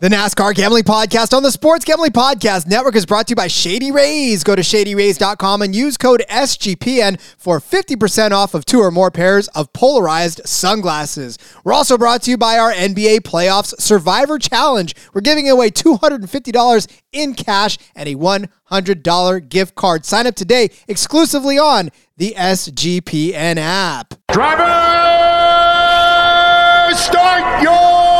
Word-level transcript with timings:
The 0.00 0.08
NASCAR 0.08 0.54
Gambling 0.54 0.84
Podcast 0.84 1.36
on 1.36 1.42
the 1.42 1.50
Sports 1.50 1.84
Gambling 1.84 2.12
Podcast 2.12 2.66
Network 2.66 2.96
is 2.96 3.04
brought 3.04 3.26
to 3.26 3.32
you 3.32 3.36
by 3.36 3.48
Shady 3.48 3.92
Rays. 3.92 4.42
Go 4.42 4.56
to 4.56 4.62
shadyrays.com 4.62 5.60
and 5.60 5.76
use 5.76 5.98
code 5.98 6.24
SGPN 6.30 7.20
for 7.36 7.60
50% 7.60 8.30
off 8.30 8.54
of 8.54 8.64
two 8.64 8.80
or 8.80 8.90
more 8.90 9.10
pairs 9.10 9.48
of 9.48 9.70
polarized 9.74 10.40
sunglasses. 10.46 11.36
We're 11.64 11.74
also 11.74 11.98
brought 11.98 12.22
to 12.22 12.30
you 12.30 12.38
by 12.38 12.58
our 12.58 12.72
NBA 12.72 13.18
Playoffs 13.24 13.78
Survivor 13.78 14.38
Challenge. 14.38 14.94
We're 15.12 15.20
giving 15.20 15.50
away 15.50 15.68
$250 15.68 17.00
in 17.12 17.34
cash 17.34 17.76
and 17.94 18.08
a 18.08 18.14
$100 18.14 19.48
gift 19.50 19.74
card. 19.74 20.06
Sign 20.06 20.26
up 20.26 20.34
today 20.34 20.70
exclusively 20.88 21.58
on 21.58 21.90
the 22.16 22.32
SGPN 22.38 23.58
app. 23.58 24.14
Driver, 24.32 24.64
start 26.96 27.62
your 27.62 28.19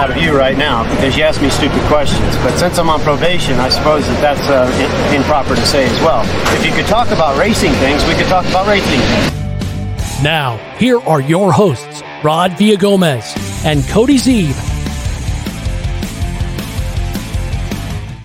out 0.00 0.10
of 0.10 0.16
you 0.18 0.36
right 0.36 0.58
now 0.58 0.82
because 0.94 1.16
you 1.16 1.22
asked 1.22 1.40
me 1.40 1.48
stupid 1.48 1.80
questions. 1.88 2.36
But 2.38 2.56
since 2.58 2.78
I'm 2.78 2.90
on 2.90 3.00
probation, 3.00 3.54
I 3.58 3.70
suppose 3.70 4.06
that 4.06 4.20
that's 4.20 4.48
uh, 4.50 4.68
i- 4.70 5.14
improper 5.16 5.54
to 5.54 5.66
say 5.66 5.86
as 5.86 6.00
well. 6.00 6.22
If 6.54 6.66
you 6.66 6.72
could 6.72 6.86
talk 6.86 7.08
about 7.10 7.38
racing 7.38 7.72
things, 7.74 8.04
we 8.06 8.14
could 8.14 8.26
talk 8.26 8.44
about 8.46 8.66
racing 8.66 9.00
things. 9.00 10.22
Now, 10.22 10.56
here 10.78 11.00
are 11.00 11.20
your 11.20 11.50
hosts, 11.52 12.02
Rod 12.22 12.52
Villagomez 12.52 13.36
and 13.64 13.82
Cody 13.88 14.18
Zeeb. 14.18 14.54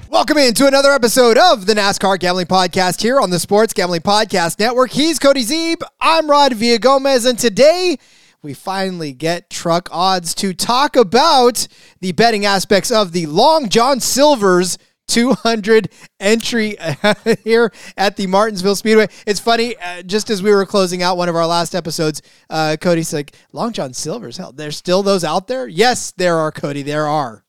Welcome 0.09 0.37
into 0.39 0.67
another 0.67 0.91
episode 0.91 1.37
of 1.37 1.65
the 1.65 1.73
NASCAR 1.73 2.19
Gambling 2.19 2.47
Podcast 2.47 3.01
here 3.01 3.19
on 3.19 3.29
the 3.29 3.39
Sports 3.39 3.73
Gambling 3.73 4.01
Podcast 4.01 4.59
Network. 4.59 4.91
He's 4.91 5.19
Cody 5.19 5.43
Zeeb. 5.43 5.81
I'm 6.01 6.29
Rod 6.29 6.51
Villagomez, 6.51 7.27
and 7.27 7.39
today 7.39 7.97
we 8.43 8.53
finally 8.55 9.13
get 9.13 9.49
truck 9.51 9.87
odds 9.91 10.33
to 10.33 10.53
talk 10.53 10.95
about 10.95 11.67
the 11.99 12.11
betting 12.11 12.43
aspects 12.43 12.89
of 12.89 13.11
the 13.11 13.27
Long 13.27 13.69
John 13.69 13.99
Silver's 13.99 14.79
200 15.07 15.89
entry 16.19 16.75
here 17.43 17.71
at 17.97 18.15
the 18.15 18.25
Martinsville 18.25 18.75
Speedway. 18.75 19.07
It's 19.27 19.39
funny, 19.39 19.75
uh, 19.77 20.01
just 20.01 20.31
as 20.31 20.41
we 20.41 20.49
were 20.51 20.65
closing 20.65 21.03
out 21.03 21.17
one 21.17 21.29
of 21.29 21.35
our 21.35 21.45
last 21.45 21.75
episodes, 21.75 22.23
uh, 22.49 22.77
Cody's 22.81 23.13
like, 23.13 23.35
Long 23.51 23.73
John 23.73 23.93
Silver's, 23.93 24.37
hell, 24.37 24.51
there's 24.51 24.77
still 24.77 25.03
those 25.03 25.23
out 25.23 25.47
there? 25.47 25.67
Yes, 25.67 26.11
there 26.11 26.37
are, 26.37 26.51
Cody, 26.51 26.81
there 26.81 27.05
are. 27.05 27.43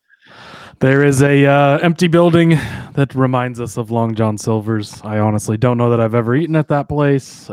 There 0.80 1.04
is 1.04 1.22
a 1.22 1.46
uh, 1.46 1.78
empty 1.78 2.08
building 2.08 2.50
that 2.50 3.14
reminds 3.14 3.60
us 3.60 3.78
of 3.78 3.90
Long 3.90 4.14
John 4.14 4.36
Silver's. 4.36 5.00
I 5.02 5.20
honestly 5.20 5.56
don't 5.56 5.78
know 5.78 5.88
that 5.90 6.00
I've 6.00 6.14
ever 6.14 6.34
eaten 6.34 6.56
at 6.56 6.68
that 6.68 6.88
place. 6.88 7.48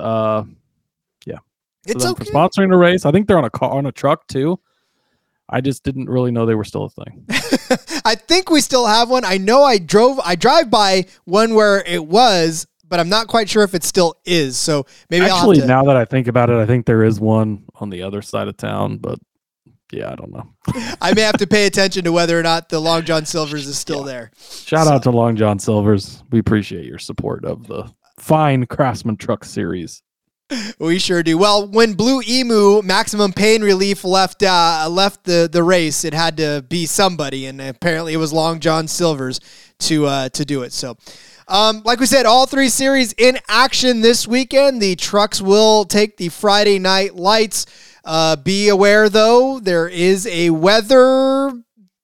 Yeah, 1.86 1.94
It's 1.96 2.06
okay. 2.06 2.26
for 2.26 2.32
sponsoring 2.32 2.70
the 2.70 2.78
race. 2.78 3.06
I 3.06 3.12
think 3.12 3.28
they're 3.28 3.38
on 3.38 3.46
a 3.46 3.50
car 3.50 3.72
on 3.72 3.86
a 3.86 3.92
truck 3.92 4.28
too. 4.28 4.60
I 5.52 5.62
just 5.62 5.84
didn't 5.84 6.10
really 6.10 6.30
know 6.32 6.46
they 6.46 6.54
were 6.56 6.64
still 6.64 6.84
a 6.86 6.90
thing. 6.90 7.26
I 8.06 8.16
think 8.16 8.52
we 8.52 8.62
still 8.62 8.86
have 8.86 9.10
one. 9.10 9.26
I 9.26 9.38
know 9.38 9.64
I 9.64 9.80
drove, 9.80 10.20
I 10.24 10.36
drive 10.36 10.70
by 10.70 11.06
one 11.26 11.56
where 11.56 11.84
it 11.88 12.06
was, 12.06 12.68
but 12.88 13.00
I'm 13.00 13.10
not 13.10 13.28
quite 13.28 13.50
sure 13.50 13.64
if 13.64 13.74
it 13.74 13.84
still 13.84 14.16
is. 14.26 14.58
So 14.58 14.86
maybe 15.10 15.26
I'll 15.26 15.38
Actually, 15.38 15.62
to. 15.62 15.66
now 15.66 15.84
that 15.86 15.96
I 15.98 16.06
think 16.06 16.28
about 16.28 16.50
it, 16.52 16.58
I 16.58 16.66
think 16.68 16.86
there 16.86 17.04
is 17.04 17.20
one 17.20 17.64
on 17.76 17.90
the 17.90 18.04
other 18.04 18.22
side 18.22 18.48
of 18.48 18.58
town. 18.58 18.98
But 18.98 19.18
yeah, 19.92 20.12
I 20.12 20.16
don't 20.16 20.32
know. 20.32 20.48
I 21.02 21.14
may 21.16 21.22
have 21.22 21.38
to 21.38 21.48
pay 21.48 21.66
attention 21.68 22.04
to 22.04 22.12
whether 22.12 22.40
or 22.40 22.44
not 22.44 22.70
the 22.70 22.80
Long 22.80 23.04
John 23.04 23.26
Silver's 23.26 23.66
is 23.68 23.78
still 23.80 24.04
there. 24.04 24.30
Shout 24.38 24.86
out 24.88 25.02
to 25.04 25.12
Long 25.12 25.36
John 25.36 25.58
Silver's. 25.58 26.24
We 26.32 26.38
appreciate 26.38 26.86
your 26.86 27.00
support 27.00 27.44
of 27.44 27.66
the 27.66 27.92
fine 28.20 28.68
Craftsman 28.68 29.18
Truck 29.18 29.44
Series. 29.46 30.04
We 30.80 31.00
sure 31.00 31.24
do. 31.24 31.38
Well, 31.38 31.68
when 31.68 31.94
Blue 31.94 32.22
Emu 32.28 32.82
Maximum 32.82 33.34
Pain 33.34 33.62
Relief 33.62 34.04
left 34.04 34.42
uh, 34.44 34.88
left 34.90 35.24
the, 35.24 35.50
the 35.52 35.64
race, 35.64 36.04
it 36.04 36.14
had 36.14 36.38
to 36.38 36.66
be 36.68 36.86
somebody, 36.86 37.46
and 37.46 37.62
apparently 37.62 38.14
it 38.14 38.18
was 38.18 38.34
Long 38.34 38.60
John 38.60 38.88
Silver's 38.88 39.40
to 39.80 40.06
uh, 40.06 40.30
to 40.30 40.46
do 40.46 40.64
it. 40.64 40.74
So, 40.74 40.98
um, 41.48 41.82
like 41.86 42.00
we 42.00 42.06
said, 42.06 42.26
all 42.26 42.46
three 42.46 42.70
series 42.70 43.14
in 43.14 43.40
action 43.48 44.02
this 44.02 44.28
weekend. 44.28 44.82
The 44.82 44.96
trucks 44.96 45.42
will 45.42 45.86
take 45.86 46.18
the 46.18 46.30
Friday 46.30 46.80
night 46.80 47.16
lights. 47.16 47.66
Uh, 48.04 48.36
be 48.36 48.70
aware 48.70 49.10
though, 49.10 49.60
there 49.60 49.88
is 49.88 50.26
a 50.28 50.50
weather 50.50 51.52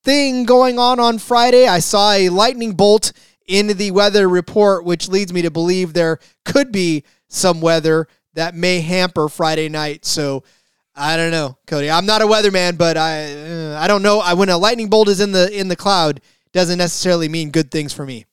thing 0.04 0.44
going 0.44 0.78
on 0.78 1.00
on 1.00 1.18
Friday. 1.18 1.68
I 1.68 1.80
saw 1.80 2.12
a 2.12 2.30
lightning 2.30 2.74
bolt 2.74 3.12
in 3.48 3.68
the 3.68 3.92
weather 3.92 4.28
report, 4.28 4.86
which 4.86 5.08
leads 5.08 5.32
me 5.32 5.42
to 5.44 5.52
believe 5.52 5.94
there 5.94 6.20
could 6.44 6.72
be 6.72 7.04
some 7.28 7.62
weather 7.62 8.08
that 8.34 8.56
may 8.56 8.82
hamper 8.82 9.30
Friday 9.30 9.70
night. 9.70 10.06
So 10.06 10.44
I 10.96 11.18
don't 11.18 11.32
know, 11.32 11.58
Cody. 11.68 11.90
I'm 11.90 12.06
not 12.06 12.22
a 12.22 12.26
weatherman, 12.26 12.78
but 12.78 12.98
I 12.98 13.34
uh, 13.34 13.80
I 13.80 13.88
don't 13.88 14.02
know. 14.02 14.20
I, 14.20 14.34
when 14.34 14.50
a 14.50 14.58
lightning 14.58 14.90
bolt 14.90 15.10
is 15.10 15.20
in 15.20 15.32
the 15.32 15.52
in 15.52 15.68
the 15.68 15.76
cloud, 15.76 16.22
doesn't 16.54 16.78
necessarily 16.78 17.28
mean 17.28 17.52
good 17.52 17.70
things 17.70 17.92
for 17.92 18.06
me. 18.06 18.26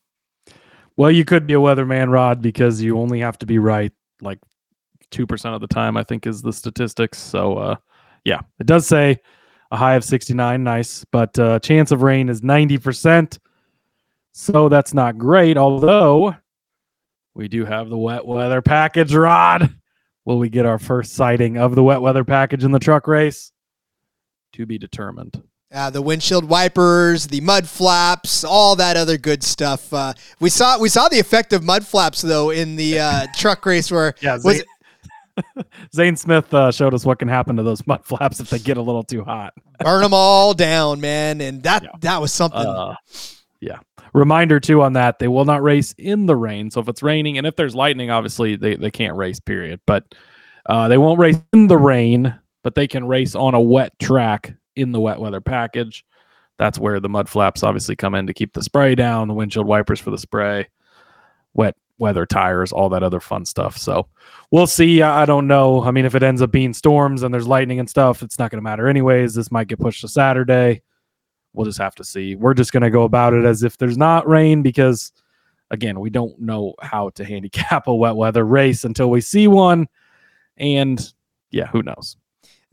Well, 0.97 1.11
you 1.11 1.25
could 1.25 1.47
be 1.47 1.55
a 1.55 1.59
weatherman, 1.59 2.13
Rod, 2.13 2.41
because 2.43 2.83
you 2.83 2.99
only 2.99 3.21
have 3.21 3.39
to 3.39 3.47
be 3.47 3.59
right 3.59 3.93
like 4.21 4.39
two 5.11 5.27
percent 5.27 5.55
of 5.55 5.61
the 5.61 5.67
time. 5.67 5.97
I 5.97 6.05
think 6.05 6.27
is 6.27 6.43
the 6.43 6.53
statistics. 6.53 7.19
So, 7.19 7.59
uh, 7.59 7.77
yeah, 8.25 8.43
it 8.61 8.67
does 8.67 8.87
say 8.87 9.19
a 9.73 9.77
high 9.77 9.95
of 9.95 10.05
sixty 10.05 10.35
nine, 10.35 10.63
nice, 10.63 11.05
but 11.11 11.37
uh, 11.39 11.59
chance 11.59 11.91
of 11.91 12.03
rain 12.03 12.29
is 12.29 12.43
ninety 12.43 12.79
percent. 12.79 13.39
So 14.33 14.69
that's 14.69 14.95
not 14.95 15.19
great. 15.19 15.57
Although 15.57 16.37
we 17.35 17.49
do 17.49 17.65
have 17.65 17.89
the 17.89 17.99
wet 17.99 18.27
weather 18.27 18.63
package, 18.63 19.15
Rod. 19.15 19.75
Will 20.25 20.39
we 20.39 20.49
get 20.49 20.67
our 20.67 20.79
first 20.79 21.15
sighting 21.15 21.57
of 21.59 21.75
the 21.75 21.83
wet 21.83 22.01
weather 22.01 22.25
package 22.25 22.63
in 22.65 22.71
the 22.73 22.79
truck 22.79 23.07
race? 23.09 23.53
To 24.55 24.67
be 24.67 24.79
determined. 24.79 25.43
Uh, 25.75 25.89
the 25.89 26.03
windshield 26.03 26.45
wipers, 26.45 27.27
the 27.29 27.41
mud 27.41 27.67
flaps, 27.67 28.45
all 28.45 28.77
that 28.77 28.97
other 28.99 29.17
good 29.17 29.43
stuff. 29.43 29.91
Uh, 29.93 30.13
we 30.39 30.51
saw 30.51 30.79
we 30.79 30.91
saw 30.91 31.09
the 31.09 31.19
effect 31.19 31.55
of 31.55 31.65
mud 31.65 31.87
flaps 31.87 32.21
though 32.21 32.51
in 32.51 32.77
the 32.77 32.99
uh, 33.01 33.27
truck 33.35 33.65
race 33.65 33.91
where 33.91 34.15
Yeah, 34.21 34.35
was 34.45 34.57
Zane, 34.59 35.65
Zane 35.95 36.17
Smith 36.17 36.53
uh, 36.53 36.71
showed 36.71 36.93
us 36.93 37.07
what 37.07 37.19
can 37.19 37.29
happen 37.29 37.57
to 37.57 37.63
those 37.63 37.87
mud 37.87 38.05
flaps 38.05 38.39
if 38.39 38.51
they 38.51 38.59
get 38.59 38.77
a 38.77 38.83
little 38.83 39.03
too 39.03 39.25
hot. 39.25 39.55
burn 39.81 40.03
them 40.03 40.13
all 40.13 40.53
down, 40.53 41.01
man, 41.01 41.41
and 41.41 41.63
that 41.63 41.83
Yeah. 41.85 41.89
that 42.01 42.21
was 42.21 42.33
something. 42.35 42.61
Uh, 42.61 42.95
yeah. 43.61 43.79
Reminder 44.13 44.61
too 44.61 44.83
on 44.83 44.93
that: 44.95 45.19
they 45.19 45.29
will 45.29 45.45
not 45.45 45.63
race 45.63 45.95
in 45.97 46.27
the 46.27 46.37
rain. 46.37 46.71
So 46.71 46.81
if 46.81 46.89
it's 46.89 47.03
raining 47.03 47.39
and 47.39 47.47
if 47.47 47.57
there's 47.57 47.75
lightning, 47.75 48.11
obviously 48.11 48.57
they, 48.57 48.77
they 48.77 48.91
can't 48.91 49.17
race. 49.17 49.41
Period. 49.41 49.81
But 49.87 50.15
uh, 50.67 50.89
they 50.89 50.99
won't 50.99 51.19
race 51.19 51.41
in 51.53 51.67
the 51.67 51.79
rain, 51.79 52.35
but 52.63 52.75
they 52.75 52.87
can 52.87 53.07
race 53.07 53.35
on 53.35 53.55
a 53.55 53.61
wet 53.61 53.99
track 53.99 54.55
in 54.77 54.93
the 54.93 55.01
wet 55.01 55.21
weather 55.21 55.41
package. 55.41 56.05
That's 56.59 56.79
where 56.79 57.01
the 57.01 57.09
mud 57.09 57.29
flaps 57.29 57.63
obviously 57.63 57.97
come 57.97 58.15
in 58.15 58.27
to 58.27 58.35
keep 58.35 58.53
the 58.53 58.63
spray 58.63 58.95
down, 58.95 59.29
the 59.29 59.35
windshield 59.35 59.67
wipers 59.67 59.99
for 59.99 60.11
the 60.11 60.19
spray, 60.19 60.69
wet 61.55 61.75
weather 61.99 62.27
tires, 62.27 62.73
all 62.73 62.91
that 62.91 63.03
other 63.03 63.21
fun 63.21 63.45
stuff. 63.45 63.79
So 63.79 64.09
we'll 64.51 64.67
see. 64.67 65.03
I 65.03 65.23
I 65.23 65.25
don't 65.25 65.47
know. 65.47 65.83
I 65.83 65.91
mean, 65.91 66.05
if 66.05 66.15
it 66.15 66.23
ends 66.23 66.43
up 66.43 66.51
being 66.51 66.75
storms 66.75 67.23
and 67.23 67.33
there's 67.33 67.49
lightning 67.49 67.81
and 67.81 67.89
stuff, 67.89 68.23
it's 68.23 68.39
not 68.39 68.51
going 68.51 68.59
to 68.59 68.63
matter 68.63 68.89
anyways. 68.89 69.35
This 69.35 69.51
might 69.51 69.69
get 69.69 69.81
pushed 69.81 70.03
to 70.03 70.09
Saturday 70.09 70.83
we'll 71.53 71.67
just 71.67 71.79
have 71.79 71.95
to 71.97 72.05
see. 72.05 72.35
We're 72.35 72.55
just 72.55 72.73
going 72.73 72.83
to 72.83 72.91
go 72.91 73.03
about 73.03 73.35
it 73.35 73.45
as 73.45 73.63
if 73.63 73.79
there's 73.79 73.99
not 73.99 74.29
rain 74.29 74.63
because, 74.63 75.13
again, 75.71 76.01
we 76.01 76.11
don't 76.11 76.39
know 76.41 76.75
how 76.81 77.11
to 77.11 77.25
handicap 77.33 77.87
a 77.87 77.95
wet 77.95 78.17
weather 78.17 78.45
race 78.45 78.85
until 78.85 79.11
we 79.11 79.21
see 79.21 79.49
one. 79.49 79.89
And 80.57 81.13
yeah, 81.51 81.67
who 81.67 81.83
knows? 81.83 82.17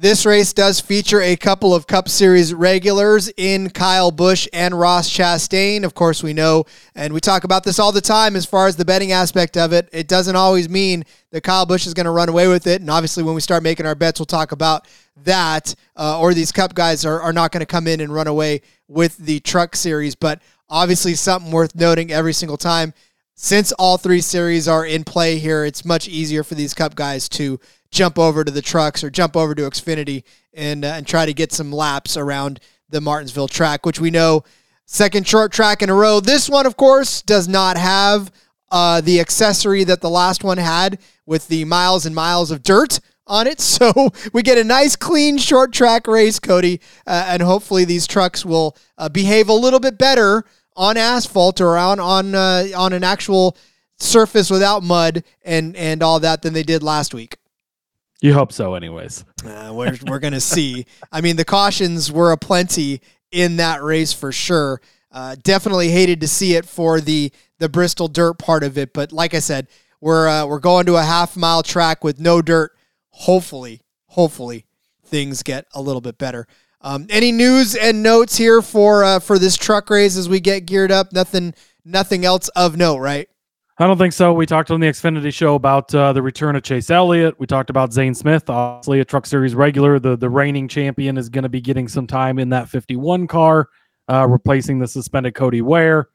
This 0.01 0.25
race 0.25 0.53
does 0.53 0.79
feature 0.79 1.21
a 1.21 1.35
couple 1.35 1.75
of 1.75 1.85
Cup 1.85 2.07
Series 2.07 2.53
regulars 2.53 3.29
in 3.35 3.69
Kyle 3.69 4.11
Busch 4.11 4.47
and 4.53 4.73
Ross 4.73 5.09
Chastain. 5.09 5.83
Of 5.83 5.93
course, 5.93 6.23
we 6.23 6.31
know, 6.31 6.63
and 6.95 7.13
we 7.13 7.19
talk 7.19 7.43
about 7.43 7.65
this 7.65 7.79
all 7.79 7.91
the 7.91 7.99
time 7.99 8.37
as 8.37 8.45
far 8.45 8.67
as 8.67 8.77
the 8.77 8.85
betting 8.85 9.11
aspect 9.11 9.57
of 9.57 9.73
it. 9.73 9.89
It 9.91 10.07
doesn't 10.07 10.37
always 10.37 10.69
mean 10.69 11.03
that 11.31 11.41
Kyle 11.41 11.65
Busch 11.65 11.85
is 11.85 11.93
going 11.93 12.05
to 12.05 12.11
run 12.11 12.29
away 12.29 12.47
with 12.47 12.65
it. 12.65 12.79
And 12.79 12.89
obviously, 12.89 13.23
when 13.23 13.35
we 13.35 13.41
start 13.41 13.61
making 13.61 13.85
our 13.85 13.93
bets, 13.93 14.21
we'll 14.21 14.25
talk 14.25 14.53
about 14.53 14.87
that. 15.25 15.75
Uh, 15.97 16.17
or 16.17 16.33
these 16.33 16.53
Cup 16.53 16.73
guys 16.73 17.03
are, 17.03 17.19
are 17.19 17.33
not 17.33 17.51
going 17.51 17.59
to 17.59 17.65
come 17.65 17.85
in 17.85 17.99
and 17.99 18.13
run 18.13 18.27
away 18.27 18.61
with 18.87 19.17
the 19.17 19.41
Truck 19.41 19.75
Series. 19.75 20.15
But 20.15 20.41
obviously, 20.69 21.13
something 21.15 21.51
worth 21.51 21.75
noting 21.75 22.09
every 22.09 22.31
single 22.31 22.55
time. 22.55 22.93
since 23.35 23.73
all 23.73 23.97
three 23.97 24.21
series 24.21 24.67
are 24.69 24.85
in 24.85 25.03
play 25.03 25.39
here, 25.39 25.65
it's 25.65 25.83
much 25.83 26.07
easier 26.07 26.43
for 26.43 26.55
these 26.55 26.73
Cup 26.73 26.95
guys 26.95 27.27
to 27.27 27.59
jump 27.91 28.19
over 28.19 28.43
to 28.43 28.51
the 28.51 28.61
trucks 28.61 29.03
or 29.03 29.09
jump 29.09 29.35
over 29.35 29.55
to 29.55 29.63
Xfinity 29.63 30.23
and 30.53 30.85
uh, 30.85 30.89
and 30.89 31.07
try 31.07 31.25
to 31.25 31.33
get 31.33 31.51
some 31.51 31.71
laps 31.71 32.17
around 32.17 32.59
the 32.89 33.01
Martinsville 33.01 33.47
track, 33.47 33.85
which 33.85 33.99
we 33.99 34.09
know 34.09 34.43
second 34.85 35.27
short 35.27 35.51
track 35.51 35.81
in 35.81 35.89
a 35.89 35.93
row. 35.93 36.19
This 36.19 36.49
one, 36.49 36.65
of 36.65 36.75
course, 36.77 37.21
does 37.21 37.47
not 37.47 37.77
have 37.77 38.31
uh, 38.71 39.01
the 39.01 39.19
accessory 39.19 39.83
that 39.83 40.01
the 40.01 40.09
last 40.09 40.43
one 40.43 40.57
had 40.57 40.99
with 41.25 41.47
the 41.47 41.65
miles 41.65 42.05
and 42.05 42.15
miles 42.15 42.51
of 42.51 42.63
dirt 42.63 42.99
on 43.27 43.47
it. 43.47 43.59
So 43.79 44.09
we 44.33 44.41
get 44.41 44.57
a 44.57 44.63
nice, 44.63 44.95
clean, 44.95 45.37
short 45.37 45.71
track 45.71 46.05
race, 46.07 46.39
Cody, 46.39 46.81
uh, 47.07 47.25
and 47.27 47.41
hopefully 47.41 47.85
these 47.85 48.07
trucks 48.07 48.43
will 48.43 48.75
uh, 48.97 49.07
behave 49.07 49.47
a 49.47 49.53
little 49.53 49.79
bit 49.79 49.97
better 49.97 50.43
on 50.75 50.97
asphalt 50.97 51.61
or 51.61 51.77
on 51.77 51.99
on 51.99 52.35
uh, 52.35 52.67
on 52.75 52.93
an 52.93 53.03
actual 53.03 53.55
surface 53.99 54.49
without 54.49 54.83
mud 54.83 55.23
and 55.43 55.75
and 55.75 56.01
all 56.01 56.19
that 56.19 56.41
than 56.41 56.53
they 56.53 56.63
did 56.63 56.83
last 56.83 57.13
week. 57.13 57.38
You 58.21 58.33
hope 58.33 58.51
so, 58.51 58.75
anyways. 58.75 59.23
Uh, 59.45 59.71
we're 59.73 59.97
we're 60.05 60.19
gonna 60.19 60.41
see. 60.41 60.85
I 61.11 61.21
mean, 61.21 61.37
the 61.37 61.45
cautions 61.45 62.11
were 62.11 62.31
aplenty 62.31 63.01
in 63.31 63.57
that 63.57 63.81
race 63.81 64.11
for 64.11 64.31
sure. 64.31 64.81
Uh, 65.11 65.35
definitely 65.41 65.89
hated 65.89 66.21
to 66.21 66.27
see 66.27 66.55
it 66.55 66.65
for 66.65 66.99
the 66.99 67.31
the 67.59 67.69
Bristol 67.69 68.07
dirt 68.07 68.37
part 68.37 68.63
of 68.63 68.77
it, 68.77 68.93
but 68.93 69.11
like 69.11 69.33
I 69.33 69.39
said, 69.39 69.67
we're 70.01 70.27
uh, 70.27 70.45
we're 70.45 70.59
going 70.59 70.85
to 70.87 70.97
a 70.97 71.03
half 71.03 71.37
mile 71.37 71.63
track 71.63 72.03
with 72.03 72.19
no 72.19 72.41
dirt. 72.41 72.71
Hopefully, 73.11 73.81
hopefully 74.07 74.65
things 75.05 75.43
get 75.43 75.65
a 75.73 75.81
little 75.81 76.01
bit 76.01 76.17
better. 76.17 76.47
Um, 76.81 77.07
any 77.09 77.31
news 77.31 77.75
and 77.75 78.01
notes 78.03 78.37
here 78.37 78.61
for 78.61 79.03
uh, 79.03 79.19
for 79.19 79.39
this 79.39 79.57
truck 79.57 79.89
race 79.89 80.15
as 80.15 80.29
we 80.29 80.39
get 80.39 80.65
geared 80.65 80.91
up? 80.91 81.11
Nothing, 81.11 81.53
nothing 81.83 82.23
else 82.23 82.47
of 82.49 82.77
note, 82.77 82.99
right? 82.99 83.29
I 83.81 83.87
don't 83.87 83.97
think 83.97 84.11
so. 84.11 84.33
We 84.33 84.45
talked 84.45 84.71
on 84.71 84.81
the 84.81 84.87
Xfinity 84.87 85.33
show 85.33 85.55
about 85.55 85.95
uh, 85.95 86.11
the 86.11 86.21
return 86.21 86.57
of 86.57 86.63
Chase 86.63 86.89
Elliott. 86.89 87.39
We 87.39 87.47
talked 87.47 87.69
about 87.69 87.93
Zane 87.93 88.13
Smith, 88.13 88.49
obviously 88.49 88.99
a 88.99 89.05
Truck 89.05 89.25
Series 89.25 89.55
regular. 89.55 89.99
The 89.99 90.17
the 90.17 90.29
reigning 90.29 90.67
champion 90.67 91.17
is 91.17 91.29
going 91.29 91.43
to 91.43 91.49
be 91.49 91.61
getting 91.61 91.87
some 91.87 92.05
time 92.05 92.39
in 92.39 92.49
that 92.49 92.67
51 92.67 93.27
car, 93.27 93.69
uh, 94.09 94.27
replacing 94.27 94.79
the 94.79 94.87
suspended 94.87 95.33
Cody 95.33 95.61
Ware. 95.61 96.09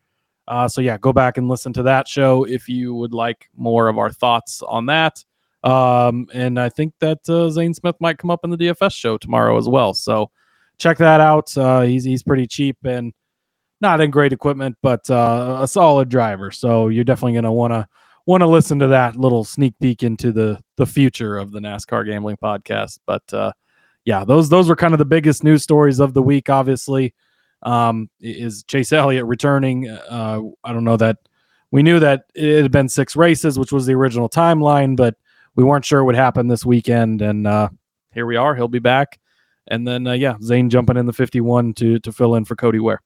Uh, 0.46 0.68
so 0.68 0.82
yeah, 0.82 0.98
go 0.98 1.10
back 1.10 1.38
and 1.38 1.48
listen 1.48 1.72
to 1.72 1.82
that 1.84 2.06
show 2.06 2.44
if 2.44 2.68
you 2.68 2.94
would 2.94 3.14
like 3.14 3.48
more 3.56 3.88
of 3.88 3.96
our 3.96 4.10
thoughts 4.10 4.60
on 4.60 4.84
that. 4.86 5.24
Um, 5.62 6.28
and 6.34 6.60
I 6.60 6.68
think 6.68 6.92
that 6.98 7.26
uh, 7.30 7.48
Zane 7.48 7.72
Smith 7.72 7.96
might 7.98 8.18
come 8.18 8.30
up 8.30 8.44
in 8.44 8.50
the 8.50 8.58
DFS 8.58 8.92
show 8.92 9.16
tomorrow 9.16 9.56
as 9.56 9.70
well. 9.70 9.94
So 9.94 10.30
check 10.76 10.98
that 10.98 11.22
out. 11.22 11.56
Uh, 11.56 11.80
he's 11.80 12.04
he's 12.04 12.22
pretty 12.22 12.46
cheap 12.46 12.76
and 12.84 13.14
not 13.84 14.00
in 14.00 14.10
great 14.10 14.32
equipment, 14.32 14.76
but 14.82 15.08
uh, 15.10 15.58
a 15.60 15.68
solid 15.68 16.08
driver. 16.08 16.50
So 16.50 16.88
you're 16.88 17.04
definitely 17.04 17.34
going 17.34 17.44
to 17.44 17.52
want 17.52 17.72
to 17.72 17.86
want 18.26 18.40
to 18.40 18.46
listen 18.46 18.78
to 18.78 18.86
that 18.88 19.16
little 19.16 19.44
sneak 19.44 19.74
peek 19.80 20.02
into 20.02 20.32
the 20.32 20.58
the 20.76 20.86
future 20.86 21.36
of 21.36 21.52
the 21.52 21.60
NASCAR 21.60 22.06
gambling 22.06 22.38
podcast. 22.38 22.98
But 23.06 23.22
uh, 23.32 23.52
yeah, 24.04 24.24
those 24.24 24.48
those 24.48 24.68
were 24.68 24.76
kind 24.76 24.94
of 24.94 24.98
the 24.98 25.04
biggest 25.04 25.44
news 25.44 25.62
stories 25.62 26.00
of 26.00 26.14
the 26.14 26.22
week. 26.22 26.48
Obviously, 26.48 27.14
um, 27.62 28.08
is 28.20 28.64
Chase 28.64 28.92
Elliott 28.92 29.26
returning? 29.26 29.88
Uh, 29.88 30.40
I 30.64 30.72
don't 30.72 30.84
know 30.84 30.96
that 30.96 31.18
we 31.70 31.82
knew 31.82 32.00
that 32.00 32.24
it 32.34 32.62
had 32.62 32.72
been 32.72 32.88
six 32.88 33.14
races, 33.14 33.58
which 33.58 33.72
was 33.72 33.84
the 33.84 33.94
original 33.94 34.30
timeline, 34.30 34.96
but 34.96 35.16
we 35.56 35.62
weren't 35.62 35.84
sure 35.84 36.04
what 36.04 36.14
happened 36.14 36.50
this 36.50 36.64
weekend, 36.64 37.20
and 37.20 37.46
uh, 37.46 37.68
here 38.12 38.26
we 38.26 38.36
are. 38.36 38.54
He'll 38.54 38.68
be 38.68 38.78
back. 38.78 39.20
And 39.68 39.86
then, 39.86 40.06
uh, 40.06 40.12
yeah, 40.12 40.36
Zane 40.42 40.68
jumping 40.68 40.98
in 40.98 41.06
the 41.06 41.12
51 41.12 41.74
to 41.74 41.98
to 42.00 42.12
fill 42.12 42.34
in 42.34 42.44
for 42.44 42.56
Cody 42.56 42.80
Ware. 42.80 43.02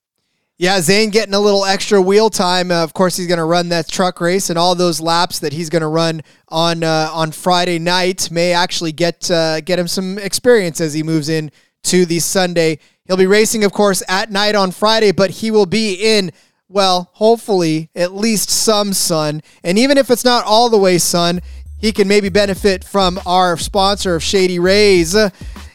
Yeah, 0.60 0.80
Zane 0.80 1.10
getting 1.10 1.34
a 1.34 1.38
little 1.38 1.64
extra 1.64 2.02
wheel 2.02 2.30
time. 2.30 2.72
Uh, 2.72 2.82
of 2.82 2.92
course, 2.92 3.16
he's 3.16 3.28
going 3.28 3.38
to 3.38 3.44
run 3.44 3.68
that 3.68 3.86
truck 3.86 4.20
race, 4.20 4.50
and 4.50 4.58
all 4.58 4.74
those 4.74 5.00
laps 5.00 5.38
that 5.38 5.52
he's 5.52 5.70
going 5.70 5.82
to 5.82 5.88
run 5.88 6.20
on 6.48 6.82
uh, 6.82 7.10
on 7.12 7.30
Friday 7.30 7.78
night 7.78 8.28
may 8.32 8.52
actually 8.52 8.90
get 8.90 9.30
uh, 9.30 9.60
get 9.60 9.78
him 9.78 9.86
some 9.86 10.18
experience 10.18 10.80
as 10.80 10.94
he 10.94 11.04
moves 11.04 11.28
in 11.28 11.52
to 11.84 12.04
the 12.04 12.18
Sunday. 12.18 12.80
He'll 13.06 13.16
be 13.16 13.28
racing, 13.28 13.62
of 13.62 13.72
course, 13.72 14.02
at 14.08 14.32
night 14.32 14.56
on 14.56 14.72
Friday, 14.72 15.12
but 15.12 15.30
he 15.30 15.52
will 15.52 15.64
be 15.64 15.94
in 15.94 16.32
well, 16.68 17.08
hopefully, 17.12 17.88
at 17.94 18.12
least 18.12 18.50
some 18.50 18.92
sun. 18.92 19.42
And 19.62 19.78
even 19.78 19.96
if 19.96 20.10
it's 20.10 20.24
not 20.24 20.44
all 20.44 20.68
the 20.68 20.76
way 20.76 20.98
sun, 20.98 21.40
he 21.78 21.92
can 21.92 22.08
maybe 22.08 22.30
benefit 22.30 22.82
from 22.82 23.20
our 23.24 23.56
sponsor 23.56 24.16
of 24.16 24.24
Shady 24.24 24.58
Rays 24.58 25.14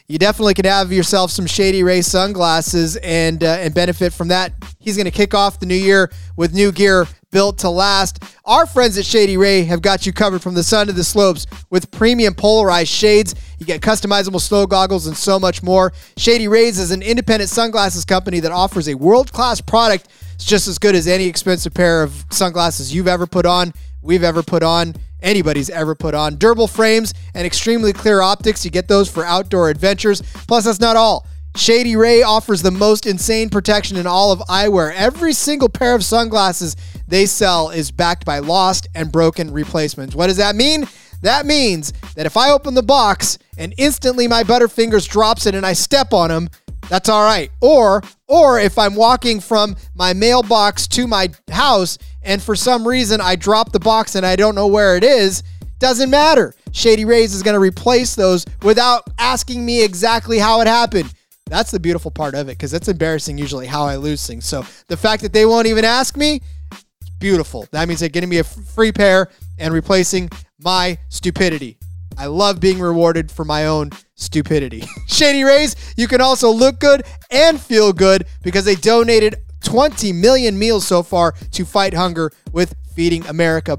you 0.06 0.18
definitely 0.18 0.54
could 0.54 0.66
have 0.66 0.92
yourself 0.92 1.30
some 1.30 1.46
Shady 1.46 1.82
Ray 1.82 2.02
sunglasses 2.02 2.96
and 2.96 3.42
uh, 3.42 3.58
and 3.60 3.74
benefit 3.74 4.12
from 4.12 4.28
that. 4.28 4.52
He's 4.78 4.96
going 4.96 5.06
to 5.06 5.10
kick 5.10 5.34
off 5.34 5.60
the 5.60 5.66
new 5.66 5.74
year 5.74 6.10
with 6.36 6.52
new 6.52 6.72
gear 6.72 7.06
built 7.30 7.58
to 7.58 7.70
last. 7.70 8.22
Our 8.44 8.66
friends 8.66 8.96
at 8.98 9.06
Shady 9.06 9.36
Ray 9.36 9.64
have 9.64 9.82
got 9.82 10.06
you 10.06 10.12
covered 10.12 10.42
from 10.42 10.54
the 10.54 10.62
sun 10.62 10.86
to 10.86 10.92
the 10.92 11.02
slopes 11.02 11.46
with 11.70 11.90
premium 11.90 12.34
polarized 12.34 12.90
shades. 12.90 13.34
You 13.58 13.66
get 13.66 13.80
customizable 13.80 14.40
snow 14.40 14.66
goggles 14.66 15.06
and 15.06 15.16
so 15.16 15.40
much 15.40 15.62
more. 15.62 15.92
Shady 16.16 16.48
Rays 16.48 16.78
is 16.78 16.90
an 16.90 17.02
independent 17.02 17.50
sunglasses 17.50 18.04
company 18.04 18.40
that 18.40 18.52
offers 18.52 18.88
a 18.88 18.94
world-class 18.94 19.62
product. 19.62 20.08
It's 20.34 20.44
just 20.44 20.68
as 20.68 20.78
good 20.78 20.94
as 20.94 21.08
any 21.08 21.26
expensive 21.26 21.74
pair 21.74 22.04
of 22.04 22.24
sunglasses 22.30 22.94
you've 22.94 23.08
ever 23.08 23.26
put 23.26 23.46
on, 23.46 23.72
we've 24.00 24.22
ever 24.22 24.42
put 24.42 24.62
on 24.62 24.94
anybody's 25.24 25.70
ever 25.70 25.94
put 25.94 26.14
on. 26.14 26.36
Durable 26.36 26.68
frames 26.68 27.14
and 27.34 27.46
extremely 27.46 27.92
clear 27.92 28.20
optics. 28.20 28.64
You 28.64 28.70
get 28.70 28.86
those 28.86 29.10
for 29.10 29.24
outdoor 29.24 29.70
adventures. 29.70 30.22
Plus, 30.46 30.64
that's 30.64 30.80
not 30.80 30.96
all. 30.96 31.26
Shady 31.56 31.94
Ray 31.94 32.22
offers 32.22 32.62
the 32.62 32.72
most 32.72 33.06
insane 33.06 33.48
protection 33.48 33.96
in 33.96 34.06
all 34.06 34.32
of 34.32 34.40
eyewear. 34.40 34.92
Every 34.94 35.32
single 35.32 35.68
pair 35.68 35.94
of 35.94 36.04
sunglasses 36.04 36.76
they 37.06 37.26
sell 37.26 37.70
is 37.70 37.92
backed 37.92 38.24
by 38.24 38.40
lost 38.40 38.88
and 38.94 39.10
broken 39.10 39.52
replacements. 39.52 40.16
What 40.16 40.26
does 40.26 40.36
that 40.38 40.56
mean? 40.56 40.84
That 41.22 41.46
means 41.46 41.92
that 42.16 42.26
if 42.26 42.36
I 42.36 42.50
open 42.50 42.74
the 42.74 42.82
box 42.82 43.38
and 43.56 43.72
instantly 43.78 44.26
my 44.26 44.42
Butterfingers 44.42 45.08
drops 45.08 45.46
it 45.46 45.54
and 45.54 45.64
I 45.64 45.72
step 45.72 46.12
on 46.12 46.28
them, 46.28 46.50
that's 46.88 47.08
all 47.08 47.22
right. 47.22 47.50
Or 47.60 48.02
or 48.26 48.58
if 48.58 48.76
I'm 48.76 48.94
walking 48.94 49.40
from 49.40 49.76
my 49.94 50.12
mailbox 50.12 50.86
to 50.88 51.06
my 51.06 51.30
house 51.50 51.98
and 52.24 52.42
for 52.42 52.56
some 52.56 52.86
reason 52.86 53.20
I 53.20 53.36
dropped 53.36 53.72
the 53.72 53.80
box 53.80 54.14
and 54.14 54.24
I 54.24 54.36
don't 54.36 54.54
know 54.54 54.66
where 54.66 54.96
it 54.96 55.04
is, 55.04 55.42
doesn't 55.78 56.10
matter. 56.10 56.54
Shady 56.72 57.04
Rays 57.04 57.34
is 57.34 57.42
going 57.42 57.54
to 57.54 57.60
replace 57.60 58.14
those 58.14 58.46
without 58.62 59.04
asking 59.18 59.64
me 59.64 59.84
exactly 59.84 60.38
how 60.38 60.60
it 60.60 60.66
happened. 60.66 61.12
That's 61.46 61.70
the 61.70 61.78
beautiful 61.78 62.10
part 62.10 62.34
of 62.34 62.48
it 62.48 62.52
because 62.52 62.72
it's 62.72 62.88
embarrassing 62.88 63.38
usually 63.38 63.66
how 63.66 63.84
I 63.84 63.96
lose 63.96 64.26
things. 64.26 64.46
So 64.46 64.64
the 64.88 64.96
fact 64.96 65.22
that 65.22 65.32
they 65.32 65.44
won't 65.44 65.66
even 65.66 65.84
ask 65.84 66.16
me, 66.16 66.40
it's 66.72 67.10
beautiful. 67.20 67.68
That 67.70 67.86
means 67.86 68.00
they're 68.00 68.08
getting 68.08 68.30
me 68.30 68.38
a 68.38 68.44
free 68.44 68.92
pair 68.92 69.30
and 69.58 69.74
replacing 69.74 70.30
my 70.58 70.98
stupidity. 71.10 71.78
I 72.16 72.26
love 72.26 72.60
being 72.60 72.78
rewarded 72.78 73.30
for 73.30 73.44
my 73.44 73.66
own 73.66 73.90
stupidity. 74.14 74.84
Shady 75.06 75.42
Rays, 75.42 75.76
you 75.96 76.08
can 76.08 76.20
also 76.20 76.50
look 76.50 76.78
good 76.78 77.02
and 77.30 77.60
feel 77.60 77.92
good 77.92 78.26
because 78.42 78.64
they 78.64 78.76
donated 78.76 79.36
20 79.64 80.12
million 80.12 80.58
meals 80.58 80.86
so 80.86 81.02
far 81.02 81.32
to 81.52 81.64
fight 81.64 81.94
hunger 81.94 82.30
with 82.52 82.74
Feeding 82.94 83.26
America. 83.26 83.78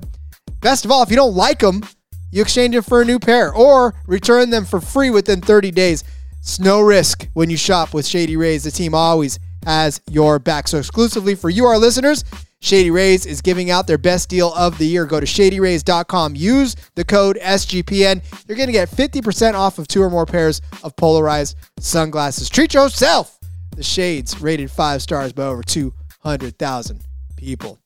Best 0.62 0.84
of 0.84 0.92
all, 0.92 1.04
if 1.04 1.10
you 1.10 1.16
don't 1.16 1.36
like 1.36 1.60
them, 1.60 1.84
you 2.32 2.42
exchange 2.42 2.74
them 2.74 2.84
for 2.84 3.02
a 3.02 3.06
new 3.06 3.20
pair 3.20 3.54
or 3.54 3.96
return 4.08 4.50
them 4.50 4.66
for 4.66 4.82
free 4.82 5.10
within 5.10 5.42
30 5.42 5.72
days. 5.72 6.04
It's 6.40 6.60
no 6.60 6.82
risk 6.82 7.28
when 7.34 7.50
you 7.50 7.58
shop 7.58 7.94
with 7.94 8.06
Shady 8.06 8.36
Rays. 8.36 8.64
The 8.64 8.72
team 8.72 8.94
always 8.94 9.40
has 9.66 10.02
your 10.10 10.38
back. 10.38 10.68
So, 10.68 10.78
exclusively 10.78 11.34
for 11.36 11.50
you, 11.50 11.66
our 11.66 11.78
listeners, 11.78 12.24
Shady 12.60 12.92
Rays 12.92 13.26
is 13.26 13.42
giving 13.42 13.70
out 13.70 13.88
their 13.88 13.98
best 13.98 14.30
deal 14.30 14.54
of 14.54 14.78
the 14.78 14.86
year. 14.86 15.06
Go 15.06 15.20
to 15.20 15.26
shadyrays.com. 15.26 16.36
Use 16.36 16.76
the 16.96 17.04
code 17.04 17.38
SGPN. 17.42 18.24
You're 18.48 18.58
going 18.58 18.68
to 18.68 18.74
get 18.74 18.90
50% 18.90 19.54
off 19.54 19.78
of 19.78 19.88
two 19.88 20.02
or 20.02 20.10
more 20.10 20.26
pairs 20.26 20.62
of 20.84 20.96
polarized 20.96 21.58
sunglasses. 21.80 22.50
Treat 22.50 22.74
yourself. 22.74 23.38
The 23.76 23.84
Shades 23.84 24.40
rated 24.40 24.72
five 24.72 25.02
stars 25.02 25.34
by 25.34 25.44
over 25.44 25.62
200,000 25.62 27.02
people. 27.36 27.78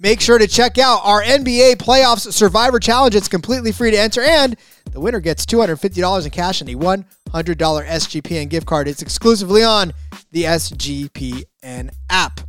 Make 0.00 0.20
sure 0.20 0.38
to 0.38 0.46
check 0.46 0.78
out 0.78 1.00
our 1.04 1.22
NBA 1.22 1.76
Playoffs 1.76 2.32
Survivor 2.32 2.78
Challenge. 2.78 3.14
It's 3.14 3.28
completely 3.28 3.70
free 3.70 3.90
to 3.90 3.98
enter, 3.98 4.22
and 4.22 4.56
the 4.92 5.00
winner 5.00 5.20
gets 5.20 5.44
$250 5.44 6.24
in 6.24 6.30
cash 6.30 6.62
and 6.62 6.70
a 6.70 6.74
$100 6.74 7.04
SGPN 7.32 8.48
gift 8.48 8.66
card. 8.66 8.88
It's 8.88 9.02
exclusively 9.02 9.62
on 9.62 9.92
the 10.32 10.44
SGPN 10.44 11.90
app. 12.08 12.40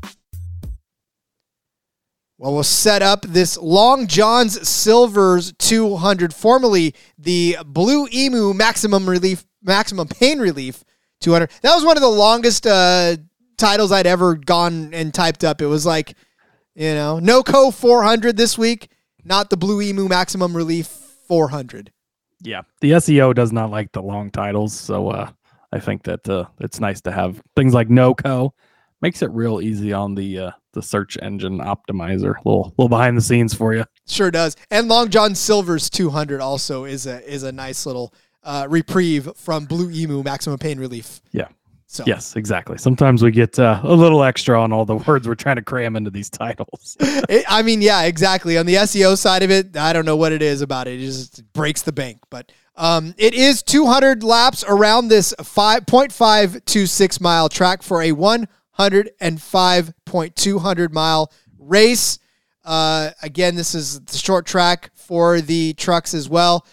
Well, 2.37 2.53
we'll 2.53 2.63
set 2.63 3.01
up 3.01 3.23
this 3.23 3.57
Long 3.57 4.07
John's 4.07 4.67
Silvers 4.67 5.53
200, 5.59 6.33
formerly 6.33 6.95
the 7.17 7.57
Blue 7.65 8.07
Emu 8.13 8.53
Maximum 8.53 9.09
Relief, 9.09 9.43
Maximum 9.61 10.07
Pain 10.07 10.39
Relief 10.39 10.85
200. 11.21 11.50
That 11.62 11.75
was 11.75 11.86
one 11.86 11.97
of 11.97 12.01
the 12.01 12.09
longest 12.09 12.67
uh, 12.67 13.17
titles 13.57 13.91
I'd 13.91 14.07
ever 14.07 14.36
gone 14.36 14.93
and 14.93 15.13
typed 15.13 15.43
up. 15.43 15.62
It 15.62 15.67
was 15.67 15.86
like, 15.86 16.15
you 16.75 16.93
know, 16.93 17.19
NOCO 17.19 17.74
400 17.74 18.38
this 18.38 18.57
week, 18.57 18.89
not 19.24 19.50
the 19.50 19.57
Blue 19.57 19.81
Emu 19.81 20.07
Maximum 20.07 20.55
Relief 20.55 20.88
400. 20.88 21.91
Yeah, 22.41 22.62
the 22.81 22.91
SEO 22.91 23.33
does 23.33 23.51
not 23.51 23.71
like 23.71 23.91
the 23.91 24.01
long 24.01 24.29
titles, 24.29 24.79
so 24.79 25.09
uh, 25.09 25.31
I 25.71 25.79
think 25.79 26.03
that 26.03 26.27
uh, 26.29 26.45
it's 26.59 26.79
nice 26.79 27.01
to 27.01 27.12
have 27.12 27.41
things 27.55 27.74
like 27.74 27.89
NOCO 27.89 28.51
makes 29.01 29.21
it 29.21 29.31
real 29.31 29.62
easy 29.62 29.93
on 29.93 30.15
the 30.15 30.39
uh, 30.39 30.51
the 30.74 30.81
search 30.81 31.17
engine 31.21 31.59
optimizer. 31.59 32.36
Little 32.45 32.74
little 32.77 32.89
behind 32.89 33.17
the 33.17 33.21
scenes 33.21 33.53
for 33.53 33.74
you. 33.74 33.83
Sure 34.07 34.31
does. 34.31 34.55
And 34.69 34.88
Long 34.88 35.09
John 35.09 35.36
Silver's 35.36 35.89
200 35.89 36.39
also 36.41 36.86
is 36.86 37.07
a 37.07 37.27
is 37.27 37.43
a 37.43 37.51
nice 37.51 37.86
little 37.86 38.13
uh, 38.48 38.66
reprieve 38.70 39.30
from 39.36 39.66
Blue 39.66 39.92
Emu 39.92 40.24
Maximum 40.24 40.58
Pain 40.58 40.80
Relief. 40.80 41.22
Yeah. 41.34 41.50
So 41.86 42.04
Yes, 42.08 42.36
exactly. 42.36 42.77
Sometimes 42.77 43.24
we 43.24 43.32
get 43.32 43.58
uh, 43.60 43.80
a 43.84 43.94
little 43.94 44.24
extra 44.24 44.60
on 44.62 44.74
all 44.74 44.86
the 44.86 44.96
words 45.08 45.27
we're 45.27 45.36
trying 45.36 45.58
to 45.58 45.62
cram 45.62 45.96
into 45.96 46.10
these 46.10 46.30
titles. 46.30 46.98
It, 47.30 47.44
I 47.50 47.62
mean, 47.62 47.82
yeah, 47.82 48.04
exactly. 48.04 48.58
On 48.58 48.66
the 48.66 48.75
SEO 48.75 49.18
side 49.18 49.44
of 49.44 49.51
it, 49.51 49.75
I 49.75 49.92
don't 49.92 50.06
know 50.06 50.16
what 50.16 50.32
it 50.32 50.42
is 50.42 50.62
about 50.62 50.88
it. 50.88 51.01
It 51.01 51.06
just 51.06 51.44
breaks 51.51 51.82
the 51.82 51.92
bank. 51.92 52.20
But 52.30 52.54
um, 52.77 53.13
it 53.18 53.34
is 53.34 53.62
200 53.63 54.24
laps 54.24 54.63
around 54.66 55.10
this 55.10 55.34
5.526 55.39 57.20
mile 57.20 57.50
track 57.50 57.82
for 57.82 58.01
a 58.01 58.12
105.200 58.12 60.94
mile 60.94 61.34
race. 61.60 62.20
Uh, 62.63 63.10
again, 63.22 63.56
this 63.56 63.75
is 63.75 64.00
the 64.01 64.18
short 64.18 64.46
track 64.46 64.92
for 64.96 65.42
the 65.42 65.74
trucks 65.74 66.13
as 66.13 66.30
well. 66.30 66.66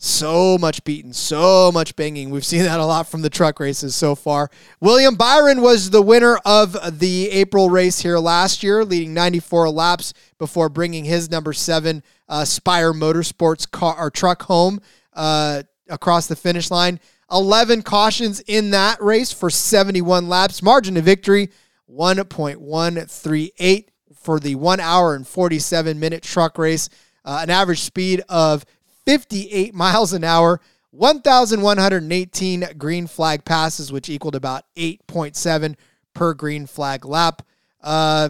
So 0.00 0.56
much 0.58 0.84
beating, 0.84 1.12
so 1.12 1.72
much 1.72 1.96
banging. 1.96 2.30
We've 2.30 2.44
seen 2.44 2.62
that 2.62 2.78
a 2.78 2.84
lot 2.84 3.08
from 3.08 3.22
the 3.22 3.30
truck 3.30 3.58
races 3.58 3.96
so 3.96 4.14
far. 4.14 4.48
William 4.80 5.16
Byron 5.16 5.60
was 5.60 5.90
the 5.90 6.00
winner 6.00 6.38
of 6.44 7.00
the 7.00 7.28
April 7.30 7.68
race 7.68 7.98
here 7.98 8.18
last 8.18 8.62
year, 8.62 8.84
leading 8.84 9.12
94 9.12 9.70
laps 9.70 10.14
before 10.38 10.68
bringing 10.68 11.04
his 11.04 11.28
number 11.32 11.52
seven 11.52 12.04
uh, 12.28 12.44
Spire 12.44 12.92
Motorsports 12.92 13.68
car 13.68 13.96
or 13.98 14.08
truck 14.08 14.42
home 14.42 14.80
uh, 15.14 15.64
across 15.88 16.28
the 16.28 16.36
finish 16.36 16.70
line. 16.70 17.00
11 17.32 17.82
cautions 17.82 18.38
in 18.46 18.70
that 18.70 19.02
race 19.02 19.32
for 19.32 19.50
71 19.50 20.28
laps. 20.28 20.62
Margin 20.62 20.96
of 20.96 21.02
victory 21.04 21.50
1.138 21.92 23.88
for 24.14 24.38
the 24.38 24.54
one 24.54 24.78
hour 24.78 25.16
and 25.16 25.26
47 25.26 25.98
minute 25.98 26.22
truck 26.22 26.56
race. 26.56 26.88
Uh, 27.24 27.40
an 27.42 27.50
average 27.50 27.80
speed 27.80 28.22
of 28.28 28.64
58 29.08 29.74
miles 29.74 30.12
an 30.12 30.22
hour, 30.22 30.60
1,118 30.90 32.68
green 32.76 33.06
flag 33.06 33.42
passes, 33.42 33.90
which 33.90 34.10
equaled 34.10 34.34
about 34.34 34.64
8.7 34.76 35.76
per 36.12 36.34
green 36.34 36.66
flag 36.66 37.06
lap. 37.06 37.40
Uh, 37.80 38.28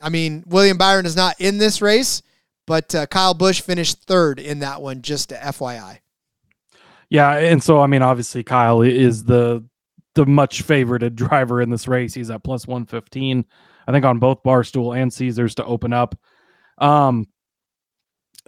I 0.00 0.08
mean, 0.08 0.42
William 0.48 0.76
Byron 0.76 1.06
is 1.06 1.14
not 1.14 1.36
in 1.38 1.58
this 1.58 1.80
race, 1.80 2.22
but 2.66 2.92
uh, 2.96 3.06
Kyle 3.06 3.32
Busch 3.32 3.60
finished 3.60 4.02
third 4.06 4.40
in 4.40 4.58
that 4.58 4.82
one, 4.82 5.02
just 5.02 5.30
FYI. 5.30 6.00
Yeah, 7.10 7.36
and 7.36 7.62
so 7.62 7.80
I 7.80 7.86
mean, 7.86 8.02
obviously 8.02 8.42
Kyle 8.42 8.82
is 8.82 9.22
the 9.22 9.64
the 10.16 10.26
much 10.26 10.66
favorited 10.66 11.14
driver 11.14 11.62
in 11.62 11.70
this 11.70 11.86
race. 11.86 12.12
He's 12.12 12.30
at 12.30 12.42
plus 12.42 12.66
one 12.66 12.86
fifteen, 12.86 13.44
I 13.86 13.92
think, 13.92 14.04
on 14.04 14.18
both 14.18 14.42
Barstool 14.42 15.00
and 15.00 15.12
Caesars 15.12 15.54
to 15.54 15.64
open 15.64 15.92
up. 15.92 16.18
Um, 16.78 17.28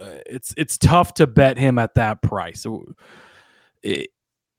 Uh, 0.01 0.19
it's 0.25 0.53
it's 0.57 0.77
tough 0.77 1.13
to 1.15 1.27
bet 1.27 1.57
him 1.57 1.77
at 1.77 1.95
that 1.95 2.21
price. 2.21 2.65
It, 3.83 4.09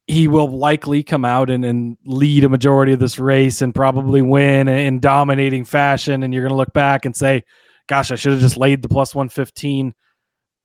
he 0.06 0.28
will 0.28 0.48
likely 0.48 1.02
come 1.02 1.24
out 1.24 1.48
and, 1.48 1.64
and 1.64 1.96
lead 2.04 2.44
a 2.44 2.48
majority 2.48 2.92
of 2.92 2.98
this 2.98 3.18
race 3.18 3.62
and 3.62 3.74
probably 3.74 4.20
win 4.20 4.68
in 4.68 5.00
dominating 5.00 5.64
fashion. 5.64 6.22
And 6.22 6.34
you're 6.34 6.42
going 6.42 6.52
to 6.52 6.56
look 6.56 6.72
back 6.72 7.04
and 7.04 7.16
say, 7.16 7.44
gosh, 7.86 8.10
I 8.10 8.16
should 8.16 8.32
have 8.32 8.40
just 8.40 8.56
laid 8.56 8.82
the 8.82 8.88
plus 8.88 9.14
115. 9.14 9.94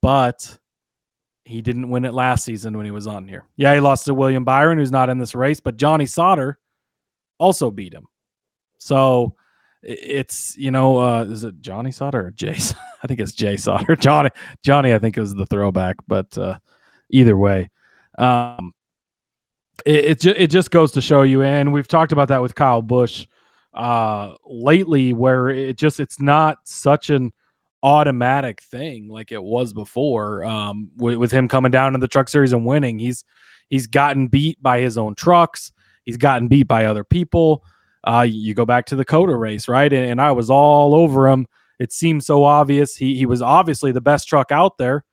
But 0.02 0.58
he 1.46 1.62
didn't 1.62 1.90
win 1.90 2.04
it 2.04 2.14
last 2.14 2.44
season 2.44 2.76
when 2.76 2.86
he 2.86 2.92
was 2.92 3.08
on 3.08 3.28
here. 3.28 3.46
Yeah, 3.56 3.74
he 3.74 3.80
lost 3.80 4.06
to 4.06 4.14
William 4.14 4.44
Byron, 4.44 4.80
who's 4.80 4.92
not 4.92 5.10
in 5.10 5.18
this 5.18 5.34
race, 5.34 5.62
but 5.62 5.78
Johnny 5.78 6.06
Sauter 6.06 6.60
also 7.40 7.72
beat 7.72 7.94
him. 7.94 8.06
So 8.80 9.37
it's 9.88 10.58
you 10.58 10.70
know, 10.70 10.98
uh, 10.98 11.24
is 11.24 11.46
it 11.46 11.62
Johnny 11.62 11.92
Sauter 11.92 12.28
or 12.28 12.32
Jay? 12.32 12.58
I 13.04 13.08
think 13.08 13.20
it's 13.20 13.32
Jay 13.32 13.56
Sauter. 13.56 13.96
Johnny, 14.00 14.30
Johnny, 14.64 14.94
I 14.94 15.00
think 15.00 15.16
was 15.16 15.34
the 15.34 15.46
throwback, 15.46 15.96
but 16.08 16.38
uh, 16.38 16.60
either 17.10 17.38
way, 17.38 17.70
um, 18.18 18.74
it 19.86 20.06
it, 20.06 20.20
ju- 20.20 20.36
it 20.38 20.48
just 20.48 20.72
goes 20.72 20.92
to 20.92 21.02
show 21.02 21.22
you, 21.22 21.42
and 21.42 21.72
we've 21.72 21.88
talked 21.88 22.12
about 22.12 22.28
that 22.28 22.42
with 22.42 22.54
Kyle 22.54 22.82
Busch 22.82 23.26
uh, 23.74 24.34
lately, 24.46 25.14
where 25.14 25.50
it 25.50 25.78
just 25.78 26.02
it's 26.02 26.20
not 26.20 26.58
such 26.66 27.10
an 27.10 27.32
automatic 27.84 28.62
thing 28.64 29.08
like 29.08 29.32
it 29.32 29.42
was 29.42 29.72
before 29.72 30.44
um, 30.44 30.90
with, 30.98 31.16
with 31.16 31.32
him 31.32 31.48
coming 31.48 31.72
down 31.72 31.94
in 31.94 32.02
the 32.02 32.08
truck 32.08 32.28
series 32.28 32.52
and 32.52 32.66
winning 32.66 32.98
he's 32.98 33.24
he's 33.70 33.86
gotten 33.86 34.28
beat 34.28 34.62
by 34.64 34.80
his 34.80 34.98
own 34.98 35.14
trucks 35.14 35.72
he's 36.04 36.18
gotten 36.18 36.48
beat 36.48 36.68
by 36.68 36.86
other 36.86 37.04
people 37.04 37.64
uh, 38.08 38.22
you 38.22 38.54
go 38.54 38.66
back 38.66 38.86
to 38.86 38.96
the 38.96 39.06
COTA 39.06 39.36
race 39.36 39.68
right 39.68 39.92
and, 39.92 40.10
and 40.12 40.22
i 40.22 40.32
was 40.32 40.50
all 40.50 40.96
over 40.96 41.28
him 41.28 41.48
it 41.80 41.92
seemed 41.92 42.24
so 42.24 42.44
obvious 42.44 42.96
he, 42.96 43.16
he 43.16 43.26
was 43.26 43.42
obviously 43.42 43.92
the 43.92 44.02
best 44.02 44.28
truck 44.28 44.52
out 44.52 44.78
there 44.78 45.04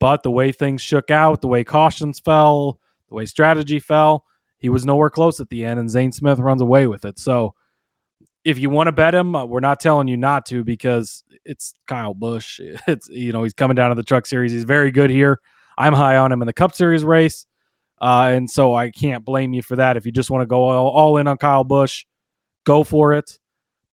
but 0.00 0.22
the 0.22 0.30
way 0.30 0.52
things 0.52 0.80
shook 0.80 1.10
out 1.10 1.40
the 1.40 1.48
way 1.48 1.64
cautions 1.64 2.18
fell 2.18 2.78
the 3.08 3.14
way 3.14 3.26
strategy 3.26 3.80
fell 3.80 4.24
he 4.58 4.68
was 4.68 4.84
nowhere 4.84 5.10
close 5.10 5.40
at 5.40 5.48
the 5.50 5.64
end 5.64 5.78
and 5.78 5.90
zane 5.90 6.12
smith 6.12 6.38
runs 6.38 6.62
away 6.62 6.86
with 6.86 7.04
it 7.04 7.18
so 7.18 7.54
if 8.44 8.58
you 8.58 8.70
want 8.70 8.86
to 8.86 8.92
bet 8.92 9.14
him, 9.14 9.34
uh, 9.34 9.44
we're 9.44 9.60
not 9.60 9.78
telling 9.78 10.08
you 10.08 10.16
not 10.16 10.46
to 10.46 10.64
because 10.64 11.22
it's 11.44 11.74
Kyle 11.86 12.14
Busch. 12.14 12.60
It's 12.86 13.08
you 13.08 13.32
know 13.32 13.42
he's 13.42 13.52
coming 13.52 13.74
down 13.74 13.90
to 13.90 13.94
the 13.94 14.02
Truck 14.02 14.26
Series. 14.26 14.52
He's 14.52 14.64
very 14.64 14.90
good 14.90 15.10
here. 15.10 15.40
I'm 15.76 15.92
high 15.92 16.16
on 16.16 16.32
him 16.32 16.42
in 16.42 16.46
the 16.46 16.52
Cup 16.52 16.74
Series 16.74 17.04
race, 17.04 17.46
uh, 18.00 18.30
and 18.32 18.50
so 18.50 18.74
I 18.74 18.90
can't 18.90 19.24
blame 19.24 19.52
you 19.52 19.62
for 19.62 19.76
that. 19.76 19.96
If 19.96 20.06
you 20.06 20.12
just 20.12 20.30
want 20.30 20.42
to 20.42 20.46
go 20.46 20.62
all, 20.62 20.88
all 20.88 21.16
in 21.18 21.26
on 21.26 21.36
Kyle 21.36 21.62
Busch, 21.62 22.04
go 22.68 22.84
for 22.84 23.14
it. 23.14 23.38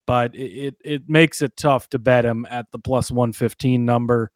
But 0.07 0.35
it, 0.35 0.53
it 0.53 0.75
it 0.85 1.03
makes 1.09 1.41
it 1.41 1.57
tough 1.57 1.89
to 1.91 1.99
bet 1.99 2.27
him 2.27 2.47
at 2.51 2.67
the 2.73 2.79
plus 2.79 3.11
115 3.11 3.87
number 3.87 4.31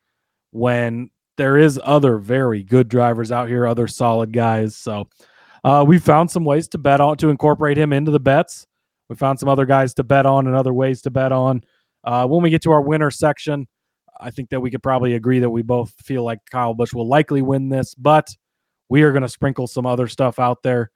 when 0.51 1.11
there 1.37 1.59
is 1.59 1.79
other 1.85 2.17
very 2.17 2.63
good 2.63 2.89
drivers 2.89 3.31
out 3.31 3.49
here, 3.49 3.67
other 3.67 3.87
solid 3.87 4.33
guys. 4.33 4.77
So 4.77 5.09
uh, 5.63 5.85
we 5.87 5.99
found 5.99 6.31
some 6.31 6.45
ways 6.45 6.69
to 6.69 6.79
bet 6.79 7.01
on 7.01 7.19
to 7.19 7.29
incorporate 7.29 7.77
him 7.77 7.93
into 7.93 8.11
the 8.11 8.21
bets. 8.21 8.67
We 9.11 9.17
found 9.17 9.39
some 9.39 9.49
other 9.49 9.67
guys 9.67 9.93
to 9.95 10.05
bet 10.05 10.25
on 10.25 10.47
and 10.47 10.57
other 10.57 10.73
ways 10.73 11.03
to 11.03 11.11
bet 11.11 11.33
on. 11.33 11.63
Uh, 12.03 12.27
when 12.27 12.43
we 12.43 12.51
get 12.51 12.63
to 12.63 12.73
our 12.73 12.81
winner 12.81 13.11
section, 13.11 13.67
I 14.21 14.31
think 14.31 14.49
that 14.51 14.61
we 14.61 14.71
could 14.71 14.83
probably 14.83 15.15
agree 15.15 15.41
that 15.41 15.51
we 15.51 15.63
both 15.63 15.93
feel 16.03 16.25
like 16.25 16.39
Kyle 16.51 16.75
Busch 16.75 16.95
will 16.95 17.07
likely 17.07 17.43
win 17.43 17.69
this, 17.69 17.95
but 17.95 18.29
we 18.89 19.03
are 19.03 19.13
going 19.13 19.23
to 19.23 19.29
sprinkle 19.29 19.67
some 19.67 19.87
other 19.87 20.09
stuff 20.09 20.39
out 20.39 20.63
there 20.63 20.91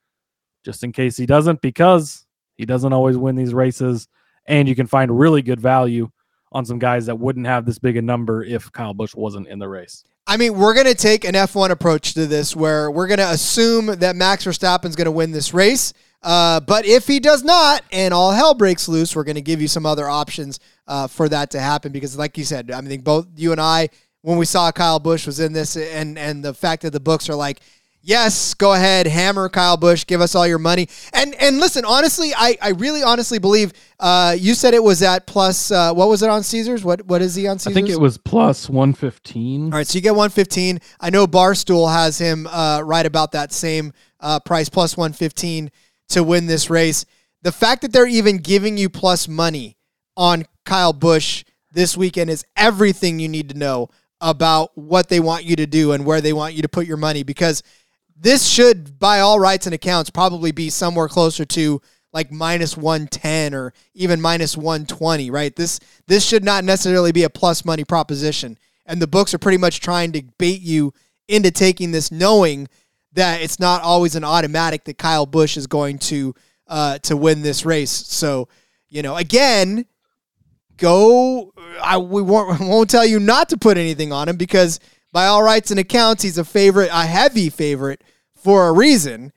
just 0.65 0.83
in 0.83 0.93
case 0.93 1.17
he 1.17 1.27
doesn't, 1.27 1.61
because 1.61 2.27
he 2.57 2.67
doesn't 2.67 2.93
always 2.93 3.17
win 3.17 3.37
these 3.37 3.55
races. 3.55 4.09
And 4.47 4.69
you 4.69 4.75
can 4.75 4.87
find 4.87 5.17
really 5.17 5.43
good 5.43 5.61
value 5.61 6.11
on 6.51 6.65
some 6.65 6.79
guys 6.79 7.07
that 7.07 7.19
wouldn't 7.19 7.47
have 7.47 7.65
this 7.65 7.79
big 7.79 7.97
a 7.97 8.03
number 8.03 8.45
if 8.45 8.71
Kyle 8.73 8.95
Busch 8.95 9.15
wasn't 9.15 9.49
in 9.49 9.59
the 9.59 9.69
race. 9.69 10.05
I 10.27 10.37
mean, 10.37 10.57
we're 10.57 10.75
going 10.75 10.87
to 10.87 10.95
take 10.95 11.25
an 11.25 11.35
F1 11.35 11.71
approach 11.71 12.15
to 12.15 12.27
this 12.27 12.55
where 12.55 12.91
we're 12.91 13.09
going 13.09 13.19
to 13.19 13.31
assume 13.31 13.87
that 13.87 14.15
Max 14.15 14.45
Verstappen's 14.45 14.95
going 14.95 15.07
to 15.07 15.13
win 15.13 15.33
this 15.33 15.53
race. 15.53 15.93
Uh, 16.23 16.61
but 16.61 16.87
if 16.87 17.09
he 17.09 17.19
does 17.19 17.43
not, 17.43 17.83
and 17.91 18.15
all 18.15 18.31
hell 18.31 18.55
breaks 18.55 18.89
loose, 18.89 19.17
we're 19.17 19.25
going 19.25 19.35
to 19.35 19.43
give 19.43 19.61
you 19.61 19.67
some 19.67 19.85
other 19.85 20.09
options 20.09 20.61
uh, 20.87 21.09
for 21.09 21.29
that 21.29 21.51
to 21.51 21.61
happen. 21.61 21.91
Because, 21.91 22.17
like 22.17 22.39
you 22.39 22.45
said, 22.45 22.71
I 22.71 22.81
think 22.83 23.03
both 23.03 23.27
you 23.35 23.51
and 23.51 23.61
I, 23.61 23.89
when 24.21 24.39
we 24.39 24.45
saw 24.45 24.71
Kyle 24.71 25.01
Busch 25.01 25.27
was 25.27 25.41
in 25.41 25.53
this, 25.53 25.77
and 25.77 26.17
and 26.17 26.45
the 26.45 26.55
fact 26.55 26.83
that 26.83 26.93
the 26.93 27.01
books 27.01 27.29
are 27.29 27.35
like, 27.35 27.61
yes, 28.03 28.55
go 28.55 28.75
ahead, 28.75 29.07
hammer 29.07 29.49
Kyle 29.49 29.77
Busch, 29.77 30.05
give 30.07 30.21
us 30.21 30.35
all 30.35 30.47
your 30.47 30.59
money. 30.59 30.89
And 31.13 31.35
and 31.37 31.59
listen, 31.59 31.85
honestly, 31.85 32.33
I, 32.37 32.57
I 32.61 32.71
really 32.71 33.03
honestly 33.03 33.39
believe 33.39 33.73
uh, 33.99 34.37
you 34.39 34.55
said 34.55 34.75
it 34.75 34.83
was 34.83 35.03
at 35.03 35.27
plus. 35.27 35.71
Uh, 35.71 35.95
what 35.95 36.09
was 36.09 36.23
it 36.23 36.31
on 36.31 36.43
Caesars? 36.43 36.85
What 36.85 37.07
what 37.07 37.23
is 37.23 37.35
he 37.35 37.47
on 37.47 37.59
Caesars? 37.59 37.73
I 37.73 37.75
think 37.75 37.89
it 37.89 38.01
was 38.01 38.19
plus 38.19 38.69
one 38.69 38.93
fifteen. 38.93 39.73
All 39.73 39.79
right, 39.79 39.87
so 39.87 39.97
you 39.97 40.03
get 40.03 40.15
one 40.15 40.31
fifteen. 40.31 40.81
I 41.01 41.11
know 41.11 41.27
Barstool 41.27 41.93
has 41.93 42.19
him 42.19 42.47
uh, 42.49 42.83
right 42.85 43.07
about 43.07 43.33
that 43.33 43.53
same 43.53 43.93
uh, 44.21 44.41
price, 44.41 44.69
plus 44.69 44.97
one 44.97 45.13
fifteen 45.13 45.71
to 46.09 46.23
win 46.23 46.47
this 46.47 46.69
race. 46.69 47.05
The 47.43 47.53
fact 47.53 47.83
that 47.83 47.93
they're 47.93 48.07
even 48.07 48.39
giving 48.39 48.77
you 48.77 48.89
plus 48.89 49.27
money 49.27 49.77
on 50.17 50.45
Kyle 50.65 50.93
Busch 50.93 51.45
this 51.73 51.97
weekend 51.97 52.31
is 52.31 52.45
everything 52.57 53.19
you 53.19 53.29
need 53.29 53.49
to 53.49 53.59
know 53.59 53.89
about 54.21 54.71
what 54.77 55.09
they 55.09 55.19
want 55.19 55.45
you 55.45 55.57
to 55.57 55.67
do 55.67 55.93
and 55.93 56.07
where 56.07 56.21
they 56.21 56.33
want 56.33 56.55
you 56.55 56.63
to 56.63 56.69
put 56.69 56.87
your 56.87 56.97
money 56.97 57.25
because 57.25 57.63
this 58.17 58.47
should, 58.47 58.99
by 58.99 59.21
all 59.21 59.41
rights 59.41 59.67
and 59.67 59.75
accounts, 59.75 60.11
probably 60.11 60.53
be 60.53 60.71
somewhere 60.71 61.09
closer 61.09 61.45
to 61.47 61.81
like 62.13 62.31
minus 62.31 62.77
110 62.77 63.55
or 63.55 63.73
even 63.95 64.21
minus 64.21 64.57
120, 64.57 65.31
right? 65.31 65.55
This 65.57 65.81
this 66.07 66.25
should 66.25 66.45
not 66.45 66.65
necessarily 66.65 67.13
be 67.13 67.25
a 67.25 67.31
plus 67.31 67.65
money 67.65 67.85
proposition. 67.85 68.59
And 68.85 69.01
the 69.01 69.07
books 69.07 69.33
are 69.33 69.39
pretty 69.39 69.59
much 69.59 69.81
trying 69.81 70.13
to 70.13 70.23
bait 70.39 70.61
you 70.61 70.93
into 71.29 71.51
taking 71.51 71.93
this 71.93 72.13
knowing 72.13 72.69
that 73.13 73.41
it's 73.41 73.61
not 73.61 73.83
always 73.83 74.15
an 74.15 74.25
automatic 74.25 74.85
that 74.85 74.99
Kyle 74.99 75.27
Busch 75.27 75.57
is 75.57 75.67
going 75.67 75.99
to 75.99 76.35
uh, 76.67 76.99
to 76.99 77.17
win 77.17 77.43
this 77.43 77.65
race. 77.65 77.91
So, 77.91 78.49
you 78.89 79.03
know, 79.03 79.17
again, 79.17 79.87
go. 80.77 81.53
I 81.83 81.99
we 81.99 82.23
won't 82.23 82.61
won't 82.69 82.91
tell 82.91 83.07
you 83.07 83.21
not 83.21 83.49
to 83.51 83.57
put 83.57 83.77
anything 83.77 84.13
on 84.13 84.29
him 84.29 84.37
because 84.37 84.81
by 85.13 85.27
all 85.27 85.43
rights 85.43 85.71
and 85.71 85.79
accounts, 85.79 86.23
he's 86.23 86.39
a 86.39 86.45
favorite, 86.45 86.91
a 86.93 87.07
heavy 87.07 87.51
favorite 87.51 88.03
for 88.35 88.67
a 88.67 88.73
reason. 88.73 89.33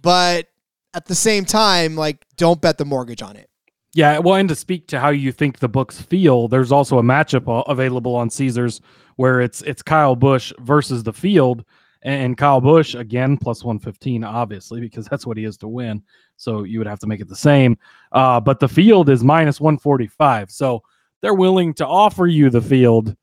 But 0.00 0.46
at 0.94 1.06
the 1.06 1.14
same 1.14 1.44
time, 1.44 1.96
like, 1.96 2.24
don't 2.36 2.60
bet 2.60 2.78
the 2.78 2.84
mortgage 2.84 3.22
on 3.22 3.36
it. 3.36 3.50
Yeah, 3.92 4.18
well, 4.18 4.34
and 4.34 4.48
to 4.50 4.54
speak 4.54 4.88
to 4.88 5.00
how 5.00 5.08
you 5.08 5.32
think 5.32 5.58
the 5.58 5.68
books 5.68 6.00
feel, 6.00 6.48
there's 6.48 6.70
also 6.70 6.98
a 6.98 7.02
matchup 7.02 7.64
available 7.66 8.14
on 8.14 8.28
Caesars 8.28 8.82
where 9.16 9.40
it's 9.40 9.62
it's 9.62 9.82
Kyle 9.82 10.14
Busch 10.14 10.52
versus 10.58 11.02
the 11.02 11.14
field, 11.14 11.64
and 12.02 12.36
Kyle 12.36 12.60
Busch 12.60 12.94
again 12.94 13.38
plus 13.38 13.64
one 13.64 13.78
fifteen, 13.78 14.22
obviously 14.22 14.82
because 14.82 15.06
that's 15.06 15.26
what 15.26 15.38
he 15.38 15.44
is 15.44 15.56
to 15.58 15.68
win. 15.68 16.02
So 16.36 16.64
you 16.64 16.78
would 16.78 16.86
have 16.86 16.98
to 16.98 17.06
make 17.06 17.20
it 17.20 17.28
the 17.28 17.34
same. 17.34 17.78
Uh, 18.12 18.38
but 18.38 18.60
the 18.60 18.68
field 18.68 19.08
is 19.08 19.24
minus 19.24 19.62
one 19.62 19.78
forty 19.78 20.08
five, 20.08 20.50
so 20.50 20.82
they're 21.22 21.32
willing 21.32 21.72
to 21.74 21.86
offer 21.86 22.26
you 22.26 22.50
the 22.50 22.60
field, 22.60 23.16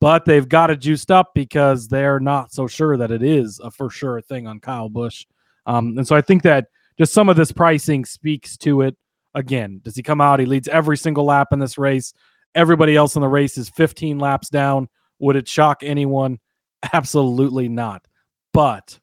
but 0.00 0.24
they've 0.24 0.48
got 0.48 0.70
it 0.70 0.80
juiced 0.80 1.10
up 1.10 1.32
because 1.34 1.88
they're 1.88 2.20
not 2.20 2.52
so 2.52 2.66
sure 2.66 2.96
that 2.96 3.10
it 3.10 3.22
is 3.22 3.60
a 3.62 3.70
for 3.70 3.90
sure 3.90 4.20
thing 4.20 4.46
on 4.46 4.60
Kyle 4.60 4.88
Busch. 4.88 5.26
Um, 5.66 5.98
and 5.98 6.06
so 6.06 6.14
I 6.14 6.20
think 6.20 6.42
that 6.42 6.68
just 6.98 7.12
some 7.12 7.28
of 7.28 7.36
this 7.36 7.52
pricing 7.52 8.04
speaks 8.04 8.56
to 8.58 8.82
it 8.82 8.96
again. 9.34 9.80
Does 9.84 9.96
he 9.96 10.02
come 10.02 10.20
out? 10.20 10.40
He 10.40 10.46
leads 10.46 10.68
every 10.68 10.96
single 10.96 11.24
lap 11.24 11.48
in 11.52 11.58
this 11.58 11.78
race. 11.78 12.12
Everybody 12.54 12.96
else 12.96 13.16
in 13.16 13.22
the 13.22 13.28
race 13.28 13.58
is 13.58 13.68
15 13.70 14.18
laps 14.18 14.48
down. 14.48 14.88
Would 15.18 15.36
it 15.36 15.48
shock 15.48 15.82
anyone? 15.82 16.38
Absolutely 16.92 17.68
not. 17.68 18.06
But 18.52 18.98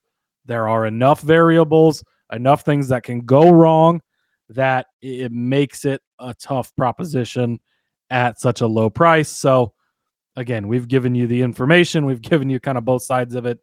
there 0.46 0.68
are 0.68 0.86
enough 0.86 1.22
variables, 1.22 2.04
enough 2.32 2.64
things 2.64 2.88
that 2.90 3.04
can 3.04 3.22
go 3.22 3.52
wrong 3.52 4.02
that 4.50 4.88
it 5.02 5.32
makes 5.32 5.86
it 5.86 6.02
a 6.20 6.34
tough 6.34 6.76
proposition 6.76 7.60
at 8.10 8.40
such 8.40 8.62
a 8.62 8.68
low 8.68 8.90
price. 8.90 9.30
So, 9.30 9.74
again, 10.36 10.68
we've 10.68 10.88
given 10.88 11.16
you 11.16 11.28
the 11.28 11.42
information, 11.42 12.06
we've 12.06 12.22
given 12.22 12.50
you 12.50 12.60
kind 12.60 12.78
of 12.78 12.86
both 12.86 13.04
sides 13.04 13.36
of 13.36 13.46
it. 13.46 13.60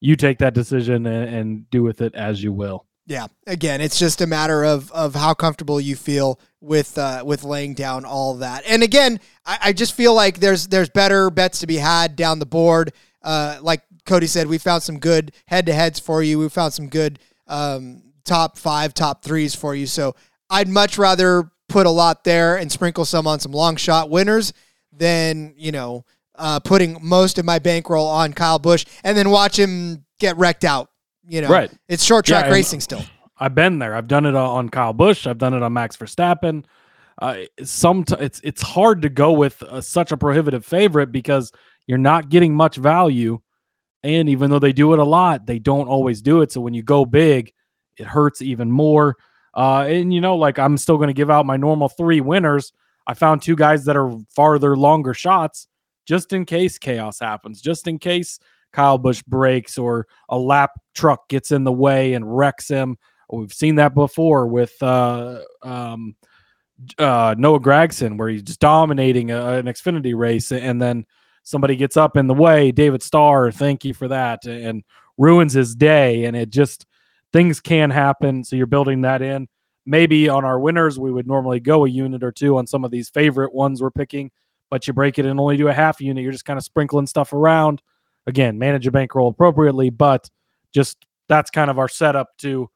You 0.00 0.16
take 0.16 0.38
that 0.38 0.54
decision 0.54 1.06
and, 1.06 1.34
and 1.34 1.70
do 1.70 1.82
with 1.82 2.00
it 2.00 2.14
as 2.14 2.42
you 2.42 2.52
will. 2.52 2.86
Yeah. 3.06 3.26
Again, 3.46 3.80
it's 3.80 3.98
just 3.98 4.20
a 4.20 4.26
matter 4.26 4.64
of 4.64 4.90
of 4.92 5.14
how 5.14 5.34
comfortable 5.34 5.80
you 5.80 5.96
feel 5.96 6.38
with 6.60 6.96
uh, 6.96 7.24
with 7.26 7.42
laying 7.42 7.74
down 7.74 8.04
all 8.04 8.34
that. 8.36 8.62
And 8.66 8.82
again, 8.82 9.18
I, 9.44 9.58
I, 9.64 9.72
just 9.72 9.94
feel 9.94 10.14
like 10.14 10.38
there's 10.38 10.68
there's 10.68 10.88
better 10.90 11.28
bets 11.28 11.58
to 11.60 11.66
be 11.66 11.76
had 11.76 12.14
down 12.14 12.38
the 12.38 12.46
board. 12.46 12.92
Uh, 13.20 13.58
like 13.62 13.82
Cody 14.06 14.28
said, 14.28 14.46
we 14.46 14.58
found 14.58 14.84
some 14.84 14.98
good 14.98 15.32
head 15.46 15.66
to 15.66 15.72
heads 15.72 15.98
for 15.98 16.22
you. 16.22 16.38
We 16.38 16.48
found 16.50 16.72
some 16.72 16.88
good 16.88 17.18
um, 17.48 18.02
top 18.24 18.56
five, 18.56 18.94
top 18.94 19.24
threes 19.24 19.54
for 19.56 19.74
you. 19.74 19.86
So 19.86 20.14
I'd 20.48 20.68
much 20.68 20.96
rather 20.96 21.50
put 21.68 21.86
a 21.86 21.90
lot 21.90 22.24
there 22.24 22.56
and 22.56 22.70
sprinkle 22.70 23.04
some 23.04 23.26
on 23.26 23.40
some 23.40 23.52
long 23.52 23.76
shot 23.76 24.08
winners 24.08 24.52
than 24.92 25.54
you 25.56 25.72
know 25.72 26.04
uh, 26.36 26.60
putting 26.60 26.98
most 27.02 27.38
of 27.38 27.44
my 27.44 27.58
bankroll 27.58 28.06
on 28.06 28.32
Kyle 28.32 28.58
Busch 28.58 28.84
and 29.04 29.16
then 29.16 29.30
watch 29.30 29.58
him 29.58 30.04
get 30.18 30.36
wrecked 30.36 30.64
out 30.64 30.90
you 31.30 31.40
know, 31.40 31.48
right. 31.48 31.70
It's 31.88 32.02
short 32.02 32.26
track 32.26 32.46
yeah, 32.46 32.52
racing 32.52 32.80
still. 32.80 33.02
I've 33.38 33.54
been 33.54 33.78
there. 33.78 33.94
I've 33.94 34.08
done 34.08 34.26
it 34.26 34.34
on 34.34 34.68
Kyle 34.68 34.92
Busch. 34.92 35.28
I've 35.28 35.38
done 35.38 35.54
it 35.54 35.62
on 35.62 35.72
Max 35.72 35.96
Verstappen. 35.96 36.64
Uh, 37.22 37.36
some 37.62 38.02
t- 38.02 38.16
it's 38.18 38.40
it's 38.42 38.60
hard 38.60 39.02
to 39.02 39.08
go 39.08 39.32
with 39.32 39.62
uh, 39.62 39.80
such 39.80 40.10
a 40.10 40.16
prohibitive 40.16 40.66
favorite 40.66 41.12
because 41.12 41.52
you're 41.86 41.98
not 41.98 42.30
getting 42.30 42.52
much 42.52 42.76
value, 42.76 43.38
and 44.02 44.28
even 44.28 44.50
though 44.50 44.58
they 44.58 44.72
do 44.72 44.92
it 44.92 44.98
a 44.98 45.04
lot, 45.04 45.46
they 45.46 45.60
don't 45.60 45.86
always 45.86 46.20
do 46.20 46.42
it. 46.42 46.50
So 46.50 46.60
when 46.60 46.74
you 46.74 46.82
go 46.82 47.04
big, 47.04 47.52
it 47.96 48.06
hurts 48.06 48.42
even 48.42 48.70
more. 48.70 49.16
Uh, 49.54 49.84
and 49.88 50.12
you 50.12 50.20
know, 50.20 50.34
like 50.34 50.58
I'm 50.58 50.76
still 50.76 50.96
going 50.96 51.08
to 51.08 51.14
give 51.14 51.30
out 51.30 51.46
my 51.46 51.56
normal 51.56 51.88
three 51.88 52.20
winners. 52.20 52.72
I 53.10 53.14
found 53.14 53.42
two 53.42 53.56
guys 53.56 53.86
that 53.86 53.96
are 53.96 54.16
farther, 54.28 54.76
longer 54.76 55.14
shots, 55.14 55.66
just 56.06 56.32
in 56.32 56.44
case 56.44 56.78
chaos 56.78 57.18
happens, 57.18 57.60
just 57.60 57.88
in 57.88 57.98
case 57.98 58.38
Kyle 58.72 58.98
Busch 58.98 59.20
breaks 59.22 59.76
or 59.78 60.06
a 60.28 60.38
lap 60.38 60.70
truck 60.94 61.28
gets 61.28 61.50
in 61.50 61.64
the 61.64 61.72
way 61.72 62.14
and 62.14 62.36
wrecks 62.36 62.68
him. 62.68 62.98
We've 63.28 63.52
seen 63.52 63.74
that 63.76 63.96
before 63.96 64.46
with 64.46 64.80
uh, 64.80 65.40
um, 65.64 66.14
uh, 67.00 67.34
Noah 67.36 67.58
Gragson, 67.58 68.16
where 68.16 68.28
he's 68.28 68.44
just 68.44 68.60
dominating 68.60 69.32
a, 69.32 69.54
an 69.54 69.66
Xfinity 69.66 70.16
race, 70.16 70.52
and 70.52 70.80
then 70.80 71.04
somebody 71.42 71.74
gets 71.74 71.96
up 71.96 72.16
in 72.16 72.28
the 72.28 72.34
way. 72.34 72.70
David 72.70 73.02
Starr, 73.02 73.50
thank 73.50 73.84
you 73.84 73.92
for 73.92 74.06
that, 74.06 74.46
and 74.46 74.84
ruins 75.18 75.52
his 75.52 75.74
day. 75.74 76.26
And 76.26 76.36
it 76.36 76.50
just 76.50 76.86
things 77.32 77.60
can 77.60 77.90
happen. 77.90 78.44
So 78.44 78.54
you're 78.54 78.66
building 78.66 79.00
that 79.00 79.20
in. 79.20 79.48
Maybe 79.86 80.28
on 80.28 80.44
our 80.44 80.60
winners, 80.60 80.98
we 80.98 81.10
would 81.10 81.26
normally 81.26 81.60
go 81.60 81.84
a 81.84 81.88
unit 81.88 82.22
or 82.22 82.32
two 82.32 82.58
on 82.58 82.66
some 82.66 82.84
of 82.84 82.90
these 82.90 83.08
favorite 83.08 83.54
ones 83.54 83.82
we're 83.82 83.90
picking, 83.90 84.30
but 84.68 84.86
you 84.86 84.92
break 84.92 85.18
it 85.18 85.26
and 85.26 85.40
only 85.40 85.56
do 85.56 85.68
a 85.68 85.72
half 85.72 86.00
unit. 86.00 86.22
You're 86.22 86.32
just 86.32 86.44
kind 86.44 86.58
of 86.58 86.64
sprinkling 86.64 87.06
stuff 87.06 87.32
around 87.32 87.82
again, 88.26 88.58
manage 88.58 88.84
your 88.84 88.92
bankroll 88.92 89.28
appropriately, 89.28 89.90
but 89.90 90.30
just 90.72 91.04
that's 91.28 91.50
kind 91.50 91.70
of 91.70 91.78
our 91.78 91.88
setup 91.88 92.36
to 92.38 92.70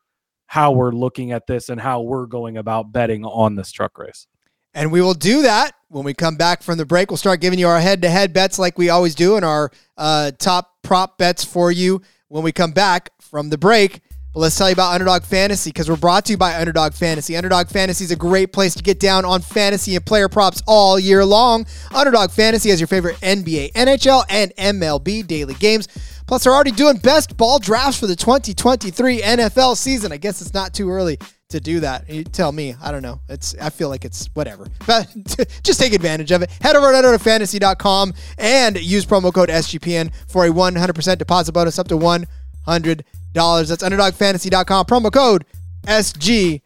how 0.46 0.72
we're 0.72 0.92
looking 0.92 1.32
at 1.32 1.46
this 1.46 1.68
and 1.68 1.80
how 1.80 2.02
we're 2.02 2.26
going 2.26 2.56
about 2.56 2.92
betting 2.92 3.24
on 3.24 3.54
this 3.56 3.72
truck 3.72 3.98
race. 3.98 4.26
And 4.74 4.90
we 4.90 5.00
will 5.00 5.14
do 5.14 5.42
that 5.42 5.74
when 5.88 6.04
we 6.04 6.14
come 6.14 6.36
back 6.36 6.62
from 6.62 6.78
the 6.78 6.84
break. 6.84 7.10
We'll 7.10 7.16
start 7.16 7.40
giving 7.40 7.58
you 7.58 7.68
our 7.68 7.80
head 7.80 8.02
to 8.02 8.10
head 8.10 8.32
bets 8.32 8.58
like 8.58 8.76
we 8.76 8.90
always 8.90 9.14
do 9.14 9.36
and 9.36 9.44
our 9.44 9.70
uh, 9.96 10.32
top 10.38 10.74
prop 10.82 11.16
bets 11.16 11.44
for 11.44 11.70
you 11.70 12.02
when 12.28 12.42
we 12.42 12.50
come 12.50 12.72
back 12.72 13.10
from 13.20 13.50
the 13.50 13.58
break. 13.58 14.00
But 14.34 14.40
let's 14.40 14.58
tell 14.58 14.68
you 14.68 14.72
about 14.72 14.92
Underdog 14.92 15.22
Fantasy 15.22 15.70
because 15.70 15.88
we're 15.88 15.94
brought 15.94 16.24
to 16.24 16.32
you 16.32 16.36
by 16.36 16.58
Underdog 16.58 16.92
Fantasy. 16.92 17.36
Underdog 17.36 17.68
Fantasy 17.68 18.02
is 18.02 18.10
a 18.10 18.16
great 18.16 18.52
place 18.52 18.74
to 18.74 18.82
get 18.82 18.98
down 18.98 19.24
on 19.24 19.40
fantasy 19.40 19.94
and 19.94 20.04
player 20.04 20.28
props 20.28 20.60
all 20.66 20.98
year 20.98 21.24
long. 21.24 21.64
Underdog 21.94 22.32
Fantasy 22.32 22.70
has 22.70 22.80
your 22.80 22.88
favorite 22.88 23.14
NBA, 23.20 23.74
NHL, 23.74 24.24
and 24.28 24.52
MLB 24.56 25.24
daily 25.24 25.54
games. 25.54 25.86
Plus, 26.26 26.42
they're 26.42 26.52
already 26.52 26.72
doing 26.72 26.96
best 26.96 27.36
ball 27.36 27.60
drafts 27.60 28.00
for 28.00 28.08
the 28.08 28.16
2023 28.16 29.20
NFL 29.20 29.76
season. 29.76 30.10
I 30.10 30.16
guess 30.16 30.40
it's 30.40 30.52
not 30.52 30.74
too 30.74 30.90
early 30.90 31.16
to 31.50 31.60
do 31.60 31.78
that. 31.80 32.10
You 32.10 32.24
tell 32.24 32.50
me. 32.50 32.74
I 32.82 32.90
don't 32.90 33.02
know. 33.02 33.20
It's 33.28 33.54
I 33.60 33.70
feel 33.70 33.88
like 33.88 34.04
it's 34.04 34.26
whatever. 34.34 34.66
But 34.86 35.14
just 35.62 35.78
take 35.78 35.92
advantage 35.92 36.32
of 36.32 36.42
it. 36.42 36.50
Head 36.60 36.74
over 36.74 36.90
to 36.90 36.98
underdogfantasy.com 36.98 38.14
and 38.38 38.82
use 38.82 39.06
promo 39.06 39.32
code 39.32 39.48
SGPN 39.48 40.12
for 40.26 40.44
a 40.44 40.48
100% 40.48 41.18
deposit 41.18 41.52
bonus 41.52 41.78
up 41.78 41.86
to 41.86 41.96
one 41.96 42.26
hundred 42.64 42.98
dollars. 42.98 43.13
That's 43.34 43.82
underdogfantasy.com. 43.82 44.86
Promo 44.86 45.12
code 45.12 45.44
SGPN. 45.86 46.60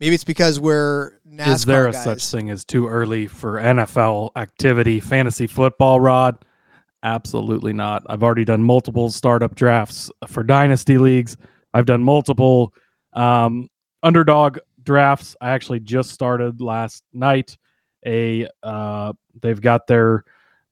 Maybe 0.00 0.14
it's 0.14 0.24
because 0.24 0.60
we're 0.60 1.12
NASCAR 1.28 1.48
Is 1.48 1.64
there 1.64 1.88
a 1.88 1.92
guys. 1.92 2.04
such 2.04 2.26
thing 2.26 2.50
as 2.50 2.64
too 2.64 2.88
early 2.88 3.26
for 3.26 3.54
NFL 3.54 4.30
activity, 4.36 5.00
fantasy 5.00 5.46
football, 5.46 6.00
Rod? 6.00 6.44
Absolutely 7.02 7.72
not. 7.72 8.02
I've 8.08 8.22
already 8.22 8.44
done 8.44 8.62
multiple 8.62 9.10
startup 9.10 9.54
drafts 9.54 10.10
for 10.26 10.42
dynasty 10.42 10.98
leagues. 10.98 11.36
I've 11.74 11.86
done 11.86 12.02
multiple 12.02 12.72
um, 13.12 13.68
underdog 14.02 14.58
drafts. 14.82 15.36
I 15.40 15.50
actually 15.50 15.80
just 15.80 16.10
started 16.10 16.60
last 16.60 17.04
night. 17.12 17.56
A 18.06 18.48
uh, 18.62 19.12
they've 19.42 19.60
got 19.60 19.86
their 19.86 20.24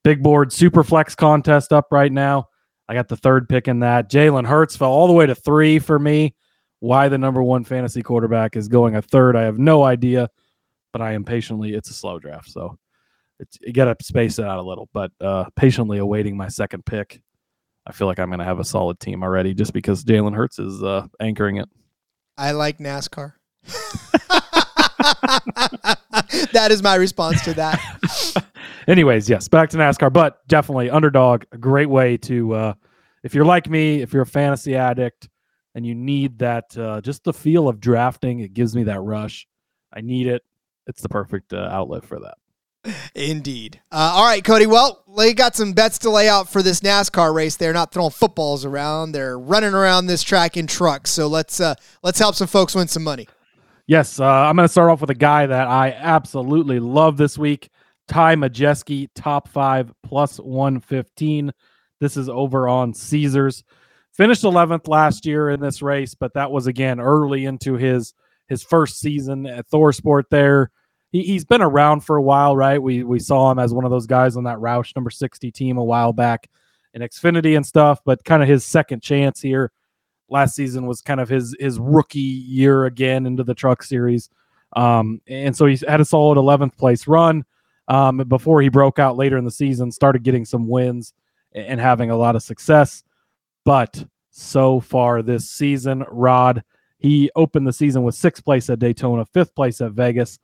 Big 0.07 0.23
board 0.23 0.53
super 0.53 0.85
flex 0.85 1.17
contest 1.17 1.73
up 1.73 1.89
right 1.91 2.13
now. 2.13 2.47
I 2.89 2.95
got 2.95 3.09
the 3.09 3.17
third 3.17 3.49
pick 3.49 3.67
in 3.67 3.81
that. 3.81 4.09
Jalen 4.09 4.47
Hurts 4.47 4.77
fell 4.77 4.93
all 4.93 5.09
the 5.09 5.13
way 5.13 5.27
to 5.27 5.35
three 5.35 5.81
for 5.81 5.99
me. 5.99 6.37
Why 6.79 7.09
the 7.09 7.19
number 7.19 7.43
one 7.43 7.65
fantasy 7.65 8.05
quarterback 8.05 8.55
is 8.55 8.69
going 8.69 8.95
a 8.95 9.03
third, 9.03 9.35
I 9.35 9.43
have 9.43 9.59
no 9.59 9.83
idea, 9.83 10.31
but 10.93 11.03
I 11.03 11.15
am 11.15 11.25
patiently, 11.25 11.75
it's 11.75 11.91
a 11.91 11.93
slow 11.93 12.21
draft. 12.21 12.49
So 12.49 12.79
it's, 13.41 13.59
you 13.61 13.73
got 13.73 13.87
to 13.87 14.05
space 14.05 14.39
it 14.39 14.45
out 14.45 14.61
a 14.61 14.63
little, 14.63 14.89
but 14.93 15.11
uh, 15.21 15.47
patiently 15.57 15.99
awaiting 15.99 16.37
my 16.37 16.47
second 16.47 16.87
pick. 16.87 17.21
I 17.85 17.91
feel 17.91 18.07
like 18.07 18.21
I'm 18.21 18.29
going 18.29 18.39
to 18.39 18.45
have 18.45 18.61
a 18.61 18.65
solid 18.65 19.01
team 19.01 19.25
already 19.25 19.55
just 19.55 19.73
because 19.73 20.05
Jalen 20.05 20.37
Hurts 20.37 20.61
is 20.61 20.85
uh, 20.85 21.09
anchoring 21.19 21.57
it. 21.57 21.69
I 22.39 22.53
like 22.53 22.79
NASCAR. 22.79 23.33
that 26.53 26.69
is 26.71 26.81
my 26.81 26.95
response 26.95 27.43
to 27.43 27.55
that. 27.55 28.45
Anyways, 28.87 29.29
yes, 29.29 29.49
back 29.49 29.71
to 29.71 29.77
NASCAR, 29.77 30.13
but 30.13 30.47
definitely 30.49 30.91
underdog, 30.91 31.45
a 31.53 31.59
great 31.59 31.89
way 31.89 32.17
to 32.19 32.55
uh 32.55 32.75
if 33.23 33.35
you're 33.35 33.45
like 33.45 33.69
me, 33.69 34.03
if 34.03 34.13
you're 34.13 34.23
a 34.23 34.27
fantasy 34.27 34.77
addict 34.77 35.29
and 35.75 35.85
you 35.85 35.95
need 35.95 36.39
that 36.39 36.77
uh 36.79 37.01
just 37.01 37.25
the 37.25 37.33
feel 37.33 37.69
of 37.69 37.81
drafting, 37.81 38.41
it 38.41 38.55
gives 38.55 38.77
me 38.77 38.85
that 38.85 39.01
rush. 39.01 39.47
I 39.93 40.01
need 40.01 40.27
it. 40.27 40.43
It's 40.87 41.03
the 41.03 41.09
perfect 41.09 41.53
uh, 41.53 41.69
outlet 41.71 42.05
for 42.05 42.21
that. 42.21 42.37
Indeed. 43.15 43.81
Uh, 43.91 44.13
all 44.15 44.25
right, 44.25 44.45
Cody. 44.45 44.67
Well, 44.67 45.03
they 45.17 45.35
got 45.35 45.57
some 45.57 45.73
bets 45.73 45.99
to 46.01 46.11
lay 46.11 46.29
out 46.29 46.49
for 46.49 46.63
this 46.63 46.81
NASCAR 46.81 47.35
race. 47.35 47.57
They're 47.57 47.73
not 47.73 47.93
throwing 47.93 48.13
footballs 48.13 48.65
around; 48.65 49.13
they're 49.13 49.39
running 49.39 49.75
around 49.75 50.07
this 50.07 50.23
track 50.23 50.57
in 50.57 50.67
trucks. 50.67 51.11
So 51.11 51.27
let's 51.27 51.61
uh, 51.61 51.75
let's 52.03 52.19
help 52.19 52.37
some 52.37 52.47
folks 52.47 52.75
win 52.75 52.87
some 52.87 53.03
money. 53.03 53.27
Yes, 53.87 54.21
uh, 54.21 54.25
I'm 54.25 54.57
going 54.57 54.67
to 54.67 54.73
start 54.73 54.91
off 54.91 55.01
with 55.01 55.11
a 55.11 55.15
guy 55.15 55.47
that 55.47 55.67
I 55.69 55.93
absolutely 55.93 56.79
love 56.79 57.17
this 57.17 57.39
week. 57.39 57.71
Ty 58.09 58.37
Majeski, 58.37 59.09
top 59.15 59.49
five, 59.49 59.93
plus 60.03 60.39
115. 60.39 61.53
This 62.01 62.17
is 62.17 62.29
over 62.29 62.69
on 62.69 62.95
Caesars. 62.95 63.65
Finished 64.13 64.45
11th 64.45 64.89
last 64.89 65.27
year 65.27 65.51
in 65.51 65.61
this 65.61 65.83
race, 65.83 66.15
but 66.15 66.33
that 66.35 66.51
was 66.51 66.67
again 66.67 67.01
early 67.01 67.45
into 67.45 67.75
his 67.75 68.15
his 68.49 68.63
first 68.63 69.01
season 69.01 69.45
at 69.47 69.69
ThorSport 69.69 70.25
there. 70.31 70.71
He, 71.11 71.23
he's 71.23 71.45
been 71.45 71.63
around 71.63 72.01
for 72.01 72.17
a 72.17 72.23
while, 72.23 72.57
right? 72.57 72.81
We 72.81 73.03
we 73.03 73.19
saw 73.19 73.51
him 73.51 73.59
as 73.59 73.75
one 73.75 73.85
of 73.85 73.91
those 73.91 74.07
guys 74.07 74.37
on 74.37 74.45
that 74.45 74.59
Roush 74.59 74.95
number 74.97 75.11
60 75.11 75.51
team 75.51 75.77
a 75.77 75.85
while 75.85 76.13
back 76.13 76.49
in 76.95 77.03
Xfinity 77.03 77.57
and 77.57 77.67
stuff, 77.67 78.01
but 78.05 78.25
kind 78.25 78.43
of 78.43 78.49
his 78.49 78.65
second 78.65 79.03
chance 79.03 79.41
here. 79.41 79.71
last 80.31 80.55
season 80.55 80.87
was 80.87 81.03
kind 81.03 81.21
of 81.21 81.29
his 81.29 81.55
his 81.61 81.79
rookie 81.79 82.21
year 82.21 82.87
again 82.87 83.27
into 83.27 83.45
the 83.45 83.55
Truck 83.55 83.83
Series, 83.83 84.31
um, 84.77 85.21
and 85.27 85.55
so 85.55 85.67
he 85.67 85.79
had 85.87 86.01
a 86.01 86.05
solid 86.05 86.39
11th 86.39 86.77
place 86.77 87.07
run 87.07 87.45
um, 87.89 88.19
before 88.29 88.61
he 88.61 88.69
broke 88.69 88.99
out 88.99 89.17
later 89.17 89.37
in 89.37 89.45
the 89.45 89.51
season, 89.51 89.91
started 89.91 90.23
getting 90.23 90.45
some 90.45 90.69
wins 90.69 91.13
and 91.53 91.81
having 91.81 92.11
a 92.11 92.17
lot 92.17 92.37
of 92.37 92.43
success. 92.43 93.03
But 93.65 94.05
so 94.31 94.81
far 94.81 95.23
this 95.23 95.51
season, 95.51 96.05
Rod, 96.09 96.63
he 96.99 97.31
opened 97.37 97.67
the 97.67 97.73
season 97.73 98.03
with 98.03 98.15
sixth 98.15 98.45
place 98.45 98.69
at 98.71 98.79
Daytona, 98.79 99.25
fifth 99.27 99.55
place 99.55 99.81
at 99.81 99.93
Vegas, 99.93 100.39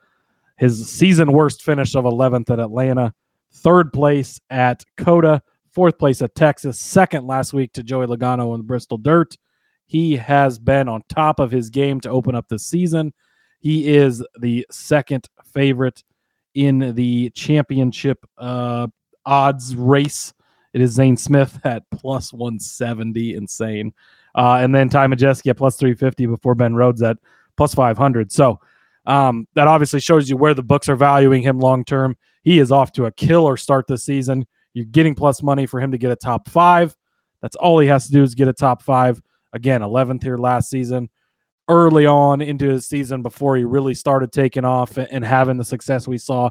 his 0.56 0.90
season 0.90 1.32
worst 1.32 1.62
finish 1.62 1.94
of 1.94 2.04
11th 2.04 2.50
at 2.50 2.60
Atlanta, 2.60 3.14
third 3.52 3.92
place 3.92 4.40
at 4.50 4.84
COTA, 4.96 5.42
fourth 5.72 5.98
place 5.98 6.22
at 6.22 6.34
Texas, 6.34 6.78
second 6.78 7.26
last 7.26 7.52
week 7.52 7.72
to 7.72 7.82
Joey 7.82 8.06
Logano 8.06 8.54
in 8.54 8.60
the 8.60 8.64
Bristol 8.64 8.98
Dirt. 8.98 9.36
He 9.86 10.16
has 10.16 10.58
been 10.58 10.88
on 10.88 11.02
top 11.08 11.40
of 11.40 11.50
his 11.50 11.68
game 11.68 12.00
to 12.00 12.10
open 12.10 12.34
up 12.34 12.48
the 12.48 12.58
season. 12.58 13.12
He 13.60 13.94
is 13.94 14.24
the 14.38 14.66
second 14.70 15.28
favorite 15.52 16.02
in 16.54 16.94
the 16.94 17.30
championship 17.30 18.24
uh, 18.38 18.86
odds 19.24 19.74
race. 19.76 20.32
It 20.72 20.80
is 20.80 20.92
Zane 20.92 21.16
Smith 21.16 21.58
at 21.64 21.84
plus 21.90 22.32
170, 22.32 23.34
insane. 23.34 23.92
Uh, 24.34 24.58
and 24.60 24.74
then 24.74 24.88
Ty 24.88 25.08
Majeski 25.08 25.50
at 25.50 25.56
plus 25.56 25.76
350 25.76 26.26
before 26.26 26.54
Ben 26.54 26.74
Rhodes 26.74 27.02
at 27.02 27.18
plus 27.56 27.74
500. 27.74 28.32
So 28.32 28.60
um, 29.06 29.46
that 29.54 29.68
obviously 29.68 30.00
shows 30.00 30.30
you 30.30 30.36
where 30.36 30.54
the 30.54 30.62
books 30.62 30.88
are 30.88 30.96
valuing 30.96 31.42
him 31.42 31.58
long 31.58 31.84
term. 31.84 32.16
He 32.42 32.58
is 32.58 32.72
off 32.72 32.92
to 32.92 33.06
a 33.06 33.12
killer 33.12 33.56
start 33.56 33.86
this 33.86 34.04
season. 34.04 34.46
You're 34.74 34.86
getting 34.86 35.14
plus 35.14 35.42
money 35.42 35.66
for 35.66 35.80
him 35.80 35.92
to 35.92 35.98
get 35.98 36.10
a 36.10 36.16
top 36.16 36.48
five. 36.48 36.96
That's 37.42 37.56
all 37.56 37.78
he 37.78 37.88
has 37.88 38.06
to 38.06 38.12
do 38.12 38.22
is 38.22 38.34
get 38.34 38.48
a 38.48 38.52
top 38.52 38.82
five. 38.82 39.20
Again, 39.52 39.82
11th 39.82 40.22
here 40.22 40.38
last 40.38 40.70
season 40.70 41.10
early 41.68 42.06
on 42.06 42.40
into 42.40 42.68
his 42.68 42.86
season 42.86 43.22
before 43.22 43.56
he 43.56 43.64
really 43.64 43.94
started 43.94 44.32
taking 44.32 44.64
off 44.64 44.96
and 44.96 45.24
having 45.24 45.56
the 45.56 45.64
success 45.64 46.08
we 46.08 46.18
saw 46.18 46.50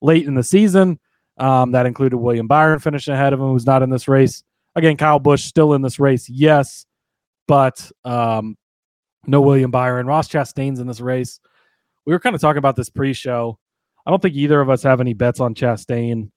late 0.00 0.26
in 0.26 0.34
the 0.34 0.42
season. 0.42 0.98
Um, 1.38 1.72
that 1.72 1.86
included 1.86 2.18
William 2.18 2.46
Byron 2.46 2.78
finishing 2.78 3.14
ahead 3.14 3.32
of 3.32 3.40
him, 3.40 3.48
who's 3.48 3.66
not 3.66 3.82
in 3.82 3.90
this 3.90 4.06
race. 4.06 4.44
Again, 4.76 4.96
Kyle 4.96 5.18
Busch 5.18 5.44
still 5.44 5.72
in 5.74 5.82
this 5.82 5.98
race, 5.98 6.28
yes, 6.28 6.86
but 7.48 7.90
um, 8.04 8.56
no 9.26 9.40
William 9.40 9.70
Byron. 9.70 10.06
Ross 10.06 10.28
Chastain's 10.28 10.78
in 10.78 10.86
this 10.86 11.00
race. 11.00 11.40
We 12.04 12.12
were 12.12 12.20
kind 12.20 12.34
of 12.34 12.40
talking 12.40 12.58
about 12.58 12.76
this 12.76 12.90
pre-show. 12.90 13.58
I 14.06 14.10
don't 14.10 14.20
think 14.20 14.34
either 14.34 14.60
of 14.60 14.68
us 14.68 14.82
have 14.82 15.00
any 15.00 15.14
bets 15.14 15.40
on 15.40 15.54
Chastain. 15.54 16.30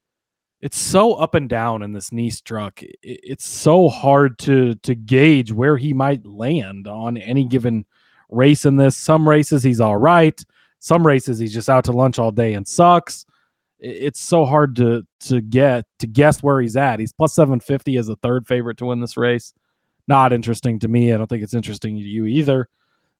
It's 0.66 0.80
so 0.80 1.14
up 1.14 1.36
and 1.36 1.48
down 1.48 1.84
in 1.84 1.94
this 1.94 2.12
Niece 2.12 2.42
truck. 2.42 2.82
It's 3.04 3.46
so 3.46 3.88
hard 3.88 4.40
to 4.40 4.74
to 4.74 4.96
gauge 4.96 5.52
where 5.52 5.78
he 5.78 5.94
might 5.94 6.26
land 6.26 6.88
on 6.88 7.18
any 7.18 7.46
given 7.46 7.86
race 8.30 8.66
in 8.66 8.76
this. 8.76 8.98
Some 8.98 9.30
races 9.30 9.62
he's 9.62 9.80
all 9.80 9.98
right. 9.98 10.44
Some 10.80 11.06
races 11.06 11.38
he's 11.38 11.54
just 11.54 11.70
out 11.70 11.84
to 11.84 11.92
lunch 11.92 12.18
all 12.18 12.32
day 12.32 12.56
and 12.56 12.68
sucks. 12.68 13.28
It's 13.78 14.20
so 14.20 14.44
hard 14.44 14.76
to 14.78 15.06
to 15.28 15.40
get 15.40 15.86
to 16.00 16.08
guess 16.08 16.42
where 16.42 16.60
he's 16.60 16.76
at. 16.76 17.00
He's 17.00 17.14
plus 17.14 17.36
750 17.36 17.98
as 17.98 18.10
a 18.10 18.16
third 18.16 18.48
favorite 18.48 18.78
to 18.78 18.88
win 18.88 19.00
this 19.00 19.18
race. 19.18 19.54
Not 20.08 20.34
interesting 20.34 20.80
to 20.80 20.88
me. 20.88 21.14
I 21.14 21.18
don't 21.18 21.28
think 21.28 21.44
it's 21.44 21.54
interesting 21.54 21.96
to 21.96 22.02
you 22.02 22.26
either. 22.26 22.70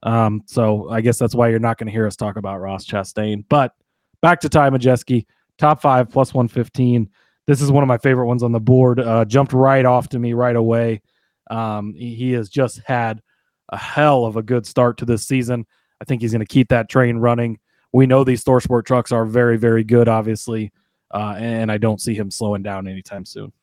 Um, 0.02 0.42
so 0.48 0.90
I 0.90 1.02
guess 1.02 1.20
that's 1.20 1.36
why 1.36 1.50
you're 1.50 1.60
not 1.60 1.78
going 1.78 1.90
to 1.90 1.94
hear 1.94 2.08
us 2.08 2.16
talk 2.16 2.38
about 2.38 2.60
Ross 2.60 2.88
Chastain. 2.88 3.46
But 3.48 3.76
back 4.22 4.40
to 4.40 4.50
Ty 4.50 4.72
Majeski, 4.72 5.28
top 5.60 5.80
five 5.80 6.10
plus 6.10 6.34
115. 6.34 7.08
This 7.48 7.62
is 7.62 7.72
one 7.72 7.84
of 7.84 7.88
my 7.88 7.98
favorite 7.98 8.28
ones 8.28 8.44
on 8.44 8.52
the 8.52 8.60
board. 8.60 9.00
Uh, 9.00 9.26
jumped 9.26 9.54
right 9.54 9.86
off 9.86 10.10
to 10.10 10.20
me 10.20 10.34
right 10.34 10.56
away. 10.56 11.02
Um, 11.50 11.94
he, 11.94 12.32
has 12.32 12.50
just 12.50 12.82
had 12.86 13.22
a 13.70 13.78
hell 13.78 14.26
of 14.26 14.36
a 14.36 14.44
good 14.44 14.66
start 14.66 14.98
to 14.98 15.06
this 15.06 15.28
season. 15.28 15.66
I 16.02 16.06
think 16.06 16.22
he's 16.22 16.32
going 16.32 16.40
to 16.40 16.46
keep 16.46 16.70
that 16.70 16.90
train 16.90 17.18
running. 17.18 17.60
We 17.94 18.08
know 18.08 18.24
these 18.24 18.44
ThorSport 18.44 18.86
trucks 18.86 19.12
are 19.12 19.26
very, 19.26 19.58
very 19.58 19.84
good, 19.84 20.08
obviously, 20.08 20.72
uh, 21.14 21.36
and 21.38 21.72
I 21.72 21.78
don't 21.78 22.02
see 22.02 22.16
him 22.16 22.32
slowing 22.32 22.64
down 22.64 22.88
anytime 22.88 23.26
soon. 23.26 23.54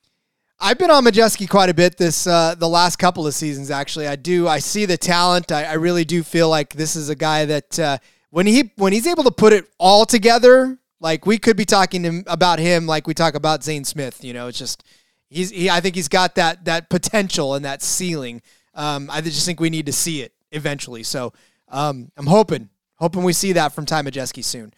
I've 0.65 0.79
been 0.79 0.93
on 0.93 1.05
Majeski 1.05 1.49
quite 1.49 1.71
a 1.71 1.75
bit 1.75 1.97
this 1.97 2.25
uh, 2.25 2.55
the 2.57 2.69
last 2.69 2.97
couple 2.97 3.27
of 3.27 3.35
seasons. 3.35 3.69
Actually, 3.73 4.07
I 4.07 4.15
do. 4.15 4.47
I 4.47 4.61
see 4.61 4.87
the 4.87 4.97
talent. 4.97 5.51
I, 5.51 5.65
I 5.65 5.73
really 5.73 6.05
do 6.05 6.23
feel 6.23 6.49
like 6.49 6.73
this 6.75 6.95
is 6.95 7.09
a 7.09 7.17
guy 7.17 7.45
that 7.47 7.79
uh, 7.81 7.99
when 8.31 8.47
he 8.47 8.73
when 8.77 8.93
he's 8.93 9.09
able 9.09 9.25
to 9.25 9.33
put 9.33 9.53
it 9.53 9.67
all 9.79 10.07
together, 10.07 10.79
like 11.03 11.27
we 11.27 11.37
could 11.37 11.59
be 11.59 11.67
talking 11.67 12.25
about 12.27 12.59
him 12.59 12.87
like 12.87 13.07
we 13.07 13.13
talk 13.13 13.35
about 13.35 13.63
Zane 13.63 13.85
Smith. 13.85 14.25
You 14.25 14.33
know, 14.33 14.47
it's 14.47 14.59
just 14.59 14.83
he's. 15.29 15.51
He, 15.51 15.69
I 15.69 15.81
think 15.81 15.95
he's 15.95 16.09
got 16.09 16.37
that 16.37 16.65
that 16.65 16.89
potential 16.89 17.55
and 17.55 17.65
that 17.67 17.83
ceiling 17.83 18.41
um, 18.75 19.11
I 19.11 19.21
just 19.21 19.45
think 19.45 19.61
we 19.61 19.71
need 19.71 19.87
to 19.87 19.93
see 19.93 20.23
it 20.23 20.33
eventually. 20.51 21.03
So 21.03 21.33
um, 21.69 22.11
I'm 22.17 22.27
hoping, 22.27 22.69
hoping 22.97 23.23
we 23.23 23.33
see 23.33 23.53
that 23.53 23.73
from 23.73 23.87
Ty 23.87 24.03
Majeski 24.03 24.45
soon. 24.45 24.73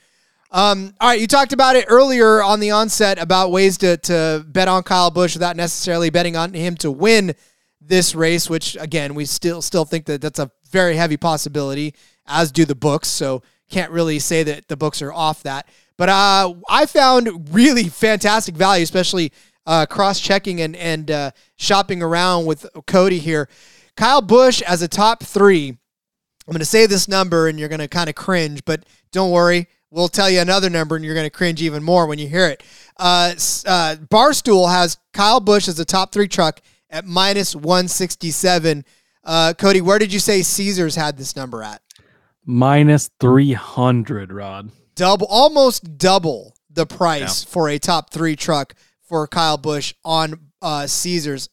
Um, 0.50 0.94
all 1.00 1.08
right, 1.08 1.20
you 1.20 1.26
talked 1.26 1.52
about 1.52 1.74
it 1.74 1.86
earlier 1.88 2.42
on 2.42 2.60
the 2.60 2.70
onset 2.70 3.18
about 3.18 3.50
ways 3.50 3.76
to, 3.78 3.96
to 3.98 4.44
bet 4.46 4.68
on 4.68 4.84
Kyle 4.84 5.10
Busch 5.10 5.34
without 5.34 5.56
necessarily 5.56 6.10
betting 6.10 6.36
on 6.36 6.54
him 6.54 6.76
to 6.76 6.90
win 6.90 7.34
this 7.80 8.14
race, 8.14 8.48
which 8.48 8.76
again 8.76 9.14
we 9.14 9.24
still 9.26 9.60
still 9.60 9.84
think 9.84 10.06
that 10.06 10.20
that's 10.20 10.38
a 10.38 10.50
very 10.70 10.96
heavy 10.96 11.16
possibility, 11.16 11.94
as 12.26 12.52
do 12.52 12.64
the 12.64 12.74
books. 12.74 13.08
So 13.08 13.42
can't 13.68 13.90
really 13.90 14.18
say 14.20 14.42
that 14.44 14.68
the 14.68 14.76
books 14.76 15.02
are 15.02 15.12
off 15.12 15.42
that. 15.42 15.68
But 15.96 16.08
uh, 16.08 16.54
I 16.68 16.86
found 16.86 17.54
really 17.54 17.84
fantastic 17.84 18.54
value, 18.54 18.82
especially 18.82 19.32
uh, 19.66 19.86
cross 19.86 20.20
checking 20.20 20.60
and 20.60 20.76
and 20.76 21.10
uh, 21.10 21.30
shopping 21.56 22.02
around 22.02 22.46
with 22.46 22.66
Cody 22.86 23.18
here. 23.18 23.48
Kyle 23.96 24.22
Busch 24.22 24.60
as 24.62 24.82
a 24.82 24.88
top 24.88 25.22
three. 25.22 25.68
I'm 26.46 26.52
going 26.52 26.58
to 26.58 26.66
say 26.66 26.86
this 26.86 27.08
number 27.08 27.48
and 27.48 27.58
you're 27.58 27.68
going 27.70 27.80
to 27.80 27.88
kind 27.88 28.08
of 28.10 28.14
cringe, 28.14 28.64
but 28.64 28.84
don't 29.12 29.30
worry. 29.30 29.66
We'll 29.90 30.08
tell 30.08 30.28
you 30.28 30.40
another 30.40 30.68
number 30.68 30.96
and 30.96 31.04
you're 31.04 31.14
going 31.14 31.26
to 31.26 31.30
cringe 31.30 31.62
even 31.62 31.82
more 31.82 32.06
when 32.06 32.18
you 32.18 32.28
hear 32.28 32.48
it. 32.48 32.62
Uh, 32.98 33.32
uh, 33.66 33.96
Barstool 34.10 34.68
has 34.68 34.98
Kyle 35.12 35.40
Busch 35.40 35.68
as 35.68 35.78
a 35.78 35.84
top 35.84 36.12
three 36.12 36.28
truck 36.28 36.60
at 36.90 37.06
minus 37.06 37.54
167. 37.54 38.84
Uh, 39.22 39.54
Cody, 39.56 39.80
where 39.80 39.98
did 39.98 40.12
you 40.12 40.18
say 40.18 40.42
Caesars 40.42 40.96
had 40.96 41.16
this 41.16 41.34
number 41.34 41.62
at? 41.62 41.80
Minus 42.44 43.08
300, 43.20 44.32
Rod. 44.32 44.70
Double, 44.94 45.26
almost 45.28 45.98
double 45.98 46.56
the 46.70 46.86
price 46.86 47.44
yeah. 47.44 47.50
for 47.50 47.68
a 47.68 47.78
top 47.78 48.10
three 48.10 48.36
truck 48.36 48.74
for 49.02 49.26
Kyle 49.26 49.56
Busch 49.56 49.94
on 50.04 50.50
uh, 50.62 50.86
Caesars 50.86 51.48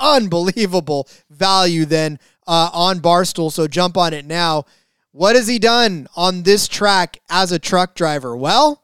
unbelievable 0.00 1.08
value 1.30 1.84
then 1.84 2.18
uh, 2.46 2.70
on 2.72 3.00
Barstool. 3.00 3.52
So 3.52 3.66
jump 3.66 3.96
on 3.96 4.12
it 4.12 4.24
now. 4.24 4.64
What 5.12 5.36
has 5.36 5.48
he 5.48 5.58
done 5.58 6.08
on 6.14 6.42
this 6.42 6.68
track 6.68 7.18
as 7.30 7.52
a 7.52 7.58
truck 7.58 7.94
driver? 7.94 8.36
Well, 8.36 8.82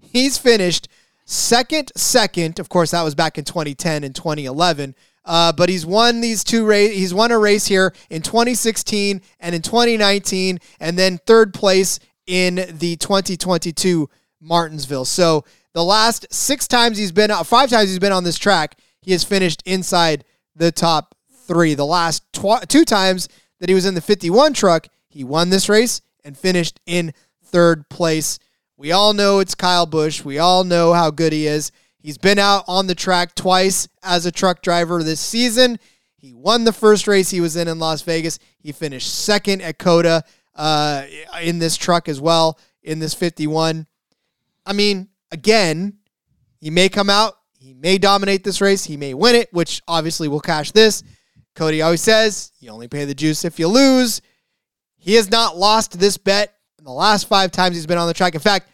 he's 0.00 0.38
finished 0.38 0.88
second, 1.26 1.92
second. 1.94 2.58
Of 2.58 2.68
course, 2.68 2.92
that 2.92 3.02
was 3.02 3.14
back 3.14 3.36
in 3.36 3.44
2010 3.44 4.04
and 4.04 4.14
2011. 4.14 4.94
Uh, 5.26 5.52
but 5.52 5.68
he's 5.68 5.86
won 5.86 6.20
these 6.20 6.44
two 6.44 6.66
race. 6.66 6.94
He's 6.94 7.14
won 7.14 7.32
a 7.32 7.38
race 7.38 7.66
here 7.66 7.94
in 8.10 8.20
2016 8.22 9.22
and 9.40 9.54
in 9.54 9.62
2019, 9.62 10.58
and 10.80 10.98
then 10.98 11.18
third 11.26 11.54
place 11.54 11.98
in 12.26 12.56
the 12.78 12.96
2022 12.96 14.08
Martinsville. 14.40 15.04
So 15.04 15.44
the 15.72 15.84
last 15.84 16.26
six 16.32 16.68
times 16.68 16.98
he's 16.98 17.12
been, 17.12 17.30
five 17.44 17.70
times 17.70 17.90
he's 17.90 17.98
been 17.98 18.12
on 18.12 18.24
this 18.24 18.38
track, 18.38 18.78
he 19.00 19.12
has 19.12 19.24
finished 19.24 19.62
inside 19.66 20.24
the 20.54 20.72
top 20.72 21.14
three. 21.46 21.74
The 21.74 21.86
last 21.86 22.24
tw- 22.32 22.68
two 22.68 22.84
times 22.84 23.28
that 23.60 23.68
he 23.68 23.74
was 23.74 23.86
in 23.86 23.94
the 23.94 24.00
51 24.00 24.54
truck, 24.54 24.88
he 25.08 25.24
won 25.24 25.50
this 25.50 25.68
race 25.68 26.00
and 26.24 26.36
finished 26.36 26.80
in 26.86 27.12
third 27.42 27.88
place. 27.88 28.38
We 28.76 28.92
all 28.92 29.12
know 29.12 29.38
it's 29.38 29.54
Kyle 29.54 29.86
Busch. 29.86 30.24
We 30.24 30.38
all 30.38 30.64
know 30.64 30.92
how 30.92 31.10
good 31.10 31.32
he 31.32 31.46
is. 31.46 31.70
He's 31.98 32.18
been 32.18 32.38
out 32.38 32.64
on 32.66 32.86
the 32.86 32.94
track 32.94 33.34
twice 33.34 33.88
as 34.02 34.26
a 34.26 34.32
truck 34.32 34.62
driver 34.62 35.02
this 35.02 35.20
season. 35.20 35.78
He 36.16 36.34
won 36.34 36.64
the 36.64 36.72
first 36.72 37.06
race 37.06 37.30
he 37.30 37.40
was 37.40 37.56
in 37.56 37.68
in 37.68 37.78
Las 37.78 38.02
Vegas. 38.02 38.38
He 38.58 38.72
finished 38.72 39.14
second 39.14 39.62
at 39.62 39.78
COTA 39.78 40.24
uh, 40.54 41.04
in 41.42 41.58
this 41.58 41.76
truck 41.76 42.08
as 42.08 42.20
well, 42.20 42.58
in 42.82 42.98
this 42.98 43.14
51. 43.14 43.86
I 44.66 44.72
mean, 44.72 45.08
again, 45.30 45.98
he 46.58 46.70
may 46.70 46.88
come 46.88 47.10
out 47.10 47.36
he 47.64 47.72
may 47.72 47.96
dominate 47.96 48.44
this 48.44 48.60
race. 48.60 48.84
He 48.84 48.98
may 48.98 49.14
win 49.14 49.34
it, 49.34 49.50
which 49.50 49.80
obviously 49.88 50.28
will 50.28 50.40
cash 50.40 50.70
this. 50.72 51.02
Cody 51.54 51.80
always 51.80 52.02
says 52.02 52.52
you 52.58 52.70
only 52.70 52.88
pay 52.88 53.06
the 53.06 53.14
juice 53.14 53.42
if 53.46 53.58
you 53.58 53.68
lose. 53.68 54.20
He 54.98 55.14
has 55.14 55.30
not 55.30 55.56
lost 55.56 55.98
this 55.98 56.18
bet 56.18 56.54
in 56.78 56.84
the 56.84 56.92
last 56.92 57.26
five 57.26 57.52
times 57.52 57.74
he's 57.74 57.86
been 57.86 57.96
on 57.96 58.06
the 58.06 58.12
track. 58.12 58.34
In 58.34 58.40
fact, 58.40 58.68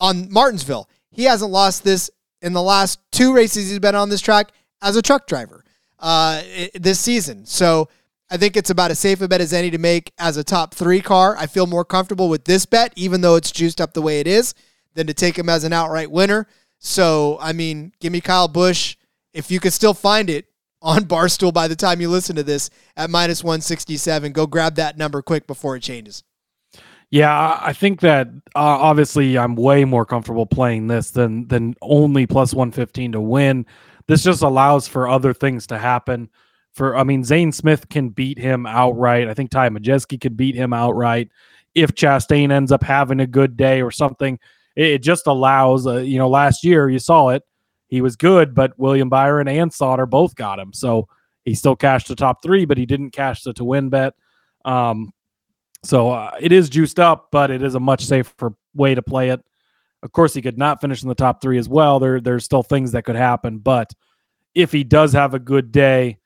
on 0.00 0.32
Martinsville, 0.32 0.88
he 1.12 1.22
hasn't 1.22 1.52
lost 1.52 1.84
this 1.84 2.10
in 2.40 2.52
the 2.52 2.62
last 2.62 2.98
two 3.12 3.32
races 3.32 3.70
he's 3.70 3.78
been 3.78 3.94
on 3.94 4.08
this 4.08 4.20
track 4.20 4.50
as 4.80 4.96
a 4.96 5.02
truck 5.02 5.28
driver 5.28 5.64
uh, 6.00 6.42
this 6.74 6.98
season. 6.98 7.46
So 7.46 7.88
I 8.32 8.38
think 8.38 8.56
it's 8.56 8.70
about 8.70 8.90
as 8.90 8.98
safe 8.98 9.20
a 9.20 9.28
bet 9.28 9.42
as 9.42 9.52
any 9.52 9.70
to 9.70 9.76
make 9.78 10.12
as 10.16 10.38
a 10.38 10.44
top 10.44 10.74
three 10.74 11.02
car. 11.02 11.36
I 11.38 11.46
feel 11.46 11.66
more 11.66 11.84
comfortable 11.84 12.30
with 12.30 12.46
this 12.46 12.64
bet, 12.64 12.92
even 12.96 13.20
though 13.20 13.36
it's 13.36 13.52
juiced 13.52 13.78
up 13.78 13.92
the 13.92 14.00
way 14.00 14.20
it 14.20 14.26
is, 14.26 14.54
than 14.94 15.06
to 15.06 15.12
take 15.12 15.38
him 15.38 15.50
as 15.50 15.64
an 15.64 15.74
outright 15.74 16.10
winner. 16.10 16.46
So, 16.78 17.36
I 17.42 17.52
mean, 17.52 17.92
give 18.00 18.10
me 18.10 18.22
Kyle 18.22 18.48
Busch. 18.48 18.96
If 19.34 19.50
you 19.50 19.60
could 19.60 19.74
still 19.74 19.92
find 19.92 20.30
it, 20.30 20.46
on 20.82 21.04
Barstool 21.04 21.52
by 21.52 21.68
the 21.68 21.76
time 21.76 22.00
you 22.00 22.08
listen 22.08 22.36
to 22.36 22.42
this 22.42 22.70
at 22.96 23.10
minus 23.10 23.44
167. 23.44 24.32
Go 24.32 24.46
grab 24.46 24.76
that 24.76 24.98
number 24.98 25.22
quick 25.22 25.46
before 25.46 25.76
it 25.76 25.82
changes. 25.82 26.24
Yeah, 27.10 27.58
I 27.60 27.74
think 27.74 28.00
that 28.00 28.28
uh, 28.56 28.60
obviously 28.80 29.36
I'm 29.36 29.54
way 29.54 29.84
more 29.84 30.06
comfortable 30.06 30.46
playing 30.46 30.86
this 30.86 31.10
than 31.10 31.46
than 31.48 31.74
only 31.82 32.26
plus 32.26 32.54
115 32.54 33.12
to 33.12 33.20
win. 33.20 33.66
This 34.06 34.24
just 34.24 34.42
allows 34.42 34.88
for 34.88 35.08
other 35.08 35.34
things 35.34 35.66
to 35.68 35.78
happen. 35.78 36.30
For 36.74 36.96
I 36.96 37.04
mean, 37.04 37.24
Zane 37.24 37.52
Smith 37.52 37.88
can 37.88 38.08
beat 38.08 38.38
him 38.38 38.66
outright. 38.66 39.28
I 39.28 39.34
think 39.34 39.50
Ty 39.50 39.68
Majeski 39.70 40.20
could 40.20 40.36
beat 40.36 40.54
him 40.54 40.72
outright 40.72 41.30
if 41.74 41.94
Chastain 41.94 42.50
ends 42.50 42.72
up 42.72 42.82
having 42.82 43.20
a 43.20 43.26
good 43.26 43.56
day 43.56 43.82
or 43.82 43.90
something. 43.90 44.38
It, 44.74 44.98
just 44.98 45.26
allows. 45.26 45.86
Uh, 45.86 45.98
you 45.98 46.18
know, 46.18 46.28
last 46.28 46.64
year 46.64 46.88
you 46.88 46.98
saw 46.98 47.28
it. 47.28 47.42
He 47.88 48.00
was 48.00 48.16
good, 48.16 48.54
but 48.54 48.78
William 48.78 49.10
Byron 49.10 49.48
and 49.48 49.70
Sauter 49.70 50.06
both 50.06 50.34
got 50.34 50.58
him. 50.58 50.72
So 50.72 51.08
he 51.44 51.54
still 51.54 51.76
cashed 51.76 52.08
the 52.08 52.16
top 52.16 52.42
three, 52.42 52.64
but 52.64 52.78
he 52.78 52.86
didn't 52.86 53.10
cash 53.10 53.42
the 53.42 53.52
to 53.54 53.64
win 53.64 53.90
bet. 53.90 54.14
Um, 54.64 55.12
so 55.84 56.10
uh, 56.10 56.30
it 56.40 56.52
is 56.52 56.70
juiced 56.70 56.98
up, 56.98 57.28
but 57.30 57.50
it 57.50 57.62
is 57.62 57.74
a 57.74 57.80
much 57.80 58.06
safer 58.06 58.54
way 58.74 58.94
to 58.94 59.02
play 59.02 59.28
it. 59.30 59.42
Of 60.02 60.12
course, 60.12 60.32
he 60.32 60.40
could 60.42 60.58
not 60.58 60.80
finish 60.80 61.02
in 61.02 61.08
the 61.08 61.14
top 61.14 61.42
three 61.42 61.58
as 61.58 61.68
well. 61.68 61.98
There, 61.98 62.20
there's 62.20 62.44
still 62.44 62.62
things 62.62 62.92
that 62.92 63.04
could 63.04 63.16
happen, 63.16 63.58
but 63.58 63.92
if 64.54 64.72
he 64.72 64.84
does 64.84 65.12
have 65.12 65.34
a 65.34 65.38
good 65.38 65.70
day, 65.70 66.18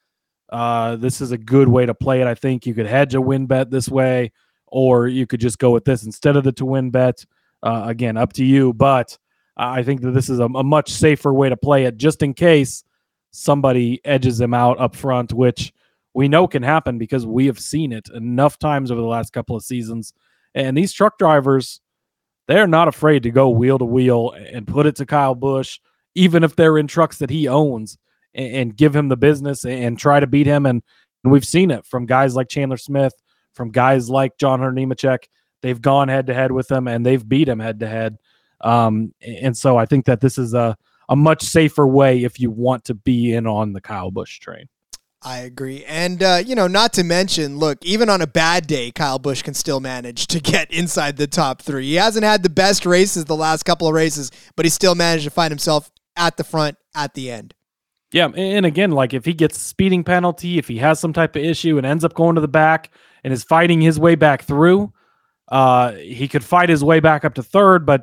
uh, 0.50 0.96
this 0.96 1.20
is 1.20 1.32
a 1.32 1.38
good 1.38 1.68
way 1.68 1.86
to 1.86 1.94
play 1.94 2.20
it. 2.20 2.26
I 2.26 2.34
think 2.34 2.66
you 2.66 2.74
could 2.74 2.86
hedge 2.86 3.14
a 3.14 3.20
win 3.20 3.46
bet 3.46 3.70
this 3.70 3.88
way, 3.88 4.32
or 4.66 5.08
you 5.08 5.26
could 5.26 5.40
just 5.40 5.58
go 5.58 5.70
with 5.70 5.84
this 5.84 6.04
instead 6.04 6.36
of 6.36 6.44
the 6.44 6.52
to 6.52 6.64
win 6.64 6.90
bet. 6.90 7.24
Uh, 7.62 7.84
again, 7.86 8.16
up 8.16 8.32
to 8.34 8.44
you, 8.44 8.72
but 8.74 9.18
I 9.56 9.82
think 9.82 10.02
that 10.02 10.12
this 10.12 10.28
is 10.28 10.38
a, 10.38 10.44
a 10.44 10.62
much 10.62 10.92
safer 10.92 11.32
way 11.32 11.48
to 11.48 11.56
play 11.56 11.84
it, 11.84 11.96
just 11.96 12.22
in 12.22 12.34
case 12.34 12.84
somebody 13.30 14.00
edges 14.04 14.40
him 14.40 14.54
out 14.54 14.78
up 14.78 14.94
front, 14.94 15.32
which 15.32 15.72
we 16.14 16.28
know 16.28 16.46
can 16.46 16.62
happen 16.62 16.98
because 16.98 17.26
we 17.26 17.46
have 17.46 17.58
seen 17.58 17.92
it 17.92 18.08
enough 18.14 18.58
times 18.58 18.90
over 18.90 19.00
the 19.00 19.06
last 19.06 19.32
couple 19.32 19.56
of 19.56 19.62
seasons. 19.62 20.12
And 20.54 20.76
these 20.76 20.92
truck 20.92 21.18
drivers, 21.18 21.80
they're 22.46 22.66
not 22.66 22.88
afraid 22.88 23.22
to 23.24 23.30
go 23.30 23.50
wheel 23.50 23.78
to 23.78 23.84
wheel 23.84 24.30
and 24.30 24.66
put 24.66 24.86
it 24.86 24.96
to 24.96 25.06
Kyle 25.06 25.34
Busch, 25.34 25.78
even 26.14 26.44
if 26.44 26.56
they're 26.56 26.78
in 26.78 26.86
trucks 26.86 27.18
that 27.18 27.30
he 27.30 27.48
owns, 27.48 27.98
and, 28.36 28.76
give 28.76 28.94
him 28.94 29.08
the 29.08 29.16
business 29.16 29.64
and 29.64 29.98
try 29.98 30.20
to 30.20 30.26
beat 30.26 30.46
him. 30.46 30.66
And, 30.66 30.82
and, 31.24 31.32
we've 31.32 31.44
seen 31.44 31.70
it 31.70 31.86
from 31.86 32.06
guys 32.06 32.36
like 32.36 32.48
Chandler 32.48 32.76
Smith, 32.76 33.14
from 33.54 33.70
guys 33.70 34.08
like 34.10 34.38
John 34.38 34.60
Hunter 34.60 34.74
Nemechek. 34.74 35.24
They've 35.62 35.80
gone 35.80 36.08
head 36.08 36.26
to 36.26 36.34
head 36.34 36.52
with 36.52 36.70
him 36.70 36.86
and 36.86 37.04
they've 37.04 37.26
beat 37.26 37.48
him 37.48 37.58
head 37.58 37.80
to 37.80 37.88
head. 37.88 38.18
Um, 38.60 39.12
and 39.20 39.56
so 39.56 39.76
I 39.76 39.86
think 39.86 40.06
that 40.06 40.20
this 40.20 40.38
is 40.38 40.54
a, 40.54 40.76
a 41.08 41.16
much 41.16 41.42
safer 41.42 41.86
way 41.86 42.24
if 42.24 42.38
you 42.38 42.50
want 42.50 42.84
to 42.84 42.94
be 42.94 43.34
in 43.34 43.46
on 43.46 43.72
the 43.72 43.80
Kyle 43.80 44.10
Busch 44.10 44.38
train. 44.38 44.68
I 45.22 45.38
agree. 45.38 45.84
And, 45.86 46.22
uh, 46.22 46.42
you 46.44 46.54
know, 46.54 46.68
not 46.68 46.92
to 46.94 47.04
mention, 47.04 47.58
look, 47.58 47.84
even 47.84 48.08
on 48.08 48.22
a 48.22 48.26
bad 48.26 48.66
day, 48.66 48.92
Kyle 48.92 49.18
Busch 49.18 49.42
can 49.42 49.54
still 49.54 49.80
manage 49.80 50.26
to 50.28 50.40
get 50.40 50.70
inside 50.70 51.16
the 51.16 51.26
top 51.26 51.62
three. 51.62 51.86
He 51.86 51.94
hasn't 51.94 52.24
had 52.24 52.42
the 52.42 52.50
best 52.50 52.86
races 52.86 53.24
the 53.24 53.34
last 53.34 53.64
couple 53.64 53.88
of 53.88 53.94
races, 53.94 54.30
but 54.54 54.64
he 54.66 54.70
still 54.70 54.94
managed 54.94 55.24
to 55.24 55.30
find 55.30 55.50
himself 55.50 55.90
at 56.16 56.36
the 56.36 56.44
front 56.44 56.76
at 56.94 57.14
the 57.14 57.30
end. 57.30 57.54
Yeah. 58.12 58.28
And 58.28 58.64
again, 58.64 58.92
like 58.92 59.14
if 59.14 59.24
he 59.24 59.32
gets 59.32 59.60
speeding 59.60 60.04
penalty, 60.04 60.58
if 60.58 60.68
he 60.68 60.78
has 60.78 61.00
some 61.00 61.12
type 61.12 61.36
of 61.36 61.42
issue 61.42 61.76
and 61.76 61.86
ends 61.86 62.04
up 62.04 62.14
going 62.14 62.36
to 62.36 62.40
the 62.40 62.48
back 62.48 62.90
and 63.24 63.32
is 63.32 63.42
fighting 63.42 63.80
his 63.80 63.98
way 63.98 64.14
back 64.14 64.42
through, 64.42 64.92
uh, 65.48 65.92
he 65.92 66.28
could 66.28 66.44
fight 66.44 66.68
his 66.68 66.84
way 66.84 67.00
back 67.00 67.24
up 67.24 67.34
to 67.34 67.42
third, 67.42 67.84
but 67.84 68.02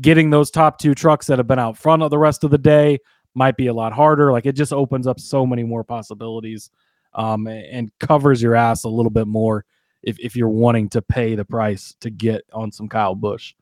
getting 0.00 0.30
those 0.30 0.50
top 0.50 0.78
two 0.78 0.94
trucks 0.94 1.26
that 1.26 1.38
have 1.38 1.46
been 1.46 1.58
out 1.58 1.76
front 1.76 2.02
of 2.02 2.10
the 2.10 2.18
rest 2.18 2.44
of 2.44 2.50
the 2.50 2.58
day 2.58 2.98
might 3.34 3.56
be 3.56 3.66
a 3.66 3.74
lot 3.74 3.92
harder. 3.92 4.32
Like 4.32 4.46
it 4.46 4.52
just 4.52 4.72
opens 4.72 5.06
up 5.06 5.18
so 5.18 5.46
many 5.46 5.64
more 5.64 5.84
possibilities 5.84 6.70
um, 7.14 7.46
and 7.46 7.90
covers 7.98 8.42
your 8.42 8.54
ass 8.54 8.84
a 8.84 8.88
little 8.88 9.10
bit 9.10 9.26
more 9.26 9.64
if, 10.02 10.18
if 10.20 10.36
you're 10.36 10.48
wanting 10.48 10.88
to 10.90 11.02
pay 11.02 11.34
the 11.34 11.44
price 11.44 11.94
to 12.00 12.10
get 12.10 12.42
on 12.52 12.70
some 12.70 12.88
Kyle 12.88 13.14
Busch. 13.14 13.54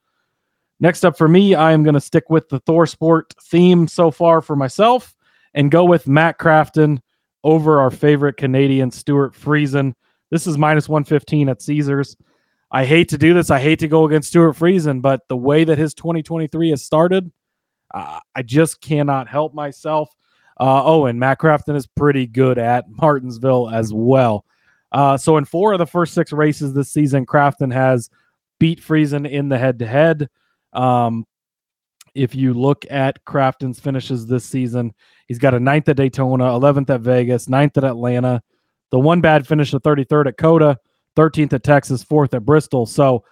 Next 0.78 1.04
up 1.04 1.16
for 1.16 1.26
me, 1.26 1.54
I 1.54 1.72
am 1.72 1.84
going 1.84 1.94
to 1.94 2.00
stick 2.00 2.28
with 2.28 2.48
the 2.48 2.60
ThorSport 2.60 3.32
theme 3.40 3.88
so 3.88 4.10
far 4.10 4.42
for 4.42 4.56
myself 4.56 5.15
and 5.56 5.72
go 5.72 5.84
with 5.84 6.06
Matt 6.06 6.38
Crafton 6.38 7.00
over 7.42 7.80
our 7.80 7.90
favorite 7.90 8.36
Canadian, 8.36 8.92
Stuart 8.92 9.34
Friesen. 9.34 9.94
This 10.30 10.46
is 10.46 10.56
minus 10.56 10.88
115 10.88 11.48
at 11.48 11.60
Caesars. 11.62 12.16
I 12.70 12.84
hate 12.84 13.08
to 13.08 13.18
do 13.18 13.34
this. 13.34 13.50
I 13.50 13.58
hate 13.58 13.80
to 13.80 13.88
go 13.88 14.04
against 14.04 14.28
Stuart 14.28 14.54
Friesen, 14.54 15.02
but 15.02 15.22
the 15.28 15.36
way 15.36 15.64
that 15.64 15.78
his 15.78 15.94
2023 15.94 16.70
has 16.70 16.84
started– 16.84 17.32
uh, 17.94 18.20
I 18.34 18.42
just 18.42 18.80
cannot 18.80 19.28
help 19.28 19.54
myself. 19.54 20.10
Uh, 20.58 20.82
oh, 20.84 21.06
and 21.06 21.20
Matt 21.20 21.38
Crafton 21.38 21.76
is 21.76 21.86
pretty 21.86 22.26
good 22.26 22.58
at 22.58 22.88
Martinsville 22.88 23.70
as 23.70 23.92
well. 23.92 24.44
Uh, 24.92 25.16
so 25.16 25.36
in 25.36 25.44
four 25.44 25.72
of 25.72 25.78
the 25.78 25.86
first 25.86 26.14
six 26.14 26.32
races 26.32 26.72
this 26.72 26.90
season, 26.90 27.26
Crafton 27.26 27.72
has 27.72 28.08
beat 28.58 28.80
Friesen 28.80 29.28
in 29.28 29.48
the 29.48 29.58
head 29.58 29.78
to 29.80 29.86
head. 29.86 30.28
If 32.16 32.34
you 32.34 32.54
look 32.54 32.84
at 32.90 33.24
Crafton's 33.24 33.78
finishes 33.78 34.26
this 34.26 34.44
season, 34.44 34.94
he's 35.26 35.38
got 35.38 35.54
a 35.54 35.60
ninth 35.60 35.88
at 35.88 35.96
Daytona, 35.96 36.44
11th 36.44 36.90
at 36.90 37.00
Vegas, 37.02 37.48
ninth 37.48 37.76
at 37.76 37.84
Atlanta, 37.84 38.42
the 38.90 38.98
one 38.98 39.20
bad 39.20 39.46
finish, 39.46 39.70
the 39.70 39.80
33rd 39.80 40.28
at 40.28 40.36
COTA, 40.36 40.78
13th 41.16 41.52
at 41.52 41.62
Texas, 41.62 42.02
fourth 42.02 42.34
at 42.34 42.44
Bristol. 42.44 42.86
So 42.86 43.24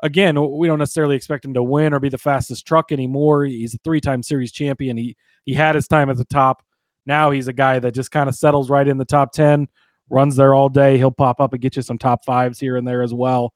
again, 0.00 0.40
we 0.58 0.66
don't 0.66 0.78
necessarily 0.78 1.16
expect 1.16 1.44
him 1.44 1.54
to 1.54 1.62
win 1.62 1.94
or 1.94 2.00
be 2.00 2.08
the 2.08 2.18
fastest 2.18 2.66
truck 2.66 2.92
anymore. 2.92 3.44
He's 3.44 3.74
a 3.74 3.78
three-time 3.78 4.22
series 4.22 4.52
champion. 4.52 4.96
He 4.96 5.16
he 5.44 5.54
had 5.54 5.74
his 5.74 5.88
time 5.88 6.10
at 6.10 6.16
the 6.16 6.24
top. 6.24 6.62
Now 7.06 7.30
he's 7.30 7.48
a 7.48 7.52
guy 7.52 7.78
that 7.78 7.92
just 7.92 8.10
kind 8.10 8.28
of 8.28 8.34
settles 8.34 8.70
right 8.70 8.88
in 8.88 8.96
the 8.96 9.04
top 9.04 9.32
10, 9.32 9.68
runs 10.08 10.36
there 10.36 10.54
all 10.54 10.68
day. 10.68 10.96
He'll 10.96 11.10
pop 11.10 11.40
up 11.40 11.52
and 11.52 11.60
get 11.60 11.76
you 11.76 11.82
some 11.82 11.98
top 11.98 12.24
fives 12.24 12.58
here 12.58 12.76
and 12.76 12.88
there 12.88 13.02
as 13.02 13.12
well. 13.12 13.52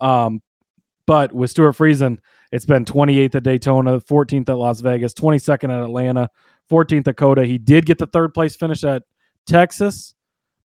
Um, 0.00 0.40
but 1.06 1.32
with 1.32 1.50
Stuart 1.50 1.76
Friesen, 1.76 2.18
it's 2.52 2.66
been 2.66 2.84
28th 2.84 3.34
at 3.34 3.42
Daytona, 3.42 3.98
14th 3.98 4.48
at 4.50 4.58
Las 4.58 4.80
Vegas, 4.80 5.14
22nd 5.14 5.64
at 5.64 5.82
Atlanta, 5.82 6.30
14th 6.70 7.08
at 7.08 7.16
COTA. 7.16 7.46
He 7.46 7.56
did 7.56 7.86
get 7.86 7.98
the 7.98 8.06
third 8.06 8.34
place 8.34 8.54
finish 8.54 8.84
at 8.84 9.02
Texas, 9.46 10.14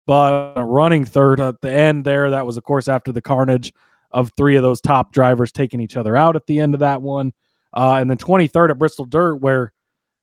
but 0.05 0.55
running 0.55 1.03
third 1.03 1.41
at 1.41 1.59
the 1.61 1.71
end 1.71 2.05
there. 2.05 2.31
That 2.31 2.45
was, 2.45 2.55
of 2.55 2.63
course, 2.63 2.87
after 2.87 3.11
the 3.11 3.21
carnage 3.21 3.73
of 4.11 4.31
three 4.37 4.55
of 4.55 4.63
those 4.63 4.79
top 4.79 5.11
drivers 5.11 5.51
taking 5.51 5.81
each 5.81 5.97
other 5.97 6.15
out 6.15 6.37
at 6.37 6.47
the 6.47 6.59
end 6.59 6.73
of 6.73 6.79
that 6.79 7.01
one. 7.01 7.33
Uh, 7.73 7.97
and 7.99 8.09
then 8.09 8.17
23rd 8.17 8.69
at 8.69 8.77
Bristol 8.77 9.05
Dirt, 9.05 9.35
where 9.35 9.73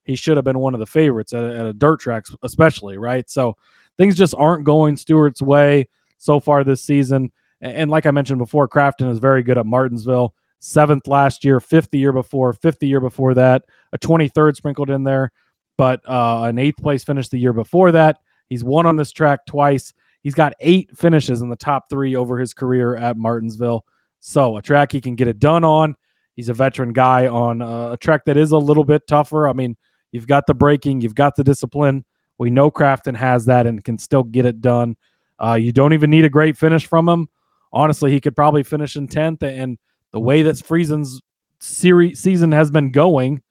he 0.05 0.17
should 0.17 0.37
have 0.39 0.45
been 0.45 0.61
one 0.61 0.73
of 0.73 0.81
the 0.81 0.87
favorites 0.87 1.35
at, 1.35 1.45
at 1.45 1.67
a 1.67 1.73
dirt 1.75 2.01
track, 2.01 2.25
especially, 2.43 2.97
right? 2.97 3.29
So 3.29 3.57
things 3.99 4.17
just 4.17 4.35
aren't 4.35 4.65
going 4.65 4.97
Stuart's 4.97 5.43
way 5.43 5.89
so 6.17 6.41
far 6.41 6.65
this 6.65 6.83
season. 6.83 7.33
And, 7.61 7.73
and 7.73 7.91
like 7.91 8.07
I 8.07 8.13
mentioned 8.13 8.39
before, 8.39 8.67
Crafton 8.67 9.11
is 9.11 9.19
very 9.19 9.43
good 9.43 9.59
at 9.59 9.67
Martinsville. 9.67 10.35
Seventh 10.61 11.07
last 11.07 11.45
year, 11.45 11.59
fifth 11.59 11.91
the 11.91 11.99
year 11.99 12.13
before, 12.13 12.53
fifth 12.53 12.79
the 12.79 12.87
year 12.87 13.01
before 13.01 13.35
that, 13.35 13.65
a 13.93 13.99
23rd 13.99 14.57
sprinkled 14.57 14.91
in 14.91 15.05
there, 15.05 15.33
but 15.77 16.01
uh, 16.09 16.43
an 16.45 16.59
eighth 16.59 16.77
place 16.77 17.03
finish 17.03 17.29
the 17.29 17.39
year 17.39 17.55
before 17.55 17.93
that. 17.93 18.19
He's 18.49 18.63
won 18.63 18.85
on 18.85 18.97
this 18.97 19.11
track 19.11 19.47
twice. 19.47 19.95
He's 20.23 20.35
got 20.35 20.53
eight 20.61 20.97
finishes 20.97 21.41
in 21.41 21.49
the 21.49 21.57
top 21.57 21.89
three 21.89 22.15
over 22.15 22.39
his 22.39 22.53
career 22.53 22.95
at 22.95 23.17
Martinsville. 23.17 23.87
So 24.21 24.59
a 24.59 24.63
track 24.63 24.93
he 24.93 25.01
can 25.01 25.15
get 25.15 25.29
it 25.29 25.39
done 25.39 25.65
on. 25.65 25.97
He's 26.37 26.51
a 26.51 26.55
veteran 26.55 26.93
guy 26.93 27.27
on 27.27 27.63
a 27.63 27.97
track 27.97 28.25
that 28.27 28.37
is 28.37 28.51
a 28.53 28.59
little 28.59 28.85
bit 28.85 29.07
tougher. 29.07 29.49
I 29.49 29.53
mean, 29.53 29.77
you've 30.13 30.27
got 30.27 30.47
the 30.47 30.55
braking, 30.55 31.01
you've 31.01 31.15
got 31.15 31.37
the 31.37 31.45
discipline. 31.45 32.05
We 32.39 32.51
know 32.51 32.71
Crafton 32.71 33.17
has 33.17 33.47
that 33.47 33.67
and 33.67 33.83
can 33.83 33.99
still 33.99 34.25
get 34.25 34.47
it 34.47 34.61
done. 34.61 34.97
Uh, 35.43 35.55
you 35.55 35.73
don't 35.73 35.95
even 35.95 36.11
need 36.11 36.25
a 36.25 36.31
great 36.31 36.57
finish 36.57 36.87
from 36.87 37.09
him. 37.09 37.29
Honestly, 37.73 38.11
he 38.11 38.21
could 38.21 38.37
probably 38.37 38.63
finish 38.63 38.97
in 38.97 39.09
10th. 39.09 39.43
And 39.43 39.79
the 40.13 40.21
way 40.21 40.43
that 40.43 40.57
Friesen's 40.57 41.21
series 41.61 42.21
season 42.21 42.53
has 42.53 42.71
been 42.71 42.91
going, 42.91 43.43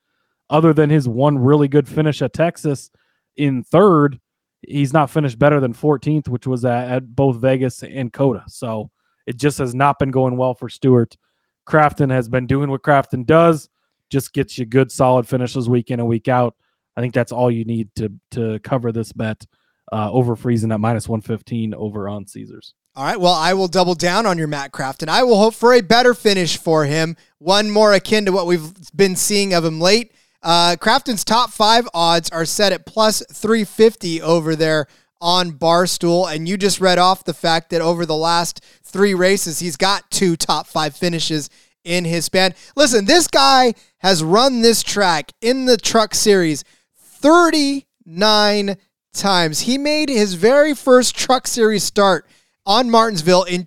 other 0.49 0.73
than 0.73 0.89
his 0.89 1.07
one 1.07 1.37
really 1.37 1.67
good 1.67 1.87
finish 1.87 2.21
at 2.21 2.33
Texas 2.33 2.89
in 3.37 3.63
third, 3.63 4.19
he's 4.61 4.93
not 4.93 5.09
finished 5.09 5.39
better 5.39 5.59
than 5.59 5.73
14th, 5.73 6.27
which 6.27 6.47
was 6.47 6.65
at, 6.65 6.89
at, 6.89 7.15
both 7.15 7.37
Vegas 7.37 7.83
and 7.83 8.11
COTA. 8.11 8.43
So 8.47 8.89
it 9.27 9.37
just 9.37 9.57
has 9.59 9.75
not 9.75 9.99
been 9.99 10.11
going 10.11 10.37
well 10.37 10.53
for 10.53 10.69
Stuart. 10.69 11.15
Crafton 11.67 12.11
has 12.11 12.27
been 12.27 12.47
doing 12.47 12.69
what 12.69 12.81
Crafton 12.81 13.25
does, 13.25 13.69
just 14.09 14.33
gets 14.33 14.57
you 14.57 14.65
good 14.65 14.91
solid 14.91 15.27
finishes 15.27 15.69
week 15.69 15.91
in 15.91 15.99
and 15.99 16.09
week 16.09 16.27
out. 16.27 16.55
I 16.97 17.01
think 17.01 17.13
that's 17.13 17.31
all 17.31 17.51
you 17.51 17.63
need 17.63 17.89
to 17.95 18.11
to 18.31 18.59
cover 18.59 18.91
this 18.91 19.13
bet 19.13 19.45
uh, 19.91 20.11
over 20.11 20.35
Friesen 20.35 20.73
at 20.73 20.79
minus 20.79 21.07
115 21.07 21.73
over 21.75 22.09
on 22.09 22.25
Caesars. 22.25 22.73
All 22.95 23.05
right. 23.05 23.19
Well, 23.19 23.33
I 23.33 23.53
will 23.53 23.67
double 23.67 23.95
down 23.95 24.25
on 24.25 24.37
your 24.37 24.47
Matt 24.47 24.71
Crafton. 24.71 25.07
I 25.07 25.23
will 25.23 25.37
hope 25.37 25.53
for 25.53 25.73
a 25.73 25.81
better 25.81 26.13
finish 26.13 26.57
for 26.57 26.85
him, 26.85 27.15
one 27.37 27.69
more 27.69 27.93
akin 27.93 28.25
to 28.25 28.31
what 28.31 28.47
we've 28.47 28.73
been 28.95 29.15
seeing 29.15 29.53
of 29.53 29.63
him 29.63 29.79
late. 29.79 30.11
Uh, 30.41 30.75
Crafton's 30.79 31.23
top 31.23 31.51
five 31.51 31.87
odds 31.93 32.29
are 32.29 32.45
set 32.45 32.73
at 32.73 32.85
plus 32.85 33.23
350 33.31 34.21
over 34.21 34.55
there 34.55 34.87
on 35.21 35.51
Barstool. 35.51 36.33
And 36.33 36.47
you 36.47 36.57
just 36.57 36.79
read 36.79 36.97
off 36.97 37.23
the 37.23 37.33
fact 37.33 37.69
that 37.69 37.81
over 37.81 38.05
the 38.05 38.15
last 38.15 38.63
three 38.83 39.13
races, 39.13 39.59
he's 39.59 39.77
got 39.77 40.09
two 40.09 40.35
top 40.35 40.67
five 40.67 40.95
finishes 40.95 41.49
in 41.83 42.05
his 42.05 42.25
span. 42.25 42.53
Listen, 42.75 43.05
this 43.05 43.27
guy 43.27 43.73
has 43.99 44.23
run 44.23 44.61
this 44.61 44.83
track 44.83 45.31
in 45.41 45.65
the 45.65 45.77
truck 45.77 46.15
series 46.15 46.63
39 46.95 48.77
times. 49.13 49.61
He 49.61 49.77
made 49.77 50.09
his 50.09 50.33
very 50.33 50.73
first 50.73 51.15
Truck 51.15 51.47
Series 51.47 51.83
start 51.83 52.25
on 52.65 52.89
Martinsville 52.89 53.43
in 53.43 53.65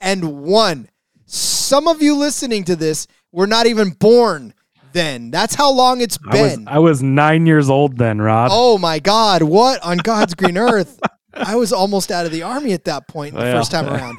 2001. 0.00 0.88
Some 1.26 1.88
of 1.88 2.00
you 2.02 2.16
listening 2.16 2.64
to 2.64 2.76
this 2.76 3.06
were 3.32 3.46
not 3.46 3.66
even 3.66 3.90
born 3.90 4.54
then. 4.92 5.30
That's 5.30 5.54
how 5.54 5.70
long 5.72 6.00
it's 6.00 6.18
I 6.28 6.40
was, 6.42 6.56
been. 6.56 6.68
I 6.68 6.78
was 6.78 7.02
nine 7.02 7.46
years 7.46 7.68
old 7.68 7.98
then, 7.98 8.20
Rod. 8.20 8.50
Oh 8.52 8.78
my 8.78 8.98
God! 8.98 9.42
What 9.42 9.82
on 9.82 9.98
God's 9.98 10.34
green 10.34 10.56
earth? 10.56 11.00
I 11.34 11.56
was 11.56 11.72
almost 11.72 12.10
out 12.10 12.24
of 12.26 12.32
the 12.32 12.42
army 12.44 12.72
at 12.72 12.84
that 12.84 13.08
point 13.08 13.34
the 13.34 13.40
Well. 13.40 13.58
first 13.58 13.70
time 13.70 13.86
around. 13.88 14.18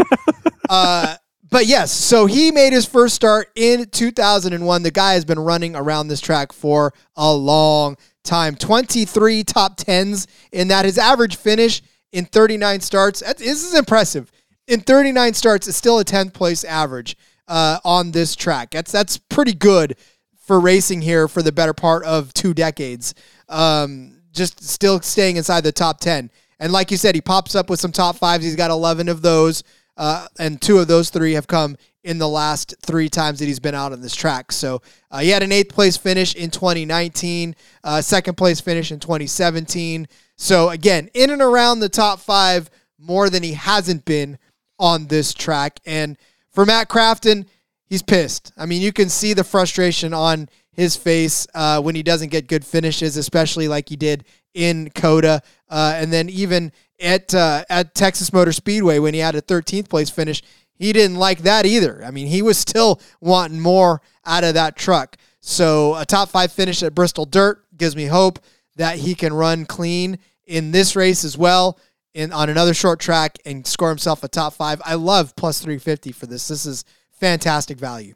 uh, 0.70 1.16
but 1.50 1.66
yes, 1.66 1.92
so 1.92 2.26
he 2.28 2.52
made 2.52 2.74
his 2.74 2.86
first 2.86 3.16
start 3.16 3.48
in 3.56 3.86
2001. 3.90 4.84
The 4.84 4.92
guy 4.92 5.14
has 5.14 5.26
been 5.26 5.40
running 5.40 5.76
around 5.76 6.10
this 6.10 6.20
track 6.22 6.52
for 6.52 6.94
a 7.16 7.34
long 7.34 7.96
time. 8.24 8.56
23 8.56 9.44
top 9.46 9.78
tens 9.78 10.28
in 10.52 10.68
that. 10.68 10.84
His 10.86 10.98
average 11.00 11.38
finish 11.38 11.82
in 12.12 12.26
39 12.26 12.82
starts. 12.82 13.22
This 13.38 13.64
is 13.64 13.74
impressive. 13.78 14.32
In 14.68 14.82
39 14.82 15.34
starts, 15.34 15.68
it's 15.68 15.78
still 15.78 16.00
a 16.00 16.06
10th 16.06 16.34
place 16.34 16.64
average 16.64 17.16
uh, 17.48 17.80
on 17.86 18.12
this 18.12 18.36
track. 18.36 18.72
That's 18.72 18.92
that's 18.92 19.18
pretty 19.18 19.54
good 19.54 19.96
for 20.38 20.60
racing 20.60 21.02
here 21.02 21.28
for 21.28 21.42
the 21.42 21.52
better 21.52 21.74
part 21.74 22.04
of 22.06 22.34
two 22.34 22.54
decades. 22.54 23.14
Um, 23.50 24.22
just 24.32 24.64
still 24.64 25.02
staying 25.02 25.38
inside 25.38 25.62
the 25.62 25.72
top 25.72 26.00
10. 26.00 26.32
And 26.60 26.72
like 26.72 26.92
you 26.92 26.98
said, 26.98 27.16
he 27.16 27.22
pops 27.22 27.56
up 27.56 27.70
with 27.70 27.80
some 27.80 27.92
top 27.92 28.16
fives. 28.16 28.44
He's 28.44 28.56
got 28.56 28.72
11 28.72 29.10
of 29.10 29.22
those, 29.22 29.64
uh, 29.96 30.28
and 30.40 30.62
two 30.62 30.80
of 30.80 30.88
those 30.88 31.10
three 31.10 31.34
have 31.34 31.48
come 31.48 31.78
in 32.04 32.18
the 32.18 32.30
last 32.30 32.76
three 32.82 33.10
times 33.10 33.40
that 33.40 33.46
he's 33.46 33.60
been 33.60 33.76
out 33.76 33.92
on 33.92 34.02
this 34.02 34.16
track. 34.16 34.52
So 34.52 34.82
uh, 35.12 35.20
he 35.20 35.30
had 35.30 35.44
an 35.44 35.52
eighth 35.52 35.74
place 35.74 35.98
finish 35.98 36.36
in 36.36 36.50
2019, 36.50 37.56
uh, 37.84 38.02
second 38.02 38.36
place 38.36 38.62
finish 38.62 38.92
in 38.92 39.00
2017. 39.00 40.08
So 40.38 40.70
again, 40.70 41.10
in 41.14 41.30
and 41.30 41.42
around 41.42 41.80
the 41.80 41.90
top 41.90 42.20
five 42.20 42.70
more 42.98 43.30
than 43.30 43.44
he 43.44 43.54
hasn't 43.54 44.06
been 44.06 44.38
on 44.80 45.08
this 45.08 45.34
track. 45.34 45.80
And 45.86 46.18
for 46.50 46.66
Matt 46.66 46.90
Crafton, 46.90 47.48
he's 47.86 48.02
pissed. 48.02 48.52
I 48.58 48.66
mean, 48.66 48.82
you 48.82 48.94
can 48.94 49.10
see 49.10 49.34
the 49.34 49.44
frustration 49.44 50.14
on 50.14 50.50
his 50.72 50.96
face 50.96 51.48
uh, 51.56 51.82
when 51.82 51.96
he 51.96 52.04
doesn't 52.04 52.30
get 52.30 52.48
good 52.48 52.64
finishes, 52.64 53.18
especially 53.18 53.68
like 53.68 53.90
he 53.90 53.96
did 53.96 54.24
in 54.54 54.90
COTA, 54.92 55.42
uh, 55.70 55.94
and 55.96 56.12
then 56.14 56.30
even 56.30 56.72
at 57.00 57.34
uh, 57.34 57.64
at 57.70 57.94
Texas 57.94 58.34
Motor 58.34 58.52
Speedway 58.52 58.98
when 58.98 59.14
he 59.14 59.20
had 59.20 59.36
a 59.36 59.42
13th 59.42 59.90
place 59.90 60.10
finish, 60.10 60.42
he 60.74 60.94
didn't 60.94 61.18
like 61.18 61.40
that 61.40 61.66
either. 61.66 62.04
I 62.04 62.12
mean, 62.12 62.28
he 62.28 62.42
was 62.42 62.58
still 62.58 63.00
wanting 63.22 63.60
more 63.60 64.02
out 64.26 64.44
of 64.44 64.54
that 64.56 64.76
truck. 64.76 65.18
So 65.42 65.96
a 65.96 66.06
top 66.06 66.30
five 66.30 66.52
finish 66.52 66.82
at 66.84 66.96
Bristol 66.96 67.26
Dirt 67.26 67.64
gives 67.78 67.96
me 67.96 68.06
hope 68.06 68.40
that 68.78 68.98
he 68.98 69.14
can 69.14 69.34
run 69.34 69.66
clean 69.66 70.20
in 70.46 70.72
this 70.72 70.96
race 70.96 71.24
as 71.24 71.38
well. 71.38 71.80
In, 72.14 72.34
on 72.34 72.50
another 72.50 72.74
short 72.74 73.00
track 73.00 73.38
and 73.46 73.68
score 73.68 73.90
himself 73.90 74.24
a 74.24 74.28
top 74.28 74.54
five. 74.54 74.82
I 74.84 74.96
love 74.96 75.36
plus 75.36 75.60
350 75.60 76.12
for 76.14 76.26
this. 76.26 76.48
This 76.48 76.66
is 76.66 76.84
fantastic 77.12 77.78
value. 77.78 78.16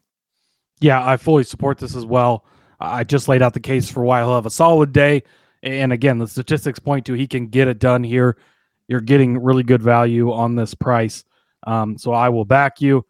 Yeah, 0.80 1.06
I 1.08 1.18
fully 1.18 1.44
support 1.44 1.78
this 1.78 1.96
as 1.96 2.06
well. 2.06 2.46
I 2.80 3.04
just 3.04 3.28
laid 3.28 3.44
out 3.44 3.54
the 3.54 3.60
case 3.60 3.92
for 3.92 4.04
why 4.04 4.22
he'll 4.22 4.34
have 4.34 4.48
a 4.48 4.50
solid 4.50 4.92
day. 4.92 5.22
And 5.62 5.94
again, 5.94 6.18
the 6.18 6.28
statistics 6.28 6.80
point 6.80 7.06
to 7.06 7.14
he 7.14 7.28
can 7.28 7.48
get 7.48 7.68
it 7.68 7.78
done 7.78 8.04
here. 8.04 8.38
You're 8.88 9.02
getting 9.02 9.38
really 9.38 9.62
good 9.62 9.84
value 9.84 10.32
on 10.32 10.56
this 10.56 10.74
price. 10.74 11.24
Um, 11.68 11.98
so 11.98 12.12
I 12.12 12.30
will 12.30 12.46
back 12.46 12.82
you. 12.82 13.06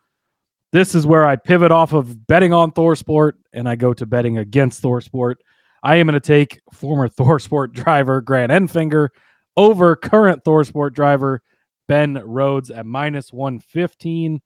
This 0.74 0.94
is 0.94 1.06
where 1.06 1.26
I 1.26 1.38
pivot 1.38 1.72
off 1.72 1.94
of 1.94 2.28
betting 2.28 2.54
on 2.54 2.72
ThorSport 2.72 3.34
and 3.54 3.68
I 3.68 3.76
go 3.76 3.94
to 3.94 4.06
betting 4.06 4.38
against 4.38 4.82
ThorSport. 4.84 5.36
I 5.84 5.96
am 5.98 6.08
going 6.08 6.14
to 6.14 6.20
take 6.20 6.62
former 6.74 7.08
ThorSport 7.10 7.74
driver 7.74 8.22
Grant 8.22 8.52
Enfinger 8.52 9.10
over 9.58 9.96
current 9.96 10.44
ThorSport 10.44 10.94
driver 10.94 11.42
Ben 11.88 12.22
Rhodes 12.26 12.72
at 12.72 12.86
minus 12.86 13.34
115. 13.34 14.42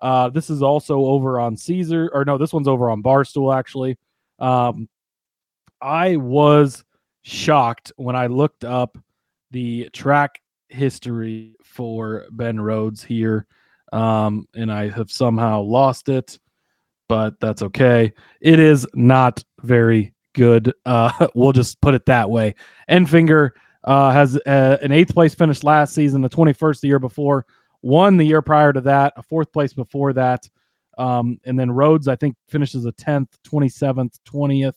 Uh, 0.00 0.28
this 0.30 0.50
is 0.50 0.62
also 0.62 0.98
over 1.00 1.40
on 1.40 1.56
Caesar, 1.56 2.10
or 2.12 2.24
no, 2.24 2.38
this 2.38 2.52
one's 2.52 2.68
over 2.68 2.90
on 2.90 3.02
Barstool 3.02 3.56
actually. 3.56 3.96
Um, 4.38 4.88
I 5.80 6.16
was 6.16 6.84
shocked 7.22 7.92
when 7.96 8.16
I 8.16 8.26
looked 8.26 8.64
up 8.64 8.96
the 9.50 9.88
track 9.92 10.40
history 10.68 11.54
for 11.64 12.26
Ben 12.30 12.60
Rhodes 12.60 13.02
here, 13.02 13.46
um, 13.92 14.46
and 14.54 14.72
I 14.72 14.88
have 14.88 15.10
somehow 15.10 15.62
lost 15.62 16.08
it, 16.08 16.38
but 17.08 17.38
that's 17.40 17.62
okay. 17.62 18.12
It 18.40 18.58
is 18.58 18.86
not 18.94 19.42
very 19.62 20.14
good. 20.38 20.72
Uh, 20.86 21.26
we'll 21.34 21.52
just 21.52 21.80
put 21.80 21.94
it 21.94 22.06
that 22.06 22.30
way. 22.30 22.54
Enfinger 22.88 23.50
uh, 23.84 24.10
has 24.10 24.36
uh, 24.46 24.78
an 24.80 24.92
eighth 24.92 25.12
place 25.12 25.34
finish 25.34 25.62
last 25.62 25.94
season, 25.94 26.22
the 26.22 26.30
21st 26.30 26.80
the 26.80 26.88
year 26.88 26.98
before, 26.98 27.44
one 27.80 28.16
the 28.16 28.24
year 28.24 28.40
prior 28.40 28.72
to 28.72 28.80
that, 28.80 29.12
a 29.16 29.22
fourth 29.22 29.52
place 29.52 29.72
before 29.72 30.12
that. 30.14 30.48
Um, 30.96 31.38
and 31.44 31.58
then 31.58 31.70
Rhodes, 31.70 32.08
I 32.08 32.16
think, 32.16 32.36
finishes 32.48 32.86
a 32.86 32.92
10th, 32.92 33.28
27th, 33.46 34.18
20th. 34.26 34.74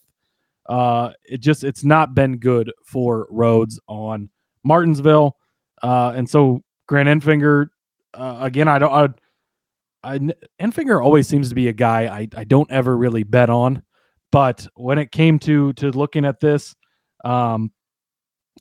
Uh, 0.68 1.12
it 1.24 1.40
just, 1.40 1.64
it's 1.64 1.84
not 1.84 2.14
been 2.14 2.38
good 2.38 2.72
for 2.84 3.28
Rhodes 3.32 3.80
on 3.88 4.30
Martinsville. 4.64 5.36
Uh, 5.82 6.14
and 6.16 6.30
so 6.30 6.62
Grant 6.88 7.10
Enfinger, 7.10 7.70
uh, 8.14 8.38
again, 8.42 8.68
I 8.68 8.78
don't, 8.78 9.16
I, 10.04 10.14
I, 10.14 10.20
Enfinger 10.60 11.04
always 11.04 11.28
seems 11.28 11.50
to 11.50 11.56
be 11.56 11.68
a 11.68 11.74
guy 11.74 12.04
I, 12.04 12.28
I 12.36 12.44
don't 12.44 12.70
ever 12.72 12.96
really 12.96 13.24
bet 13.24 13.50
on. 13.50 13.82
But 14.32 14.68
when 14.76 14.98
it 14.98 15.12
came 15.12 15.40
to 15.40 15.74
to 15.74 15.92
looking 15.92 16.26
at 16.26 16.40
this, 16.40 16.76
um, 17.24 17.72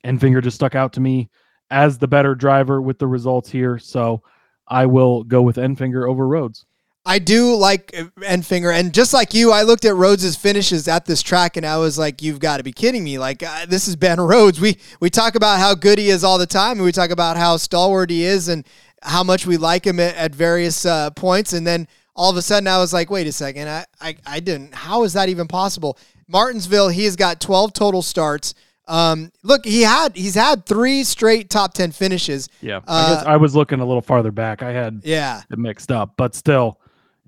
finger 0.02 0.40
just 0.40 0.56
stuck 0.56 0.74
out 0.74 0.92
to 0.94 1.00
me 1.00 1.30
as 1.70 1.98
the 1.98 2.09
better 2.09 2.35
driver 2.35 2.83
with 2.83 2.98
the 2.98 3.06
results 3.06 3.50
here. 3.50 3.78
So 3.78 4.22
I 4.66 4.87
will 4.87 5.22
go 5.24 5.42
with 5.42 5.56
Enfinger 5.56 6.09
over 6.09 6.26
Rhodes. 6.26 6.66
I 7.06 7.18
do 7.18 7.54
like 7.56 7.94
uh, 7.96 8.04
Enfinger, 8.20 8.72
and 8.72 8.92
just 8.92 9.14
like 9.14 9.33
you, 9.33 9.52
I 9.52 9.62
looked 9.62 9.87
at 9.87 9.94
Rhodes's 9.94 10.37
finishes 10.37 10.87
at 10.87 11.06
this 11.06 11.22
track, 11.22 11.56
and 11.56 11.64
I 11.64 11.78
was 11.78 11.98
like, 11.98 12.20
"You've 12.20 12.40
got 12.40 12.59
to 12.59 12.62
be 12.62 12.72
kidding 12.72 13.02
me! 13.02 13.18
Like 13.18 13.42
uh, 13.42 13.64
this 13.66 13.88
is 13.88 13.96
Ben 13.96 14.20
Rhodes. 14.20 14.61
We 14.61 14.76
we 15.00 15.09
talk 15.09 15.35
about 15.35 15.59
how 15.61 15.74
good 15.74 15.98
he 15.98 16.11
is 16.11 16.22
all 16.22 16.37
the 16.37 16.46
time, 16.46 16.72
and 16.72 16.83
we 16.83 16.92
talk 16.92 17.11
about 17.11 17.38
how 17.38 17.56
stalwart 17.56 18.11
he 18.11 18.24
is, 18.24 18.48
and 18.48 18.66
how 19.02 19.22
much 19.22 19.46
we 19.46 19.56
like 19.56 19.87
him 19.87 19.98
at, 19.98 20.14
at 20.14 20.35
various 20.35 20.85
uh, 20.85 21.11
points, 21.12 21.54
and 21.54 21.66
then 21.66 21.88
all 22.20 22.30
of 22.30 22.37
a 22.37 22.42
sudden, 22.42 22.66
I 22.68 22.76
was 22.78 22.92
like, 22.92 23.11
"Wait 23.11 23.26
a 23.26 23.33
second! 23.33 23.66
I, 23.68 23.87
I 24.00 24.16
I 24.26 24.40
didn't. 24.40 24.74
How 24.74 25.04
is 25.04 25.14
that 25.14 25.30
even 25.30 25.48
possible?" 25.48 25.96
Martinsville, 26.28 26.88
he 26.90 27.04
has 27.04 27.16
got 27.16 27.40
12 27.40 27.72
total 27.72 28.02
starts. 28.02 28.54
Um, 28.87 29.33
look, 29.42 29.64
he 29.64 29.83
had 29.83 30.14
he's 30.14 30.35
had 30.35 30.66
three 30.66 31.02
straight 31.02 31.48
top 31.48 31.72
10 31.72 31.92
finishes. 31.92 32.48
Yeah, 32.61 32.80
I, 32.87 33.00
Uh, 33.00 33.14
guess 33.14 33.24
I 33.26 33.37
was 33.37 33.56
looking 33.56 33.80
a 33.80 33.87
little 33.87 34.02
farther 34.02 34.30
back. 34.33 34.62
I 34.62 34.70
had 34.72 35.00
Yeah, 35.02 35.40
it 35.50 35.59
mixed 35.59 35.90
up, 35.90 36.14
but 36.18 36.35
still 36.35 36.78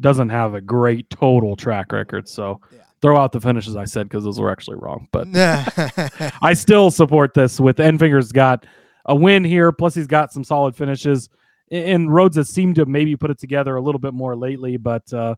doesn't 0.00 0.28
have 0.28 0.55
a 0.55 0.61
great 0.61 1.09
total 1.09 1.57
track 1.57 1.90
record. 1.92 2.28
So 2.28 2.61
Yeah. 2.72 2.81
throw 3.00 3.16
out 3.16 3.33
the 3.33 3.40
finishes 3.40 3.76
I 3.76 3.85
said 3.87 4.09
because 4.09 4.24
those 4.24 4.38
were 4.38 4.50
actually 4.50 4.76
wrong. 4.76 5.09
But 5.11 5.28
I 6.42 6.52
still 6.55 6.90
support 6.90 7.33
this 7.35 7.59
with 7.61 7.78
Enfinger's 7.81 8.31
got 8.33 8.66
a 9.07 9.14
win 9.16 9.42
here, 9.44 9.72
plus 9.72 9.94
he's 9.94 10.07
got 10.07 10.33
some 10.33 10.44
solid 10.44 10.76
finishes. 10.76 11.28
And 11.72 12.12
Rhodes 12.12 12.37
has 12.37 12.50
seemed 12.50 12.76
to 12.76 12.87
maybe 12.87 13.16
put 13.16 13.30
it 13.30 13.38
together 13.38 13.76
a 13.76 13.80
little 13.80 13.98
bit 13.98 14.12
more 14.12 14.37
lately, 14.37 14.76
but 14.76 15.11
uh, 15.12 15.37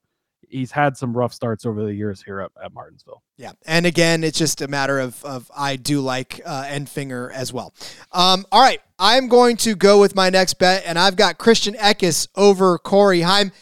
he's 0.48 0.70
had 0.70 0.96
some 0.96 1.16
rough 1.16 1.32
starts 1.32 1.64
over 1.64 1.84
the 1.84 1.94
years 1.94 2.22
here 2.22 2.40
at, 2.40 2.50
at 2.62 2.72
Martinsville. 2.74 3.22
Yeah, 3.36 3.52
and 3.66 3.86
again, 3.86 4.24
it's 4.24 4.38
just 4.38 4.60
a 4.60 4.68
matter 4.68 4.98
of 4.98 5.24
of 5.24 5.50
I 5.56 5.76
do 5.76 6.00
like 6.00 6.40
uh, 6.44 6.64
Enfinger 6.64 7.32
as 7.32 7.52
well. 7.52 7.72
Um, 8.12 8.46
all 8.52 8.62
right, 8.62 8.80
I'm 8.98 9.28
going 9.28 9.56
to 9.58 9.74
go 9.74 10.00
with 10.00 10.14
my 10.14 10.30
next 10.30 10.54
bet, 10.54 10.84
and 10.86 10.98
I've 10.98 11.16
got 11.16 11.38
Christian 11.38 11.74
Eckes 11.74 12.28
over 12.36 12.78
Corey 12.78 13.22
Heim. 13.22 13.52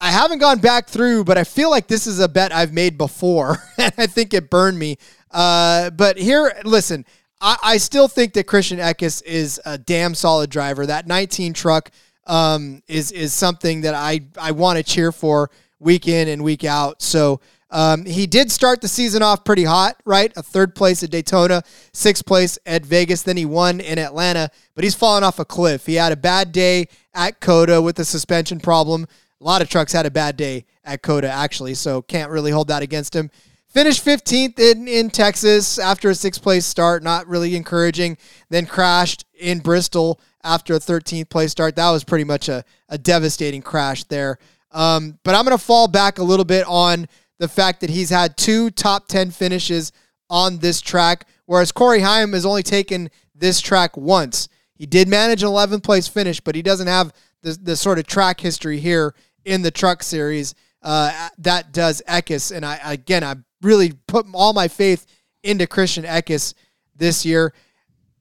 I 0.00 0.10
haven't 0.10 0.38
gone 0.38 0.58
back 0.58 0.88
through, 0.88 1.24
but 1.24 1.38
I 1.38 1.44
feel 1.44 1.70
like 1.70 1.86
this 1.86 2.08
is 2.08 2.18
a 2.18 2.28
bet 2.28 2.52
I've 2.52 2.72
made 2.72 2.98
before, 2.98 3.58
and 3.78 3.92
I 3.98 4.06
think 4.06 4.34
it 4.34 4.50
burned 4.50 4.78
me. 4.78 4.98
Uh, 5.30 5.90
but 5.90 6.18
here, 6.18 6.52
listen, 6.64 7.04
I, 7.42 7.56
I 7.62 7.76
still 7.76 8.08
think 8.08 8.34
that 8.34 8.46
Christian 8.46 8.78
Eckes 8.78 9.22
is 9.24 9.60
a 9.66 9.76
damn 9.76 10.14
solid 10.14 10.48
driver. 10.48 10.86
That 10.86 11.08
19 11.08 11.52
truck 11.52 11.90
um, 12.26 12.82
is 12.86 13.10
is 13.10 13.34
something 13.34 13.80
that 13.82 13.94
I 13.94 14.20
I 14.40 14.52
want 14.52 14.78
to 14.78 14.84
cheer 14.84 15.10
for 15.10 15.50
week 15.78 16.08
in 16.08 16.28
and 16.28 16.42
week 16.42 16.64
out. 16.64 17.02
So. 17.02 17.40
Um, 17.74 18.04
he 18.04 18.26
did 18.26 18.52
start 18.52 18.82
the 18.82 18.88
season 18.88 19.22
off 19.22 19.46
pretty 19.46 19.64
hot, 19.64 19.96
right? 20.04 20.30
A 20.36 20.42
third 20.42 20.74
place 20.74 21.02
at 21.02 21.10
Daytona, 21.10 21.62
sixth 21.94 22.26
place 22.26 22.58
at 22.66 22.84
Vegas. 22.84 23.22
Then 23.22 23.38
he 23.38 23.46
won 23.46 23.80
in 23.80 23.98
Atlanta, 23.98 24.50
but 24.74 24.84
he's 24.84 24.94
fallen 24.94 25.24
off 25.24 25.38
a 25.38 25.46
cliff. 25.46 25.86
He 25.86 25.94
had 25.94 26.12
a 26.12 26.16
bad 26.16 26.52
day 26.52 26.88
at 27.14 27.40
COTA 27.40 27.80
with 27.80 27.98
a 27.98 28.04
suspension 28.04 28.60
problem. 28.60 29.06
A 29.40 29.44
lot 29.44 29.62
of 29.62 29.70
trucks 29.70 29.90
had 29.90 30.04
a 30.04 30.10
bad 30.10 30.36
day 30.36 30.66
at 30.84 31.00
COTA, 31.00 31.30
actually, 31.30 31.72
so 31.72 32.02
can't 32.02 32.30
really 32.30 32.50
hold 32.50 32.68
that 32.68 32.82
against 32.82 33.16
him. 33.16 33.30
Finished 33.72 34.04
15th 34.04 34.58
in, 34.58 34.86
in 34.86 35.10
Texas 35.10 35.78
after 35.78 36.10
a 36.10 36.14
sixth 36.14 36.42
place 36.42 36.66
start, 36.66 37.02
not 37.02 37.26
really 37.26 37.56
encouraging. 37.56 38.18
Then 38.50 38.66
crashed 38.66 39.24
in 39.38 39.60
Bristol 39.60 40.20
after 40.44 40.74
a 40.74 40.78
13th 40.78 41.30
place 41.30 41.52
start. 41.52 41.76
That 41.76 41.90
was 41.90 42.04
pretty 42.04 42.24
much 42.24 42.48
a, 42.48 42.64
a 42.88 42.98
devastating 42.98 43.62
crash 43.62 44.04
there. 44.04 44.38
Um, 44.72 45.18
but 45.24 45.34
I'm 45.34 45.44
going 45.44 45.56
to 45.56 45.64
fall 45.64 45.88
back 45.88 46.18
a 46.18 46.22
little 46.22 46.44
bit 46.44 46.66
on 46.66 47.08
the 47.38 47.48
fact 47.48 47.80
that 47.80 47.90
he's 47.90 48.10
had 48.10 48.36
two 48.36 48.70
top 48.70 49.08
10 49.08 49.30
finishes 49.30 49.92
on 50.28 50.58
this 50.58 50.80
track 50.80 51.26
whereas 51.52 51.70
Corey 51.70 52.00
Heim 52.00 52.32
has 52.32 52.46
only 52.46 52.62
taken 52.62 53.10
this 53.34 53.60
track 53.60 53.94
once. 53.94 54.48
He 54.74 54.86
did 54.86 55.06
manage 55.06 55.42
an 55.42 55.50
11th 55.50 55.82
place 55.82 56.08
finish, 56.08 56.40
but 56.40 56.54
he 56.54 56.62
doesn't 56.62 56.86
have 56.86 57.12
the, 57.42 57.58
the 57.60 57.76
sort 57.76 57.98
of 57.98 58.06
track 58.06 58.40
history 58.40 58.80
here 58.80 59.14
in 59.44 59.60
the 59.60 59.70
truck 59.70 60.02
series 60.02 60.54
uh, 60.82 61.28
that 61.36 61.72
does 61.72 62.02
Eckes. 62.08 62.54
And 62.54 62.64
I 62.64 62.80
again, 62.82 63.22
I 63.22 63.36
really 63.62 63.92
put 64.06 64.26
all 64.34 64.52
my 64.52 64.68
faith 64.68 65.06
into 65.42 65.66
Christian 65.66 66.04
Eckes 66.04 66.54
this 66.94 67.24
year. 67.24 67.52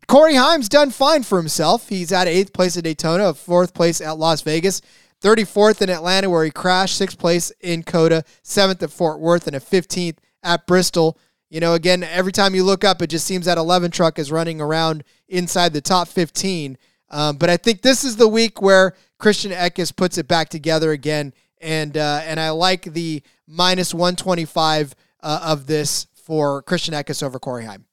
Corey 0.07 0.35
Heim's 0.35 0.69
done 0.69 0.91
fine 0.91 1.23
for 1.23 1.37
himself. 1.37 1.89
He's 1.89 2.11
at 2.11 2.27
eighth 2.27 2.53
place 2.53 2.77
at 2.77 2.83
Daytona, 2.83 3.33
fourth 3.33 3.73
place 3.73 4.01
at 4.01 4.17
Las 4.17 4.41
Vegas, 4.41 4.81
34th 5.21 5.81
in 5.81 5.89
Atlanta, 5.89 6.29
where 6.29 6.43
he 6.43 6.51
crashed, 6.51 6.97
sixth 6.97 7.17
place 7.17 7.51
in 7.61 7.83
COTA, 7.83 8.23
seventh 8.43 8.83
at 8.83 8.91
Fort 8.91 9.19
Worth, 9.19 9.47
and 9.47 9.55
a 9.55 9.59
15th 9.59 10.17
at 10.43 10.67
Bristol. 10.67 11.17
You 11.49 11.59
know, 11.59 11.75
again, 11.75 12.03
every 12.03 12.31
time 12.31 12.55
you 12.55 12.63
look 12.63 12.83
up, 12.83 13.01
it 13.01 13.07
just 13.07 13.25
seems 13.25 13.45
that 13.45 13.57
11 13.57 13.91
truck 13.91 14.17
is 14.19 14.31
running 14.31 14.59
around 14.59 15.03
inside 15.27 15.73
the 15.73 15.81
top 15.81 16.07
15. 16.07 16.77
Um, 17.09 17.37
but 17.37 17.49
I 17.49 17.57
think 17.57 17.81
this 17.81 18.03
is 18.03 18.15
the 18.15 18.27
week 18.27 18.61
where 18.61 18.95
Christian 19.19 19.51
Eckes 19.51 19.95
puts 19.95 20.17
it 20.17 20.27
back 20.27 20.49
together 20.49 20.91
again, 20.91 21.33
and 21.59 21.95
uh, 21.95 22.21
and 22.23 22.39
I 22.39 22.49
like 22.49 22.83
the 22.83 23.21
minus 23.47 23.93
125 23.93 24.95
uh, 25.24 25.39
of 25.43 25.67
this 25.67 26.07
for 26.15 26.61
Christian 26.63 26.93
Eckes 26.93 27.24
over 27.24 27.39
Corey 27.39 27.65
Heim. 27.65 27.86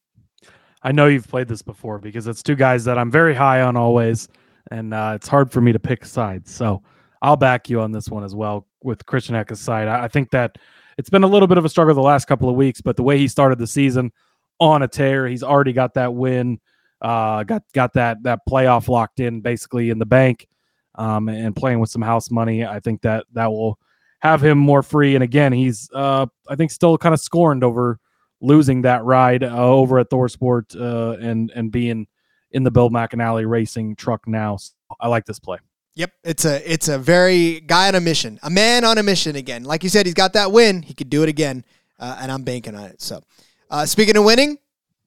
I 0.82 0.92
know 0.92 1.06
you've 1.06 1.28
played 1.28 1.48
this 1.48 1.62
before 1.62 1.98
because 1.98 2.26
it's 2.26 2.42
two 2.42 2.54
guys 2.54 2.84
that 2.84 2.98
I'm 2.98 3.10
very 3.10 3.34
high 3.34 3.62
on 3.62 3.76
always, 3.76 4.28
and 4.70 4.94
uh, 4.94 5.12
it's 5.16 5.28
hard 5.28 5.50
for 5.50 5.60
me 5.60 5.72
to 5.72 5.78
pick 5.78 6.04
sides. 6.04 6.52
So 6.54 6.82
I'll 7.20 7.36
back 7.36 7.68
you 7.68 7.80
on 7.80 7.90
this 7.90 8.08
one 8.08 8.24
as 8.24 8.34
well 8.34 8.66
with 8.82 9.04
Christian 9.06 9.34
Eckes' 9.34 9.56
side. 9.56 9.88
I, 9.88 10.04
I 10.04 10.08
think 10.08 10.30
that 10.30 10.56
it's 10.96 11.10
been 11.10 11.24
a 11.24 11.28
little 11.28 11.48
bit 11.48 11.58
of 11.58 11.64
a 11.64 11.68
struggle 11.68 11.94
the 11.94 12.00
last 12.00 12.26
couple 12.26 12.48
of 12.48 12.56
weeks, 12.56 12.80
but 12.80 12.96
the 12.96 13.02
way 13.02 13.18
he 13.18 13.28
started 13.28 13.58
the 13.58 13.66
season 13.66 14.12
on 14.60 14.82
a 14.82 14.88
tear, 14.88 15.26
he's 15.26 15.42
already 15.42 15.72
got 15.72 15.94
that 15.94 16.14
win, 16.14 16.60
uh, 17.00 17.42
got 17.44 17.62
got 17.72 17.92
that 17.94 18.22
that 18.22 18.40
playoff 18.48 18.88
locked 18.88 19.20
in 19.20 19.40
basically 19.40 19.90
in 19.90 19.98
the 19.98 20.06
bank, 20.06 20.48
um, 20.94 21.28
and 21.28 21.56
playing 21.56 21.80
with 21.80 21.90
some 21.90 22.02
house 22.02 22.30
money. 22.30 22.64
I 22.64 22.80
think 22.80 23.02
that 23.02 23.26
that 23.32 23.50
will 23.50 23.78
have 24.20 24.42
him 24.42 24.58
more 24.58 24.82
free. 24.82 25.14
And 25.14 25.24
again, 25.24 25.52
he's 25.52 25.90
uh, 25.94 26.26
I 26.48 26.56
think 26.56 26.70
still 26.70 26.98
kind 26.98 27.14
of 27.14 27.20
scorned 27.20 27.64
over 27.64 27.98
losing 28.40 28.82
that 28.82 29.04
ride 29.04 29.42
uh, 29.42 29.56
over 29.56 29.98
at 29.98 30.10
ThorSport 30.10 30.80
uh, 30.80 31.18
and 31.18 31.50
and 31.54 31.70
being 31.70 32.06
in 32.50 32.62
the 32.62 32.70
Bill 32.70 32.90
McAnally 32.90 33.48
Racing 33.48 33.96
truck 33.96 34.26
now. 34.26 34.56
So 34.56 34.72
I 35.00 35.08
like 35.08 35.26
this 35.26 35.38
play. 35.38 35.58
Yep, 35.94 36.12
it's 36.22 36.44
a 36.44 36.72
it's 36.72 36.88
a 36.88 36.98
very 36.98 37.60
guy 37.60 37.88
on 37.88 37.96
a 37.96 38.00
mission, 38.00 38.38
a 38.42 38.50
man 38.50 38.84
on 38.84 38.98
a 38.98 39.02
mission 39.02 39.34
again. 39.34 39.64
Like 39.64 39.82
you 39.82 39.88
said, 39.88 40.06
he's 40.06 40.14
got 40.14 40.32
that 40.34 40.52
win. 40.52 40.82
He 40.82 40.94
could 40.94 41.10
do 41.10 41.24
it 41.24 41.28
again, 41.28 41.64
uh, 41.98 42.18
and 42.20 42.30
I'm 42.30 42.44
banking 42.44 42.76
on 42.76 42.84
it. 42.84 43.02
So, 43.02 43.20
uh, 43.68 43.84
speaking 43.84 44.16
of 44.16 44.22
winning, 44.22 44.58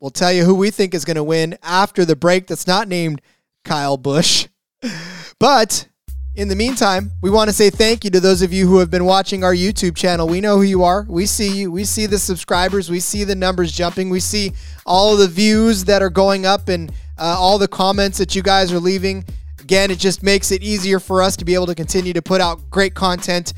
we'll 0.02 0.12
tell 0.12 0.34
you 0.34 0.44
who 0.44 0.54
we 0.54 0.70
think 0.70 0.94
is 0.94 1.06
going 1.06 1.16
to 1.16 1.24
win 1.24 1.58
after 1.64 2.04
the 2.04 2.18
break. 2.18 2.48
That's 2.48 2.68
not 2.68 2.90
named 2.90 3.22
Kyle 3.64 3.96
Busch, 3.96 4.50
but 5.40 5.88
in 6.34 6.48
the 6.48 6.56
meantime, 6.56 7.12
we 7.22 7.30
want 7.30 7.50
to 7.50 7.54
say 7.54 7.70
thank 7.70 8.06
you 8.06 8.10
to 8.12 8.20
those 8.22 8.42
of 8.42 8.54
you 8.54 8.66
who 8.68 8.78
have 8.78 8.90
been 8.90 9.04
watching 9.04 9.44
our 9.44 9.54
YouTube 9.54 9.98
channel. 9.98 10.28
We 10.28 10.40
know 10.40 10.56
who 10.56 10.64
you 10.64 10.84
are. 10.84 11.06
We 11.10 11.26
see 11.26 11.52
you. 11.52 11.72
We 11.72 11.84
see 11.84 12.06
the 12.06 12.18
subscribers. 12.18 12.90
We 12.90 13.02
see 13.02 13.26
the 13.26 13.36
numbers 13.36 13.72
jumping. 13.74 14.10
We 14.10 14.22
see 14.22 14.54
all 14.86 15.18
the 15.18 15.28
views 15.28 15.84
that 15.86 16.02
are 16.02 16.10
going 16.10 16.46
up 16.46 16.70
and 16.70 16.90
uh, 17.18 17.36
all 17.38 17.58
the 17.58 17.68
comments 17.68 18.18
that 18.18 18.34
you 18.34 18.42
guys 18.42 18.72
are 18.72 18.80
leaving. 18.80 19.26
Again, 19.60 19.92
it 19.92 20.00
just 20.00 20.24
makes 20.24 20.52
it 20.52 20.64
easier 20.64 21.00
for 21.00 21.22
us 21.22 21.36
to 21.36 21.46
be 21.46 21.54
able 21.54 21.68
to 21.68 21.76
continue 21.76 22.14
to 22.14 22.22
put 22.22 22.40
out 22.40 22.70
great 22.70 22.96
content, 22.96 23.54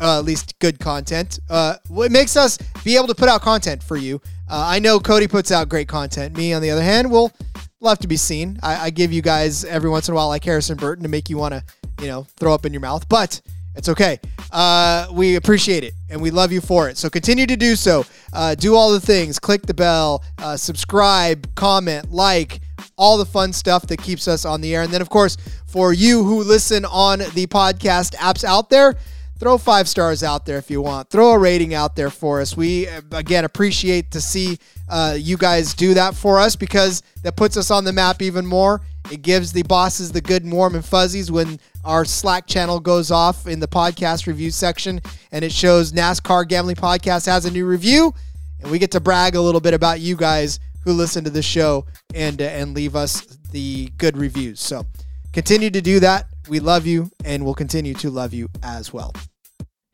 uh, 0.00 0.18
at 0.18 0.24
least 0.24 0.58
good 0.58 0.78
content. 0.78 1.40
Uh, 1.48 1.76
it 1.90 2.12
makes 2.12 2.36
us 2.36 2.58
be 2.84 2.96
able 2.96 3.06
to 3.06 3.14
put 3.14 3.30
out 3.30 3.40
content 3.40 3.82
for 3.82 3.96
you. 3.96 4.20
Uh, 4.50 4.64
I 4.66 4.78
know 4.78 5.00
Cody 5.00 5.28
puts 5.28 5.50
out 5.50 5.68
great 5.68 5.88
content. 5.88 6.36
Me, 6.36 6.52
on 6.52 6.62
the 6.62 6.70
other 6.70 6.82
hand, 6.82 7.10
will 7.10 7.32
love 7.80 7.98
to 8.00 8.08
be 8.08 8.16
seen. 8.16 8.58
I, 8.62 8.86
I 8.86 8.90
give 8.90 9.12
you 9.12 9.22
guys 9.22 9.64
every 9.64 9.90
once 9.90 10.08
in 10.08 10.12
a 10.12 10.16
while, 10.16 10.28
like 10.28 10.44
Harrison 10.44 10.76
Burton, 10.76 11.02
to 11.02 11.08
make 11.08 11.30
you 11.30 11.36
want 11.36 11.54
to 11.54 11.62
you 12.00 12.06
know, 12.06 12.26
throw 12.36 12.54
up 12.54 12.66
in 12.66 12.72
your 12.72 12.80
mouth, 12.80 13.08
but 13.08 13.40
it's 13.74 13.88
okay. 13.88 14.18
Uh, 14.50 15.08
we 15.12 15.36
appreciate 15.36 15.84
it 15.84 15.94
and 16.10 16.20
we 16.20 16.30
love 16.30 16.52
you 16.52 16.60
for 16.60 16.88
it. 16.88 16.96
So 16.96 17.08
continue 17.10 17.46
to 17.46 17.56
do 17.56 17.76
so. 17.76 18.04
Uh, 18.32 18.54
do 18.54 18.74
all 18.74 18.92
the 18.92 19.00
things. 19.00 19.38
Click 19.38 19.62
the 19.62 19.74
bell, 19.74 20.24
uh, 20.38 20.56
subscribe, 20.56 21.54
comment, 21.54 22.10
like, 22.10 22.60
all 22.96 23.18
the 23.18 23.26
fun 23.26 23.52
stuff 23.52 23.86
that 23.88 24.00
keeps 24.00 24.26
us 24.26 24.44
on 24.44 24.60
the 24.60 24.74
air. 24.74 24.82
And 24.82 24.92
then, 24.92 25.02
of 25.02 25.08
course, 25.08 25.36
for 25.66 25.92
you 25.92 26.24
who 26.24 26.42
listen 26.42 26.84
on 26.84 27.18
the 27.18 27.46
podcast 27.46 28.14
apps 28.16 28.44
out 28.44 28.70
there, 28.70 28.94
throw 29.38 29.58
five 29.58 29.88
stars 29.88 30.22
out 30.22 30.46
there 30.46 30.58
if 30.58 30.70
you 30.70 30.82
want. 30.82 31.10
Throw 31.10 31.32
a 31.32 31.38
rating 31.38 31.74
out 31.74 31.94
there 31.94 32.10
for 32.10 32.40
us. 32.40 32.56
We 32.56 32.86
again 32.86 33.44
appreciate 33.44 34.10
to 34.12 34.20
see 34.20 34.58
uh, 34.88 35.16
you 35.18 35.36
guys 35.36 35.74
do 35.74 35.94
that 35.94 36.14
for 36.14 36.38
us 36.38 36.56
because 36.56 37.02
that 37.22 37.36
puts 37.36 37.56
us 37.56 37.70
on 37.70 37.84
the 37.84 37.92
map 37.92 38.22
even 38.22 38.46
more. 38.46 38.80
It 39.10 39.22
gives 39.22 39.52
the 39.52 39.62
bosses 39.62 40.12
the 40.12 40.20
good 40.20 40.50
warm 40.50 40.74
and 40.74 40.84
fuzzies 40.84 41.30
when 41.30 41.58
our 41.84 42.04
Slack 42.04 42.46
channel 42.46 42.80
goes 42.80 43.10
off 43.10 43.46
in 43.46 43.60
the 43.60 43.68
podcast 43.68 44.26
review 44.26 44.50
section 44.50 45.00
and 45.32 45.44
it 45.44 45.52
shows 45.52 45.92
NASCAR 45.92 46.46
Gambling 46.46 46.76
Podcast 46.76 47.26
has 47.26 47.44
a 47.44 47.50
new 47.50 47.66
review. 47.66 48.12
And 48.60 48.70
we 48.70 48.78
get 48.78 48.90
to 48.92 49.00
brag 49.00 49.34
a 49.34 49.40
little 49.40 49.60
bit 49.60 49.72
about 49.72 50.00
you 50.00 50.16
guys 50.16 50.60
who 50.84 50.92
listen 50.92 51.24
to 51.24 51.30
the 51.30 51.42
show 51.42 51.86
and 52.14 52.40
uh, 52.40 52.44
and 52.44 52.74
leave 52.74 52.96
us 52.96 53.24
the 53.52 53.90
good 53.98 54.16
reviews. 54.16 54.60
So 54.60 54.84
continue 55.32 55.70
to 55.70 55.80
do 55.80 56.00
that. 56.00 56.26
We 56.48 56.60
love 56.60 56.86
you 56.86 57.10
and 57.24 57.44
we'll 57.44 57.54
continue 57.54 57.94
to 57.94 58.10
love 58.10 58.34
you 58.34 58.48
as 58.62 58.92
well. 58.92 59.12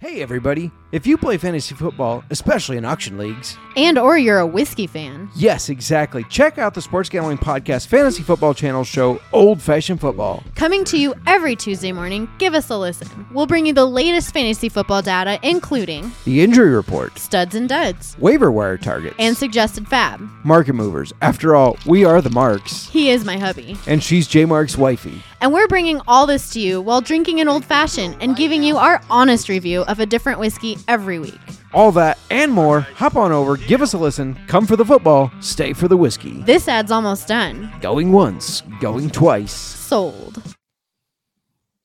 Hey 0.05 0.21
everybody, 0.21 0.71
if 0.93 1.07
you 1.07 1.17
play 1.17 1.39
fantasy 1.39 1.75
football, 1.75 2.23
especially 2.29 2.77
in 2.77 2.85
auction 2.85 3.17
leagues, 3.17 3.57
and 3.75 3.97
or 3.97 4.19
you're 4.19 4.39
a 4.39 4.47
whiskey 4.47 4.87
fan. 4.87 5.31
Yes, 5.35 5.71
exactly. 5.71 6.25
Check 6.25 6.59
out 6.59 6.75
the 6.75 6.83
Sports 6.83 7.09
Gambling 7.09 7.39
Podcast 7.39 7.87
Fantasy 7.87 8.23
Football 8.23 8.53
Channel 8.53 8.85
show 8.85 9.19
Old 9.33 9.63
Fashioned 9.63 10.03
Football. 10.03 10.45
Coming 10.57 10.85
to 10.85 10.99
you 10.99 11.15
every 11.27 11.57
Tuesday 11.57 11.91
morning, 11.91 12.29
give 12.37 12.53
us 12.53 12.69
a 12.69 12.77
listen. 12.77 13.27
We'll 13.33 13.47
bring 13.47 13.65
you 13.65 13.73
the 13.73 13.87
latest 13.87 14.35
fantasy 14.35 14.69
football 14.69 15.01
data 15.01 15.39
including 15.43 16.13
the 16.27 16.43
injury 16.43 16.75
report, 16.75 17.19
studs 17.19 17.55
and 17.55 17.67
duds, 17.67 18.15
waiver 18.19 18.53
wire 18.53 18.77
targets, 18.77 19.17
and 19.19 19.35
suggested 19.35 19.89
fab. 19.89 20.21
Market 20.45 20.75
movers. 20.75 21.15
After 21.23 21.57
all, 21.57 21.79
we 21.87 22.05
are 22.05 22.21
the 22.21 22.29
marks. 22.29 22.91
He 22.91 23.09
is 23.09 23.25
my 23.25 23.39
hubby. 23.39 23.79
And 23.87 24.05
she's 24.05 24.29
J 24.29 24.45
Mark's 24.45 24.77
wifey. 24.77 25.23
And 25.45 25.53
we're 25.53 25.69
bringing 25.69 26.01
all 26.09 26.27
this 26.27 26.49
to 26.55 26.59
you 26.59 26.81
while 26.81 27.03
drinking 27.03 27.39
an 27.39 27.49
old 27.49 27.67
fashioned 27.67 28.17
and 28.23 28.35
giving 28.35 28.63
you 28.63 28.79
our 28.79 29.03
honest 29.11 29.51
review 29.51 29.83
of 29.83 30.01
a 30.01 30.07
different 30.07 30.39
whiskey 30.39 30.79
every 30.89 31.19
week. 31.19 31.39
All 31.75 31.93
that 31.93 32.17
and 32.31 32.51
more, 32.51 32.81
hop 32.81 33.15
on 33.17 33.31
over, 33.31 33.59
give 33.59 33.83
us 33.83 33.93
a 33.93 33.99
listen, 33.99 34.39
come 34.47 34.65
for 34.65 34.77
the 34.77 34.87
football, 34.87 35.31
stay 35.41 35.75
for 35.75 35.87
the 35.87 35.99
whiskey. 35.99 36.41
This 36.45 36.67
ad's 36.67 36.91
almost 36.91 37.29
done. 37.29 37.71
Going 37.83 38.11
once, 38.11 38.63
going 38.81 39.11
twice. 39.11 39.53
Sold. 39.53 40.43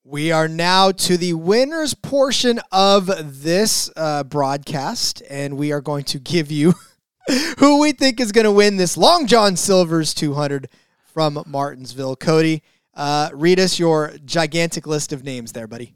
We 0.05 0.31
are 0.31 0.47
now 0.47 0.93
to 0.93 1.17
the 1.17 1.33
winners 1.33 1.93
portion 1.93 2.61
of 2.71 3.11
this 3.43 3.91
uh, 3.97 4.23
broadcast, 4.23 5.21
and 5.29 5.57
we 5.57 5.73
are 5.73 5.81
going 5.81 6.05
to 6.05 6.19
give 6.19 6.49
you 6.49 6.75
who 7.57 7.81
we 7.81 7.91
think 7.91 8.21
is 8.21 8.31
going 8.31 8.45
to 8.45 8.53
win 8.53 8.77
this 8.77 8.95
Long 8.95 9.27
John 9.27 9.57
Silver's 9.57 10.13
200 10.13 10.69
from 11.03 11.43
Martinsville. 11.45 12.15
Cody, 12.15 12.63
uh, 12.95 13.29
read 13.33 13.59
us 13.59 13.79
your 13.79 14.13
gigantic 14.25 14.87
list 14.87 15.13
of 15.13 15.23
names 15.23 15.51
there, 15.51 15.67
buddy. 15.67 15.93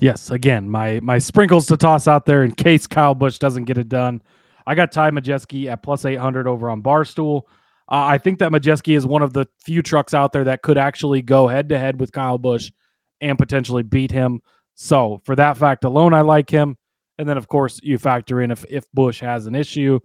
Yes, 0.00 0.30
again, 0.30 0.68
my 0.68 1.00
my 1.00 1.18
sprinkles 1.18 1.66
to 1.66 1.76
toss 1.76 2.08
out 2.08 2.26
there 2.26 2.42
in 2.42 2.52
case 2.52 2.86
Kyle 2.86 3.14
Busch 3.14 3.38
doesn't 3.38 3.64
get 3.64 3.78
it 3.78 3.88
done. 3.88 4.22
I 4.66 4.74
got 4.74 4.92
Ty 4.92 5.10
Majeski 5.10 5.66
at 5.66 5.82
plus 5.82 6.04
800 6.04 6.46
over 6.46 6.70
on 6.70 6.82
Barstool. 6.82 7.42
Uh, 7.90 8.06
I 8.06 8.18
think 8.18 8.38
that 8.38 8.50
Majeski 8.50 8.96
is 8.96 9.06
one 9.06 9.22
of 9.22 9.34
the 9.34 9.46
few 9.62 9.82
trucks 9.82 10.14
out 10.14 10.32
there 10.32 10.44
that 10.44 10.62
could 10.62 10.78
actually 10.78 11.20
go 11.22 11.48
head 11.48 11.68
to 11.68 11.78
head 11.78 12.00
with 12.00 12.12
Kyle 12.12 12.38
Busch 12.38 12.72
and 13.20 13.38
potentially 13.38 13.82
beat 13.82 14.10
him. 14.10 14.40
So, 14.74 15.20
for 15.24 15.36
that 15.36 15.56
fact 15.56 15.84
alone, 15.84 16.14
I 16.14 16.22
like 16.22 16.50
him. 16.50 16.76
And 17.18 17.28
then, 17.28 17.36
of 17.36 17.46
course, 17.46 17.78
you 17.82 17.98
factor 17.98 18.40
in 18.40 18.50
if, 18.50 18.64
if 18.68 18.90
Busch 18.92 19.20
has 19.20 19.46
an 19.46 19.54
issue, 19.54 20.00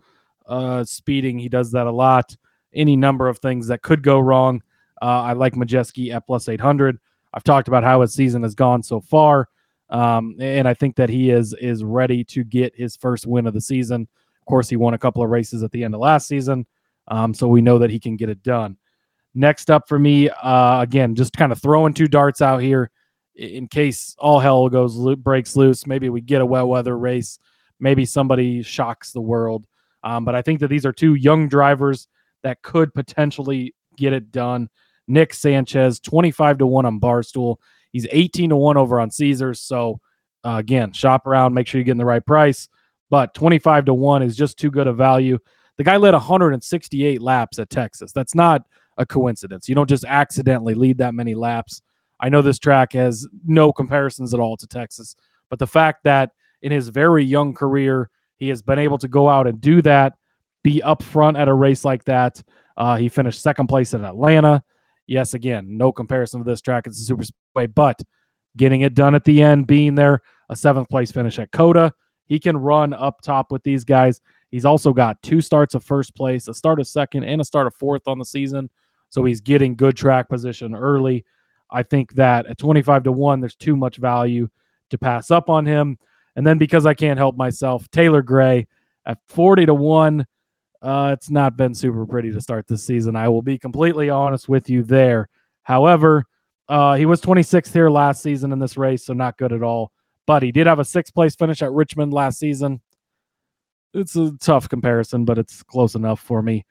uh, 0.45 0.83
speeding, 0.83 1.39
he 1.39 1.49
does 1.49 1.71
that 1.71 1.87
a 1.87 1.91
lot. 1.91 2.35
Any 2.73 2.95
number 2.95 3.27
of 3.27 3.39
things 3.39 3.67
that 3.67 3.81
could 3.81 4.03
go 4.03 4.19
wrong. 4.19 4.61
Uh, 5.01 5.21
I 5.23 5.33
like 5.33 5.53
Majeski 5.53 6.13
at 6.13 6.25
plus 6.25 6.49
800. 6.49 6.97
I've 7.33 7.43
talked 7.43 7.67
about 7.67 7.83
how 7.83 8.01
his 8.01 8.13
season 8.13 8.43
has 8.43 8.55
gone 8.55 8.83
so 8.83 8.99
far. 8.99 9.47
Um, 9.89 10.35
and 10.39 10.67
I 10.67 10.73
think 10.73 10.95
that 10.97 11.09
he 11.09 11.31
is 11.31 11.53
is 11.53 11.83
ready 11.83 12.23
to 12.25 12.43
get 12.43 12.75
his 12.75 12.95
first 12.95 13.25
win 13.25 13.47
of 13.47 13.53
the 13.53 13.61
season. 13.61 14.07
Of 14.39 14.45
course, 14.45 14.69
he 14.69 14.75
won 14.75 14.93
a 14.93 14.99
couple 14.99 15.23
of 15.23 15.29
races 15.29 15.63
at 15.63 15.71
the 15.71 15.83
end 15.83 15.95
of 15.95 16.01
last 16.01 16.27
season, 16.27 16.67
um, 17.07 17.33
so 17.33 17.47
we 17.47 17.61
know 17.61 17.79
that 17.79 17.89
he 17.89 17.99
can 17.99 18.15
get 18.15 18.29
it 18.29 18.43
done. 18.43 18.77
Next 19.33 19.71
up 19.71 19.87
for 19.87 19.97
me, 19.97 20.29
uh, 20.29 20.81
again, 20.81 21.15
just 21.15 21.33
kind 21.33 21.51
of 21.51 21.61
throwing 21.61 21.93
two 21.93 22.07
darts 22.07 22.41
out 22.41 22.61
here 22.61 22.91
in 23.35 23.67
case 23.67 24.15
all 24.19 24.39
hell 24.39 24.69
goes 24.69 24.97
breaks 25.17 25.55
loose. 25.55 25.87
Maybe 25.87 26.09
we 26.09 26.21
get 26.21 26.41
a 26.41 26.45
wet 26.45 26.67
weather 26.67 26.97
race. 26.97 27.39
Maybe 27.79 28.05
somebody 28.05 28.61
shocks 28.61 29.11
the 29.11 29.21
world. 29.21 29.65
Um, 30.03 30.25
but 30.25 30.35
I 30.35 30.41
think 30.41 30.59
that 30.59 30.67
these 30.67 30.85
are 30.85 30.91
two 30.91 31.15
young 31.15 31.47
drivers 31.47 32.07
that 32.43 32.61
could 32.61 32.93
potentially 32.93 33.73
get 33.97 34.13
it 34.13 34.31
done. 34.31 34.69
Nick 35.09 35.33
Sanchez, 35.33 35.99
25 35.99 36.59
to 36.59 36.67
1 36.67 36.85
on 36.85 36.99
Barstool. 36.99 37.57
He's 37.91 38.07
18 38.11 38.51
to 38.51 38.55
1 38.55 38.77
over 38.77 38.99
on 38.99 39.11
Caesars. 39.11 39.59
So, 39.59 39.99
uh, 40.45 40.55
again, 40.59 40.93
shop 40.93 41.27
around, 41.27 41.53
make 41.53 41.67
sure 41.67 41.79
you're 41.79 41.85
getting 41.85 41.97
the 41.97 42.05
right 42.05 42.25
price. 42.25 42.69
But 43.09 43.33
25 43.33 43.85
to 43.85 43.93
1 43.93 44.23
is 44.23 44.37
just 44.37 44.57
too 44.57 44.69
good 44.69 44.87
a 44.87 44.93
value. 44.93 45.39
The 45.77 45.83
guy 45.83 45.97
led 45.97 46.13
168 46.13 47.21
laps 47.21 47.57
at 47.57 47.69
Texas. 47.69 48.11
That's 48.11 48.35
not 48.35 48.63
a 48.97 49.05
coincidence. 49.05 49.67
You 49.67 49.75
don't 49.75 49.89
just 49.89 50.05
accidentally 50.05 50.75
lead 50.75 50.97
that 50.99 51.15
many 51.15 51.33
laps. 51.33 51.81
I 52.19 52.29
know 52.29 52.41
this 52.41 52.59
track 52.59 52.93
has 52.93 53.27
no 53.45 53.71
comparisons 53.71 54.33
at 54.33 54.39
all 54.39 54.57
to 54.57 54.67
Texas, 54.67 55.15
but 55.49 55.57
the 55.57 55.67
fact 55.67 56.03
that 56.03 56.31
in 56.61 56.71
his 56.71 56.89
very 56.89 57.23
young 57.23 57.53
career, 57.53 58.09
he 58.35 58.49
has 58.49 58.61
been 58.61 58.77
able 58.77 58.97
to 58.97 59.07
go 59.07 59.29
out 59.29 59.47
and 59.47 59.61
do 59.61 59.81
that, 59.83 60.13
be 60.63 60.83
up 60.83 61.01
front 61.01 61.37
at 61.37 61.47
a 61.47 61.53
race 61.53 61.85
like 61.85 62.03
that. 62.05 62.43
Uh, 62.77 62.97
he 62.97 63.09
finished 63.09 63.41
second 63.41 63.67
place 63.67 63.93
in 63.93 64.03
Atlanta. 64.03 64.63
Yes, 65.09 65.33
again, 65.33 65.75
no 65.75 65.91
comparison 65.91 66.39
to 66.39 66.47
this 66.47 66.61
track. 66.61 66.85
It's 66.85 67.01
a 67.01 67.03
super 67.03 67.23
speedway, 67.23 67.65
but 67.65 67.99
getting 68.57 68.81
it 68.81 68.93
done 68.93 69.15
at 69.15 69.23
the 69.23 69.41
end, 69.41 69.65
being 69.65 69.95
there, 69.95 70.21
a 70.49 70.55
seventh 70.55 70.87
place 70.87 71.11
finish 71.11 71.39
at 71.39 71.51
COTA. 71.51 71.91
He 72.27 72.39
can 72.39 72.55
run 72.55 72.93
up 72.93 73.19
top 73.21 73.51
with 73.51 73.63
these 73.63 73.83
guys. 73.83 74.21
He's 74.51 74.65
also 74.65 74.93
got 74.93 75.19
two 75.23 75.41
starts 75.41 75.73
of 75.73 75.83
first 75.83 76.15
place, 76.15 76.47
a 76.47 76.53
start 76.53 76.79
of 76.79 76.87
second, 76.87 77.23
and 77.23 77.41
a 77.41 77.43
start 77.43 77.65
of 77.65 77.73
fourth 77.73 78.07
on 78.07 78.19
the 78.19 78.25
season. 78.25 78.69
So 79.09 79.25
he's 79.25 79.41
getting 79.41 79.75
good 79.75 79.97
track 79.97 80.29
position 80.29 80.75
early. 80.75 81.25
I 81.71 81.81
think 81.81 82.13
that 82.13 82.45
at 82.45 82.59
25 82.59 83.01
to 83.05 83.11
1, 83.11 83.39
there's 83.39 83.55
too 83.55 83.75
much 83.75 83.97
value 83.97 84.47
to 84.91 84.97
pass 84.99 85.31
up 85.31 85.49
on 85.49 85.65
him. 85.65 85.97
And 86.35 86.45
then 86.45 86.59
because 86.59 86.85
I 86.85 86.93
can't 86.93 87.17
help 87.17 87.35
myself, 87.35 87.89
Taylor 87.89 88.21
Gray 88.21 88.67
at 89.07 89.17
40 89.27 89.65
to 89.65 89.73
1, 89.73 90.27
uh, 90.81 91.11
it's 91.13 91.29
not 91.29 91.57
been 91.57 91.73
super 91.73 92.05
pretty 92.05 92.31
to 92.31 92.41
start 92.41 92.67
this 92.67 92.83
season. 92.83 93.15
I 93.15 93.27
will 93.27 93.41
be 93.41 93.57
completely 93.57 94.09
honest 94.09 94.47
with 94.47 94.69
you 94.69 94.83
there. 94.83 95.27
However, 95.63 96.25
uh, 96.67 96.95
he 96.95 97.05
was 97.05 97.21
26th 97.21 97.73
here 97.73 97.89
last 97.89 98.21
season 98.21 98.51
in 98.51 98.59
this 98.59 98.77
race, 98.77 99.05
so 99.05 99.13
not 99.13 99.37
good 99.37 99.51
at 99.51 99.63
all. 99.63 99.91
But 100.25 100.43
he 100.43 100.51
did 100.51 100.67
have 100.67 100.79
a 100.79 100.85
sixth 100.85 101.13
place 101.13 101.35
finish 101.35 101.61
at 101.61 101.71
Richmond 101.71 102.13
last 102.13 102.39
season. 102.39 102.81
It's 103.93 104.15
a 104.15 104.31
tough 104.39 104.69
comparison, 104.69 105.25
but 105.25 105.39
it's 105.39 105.63
close 105.63 105.95
enough 105.95 106.19
for 106.19 106.41
me. 106.41 106.65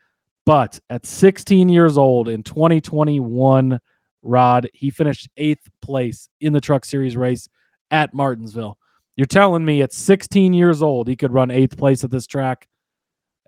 But 0.47 0.79
at 0.89 1.05
16 1.05 1.69
years 1.69 1.99
old 1.99 2.29
in 2.29 2.43
2021, 2.43 3.81
Rod, 4.23 4.71
he 4.73 4.91
finished 4.91 5.29
eighth 5.37 5.69
place 5.83 6.29
in 6.41 6.53
the 6.53 6.61
Truck 6.61 6.85
Series 6.85 7.17
race 7.17 7.49
at 7.91 8.15
Martinsville. 8.15 8.79
You're 9.17 9.27
telling 9.27 9.65
me 9.65 9.83
at 9.83 9.93
16 9.93 10.55
years 10.55 10.81
old, 10.81 11.09
he 11.09 11.17
could 11.17 11.33
run 11.33 11.51
eighth 11.51 11.77
place 11.77 12.05
at 12.05 12.11
this 12.11 12.27
track? 12.27 12.68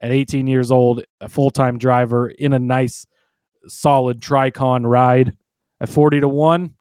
At 0.03 0.13
18 0.13 0.47
years 0.47 0.71
old, 0.71 1.05
a 1.21 1.29
full 1.29 1.51
time 1.51 1.79
driver 1.79 2.29
in 2.29 2.53
a 2.53 2.59
nice, 2.59 3.07
solid 3.67 4.21
Tricon 4.21 4.89
ride 4.89 5.35
at 5.81 5.89
40 5.89 6.21
to 6.21 6.29
1, 6.29 6.75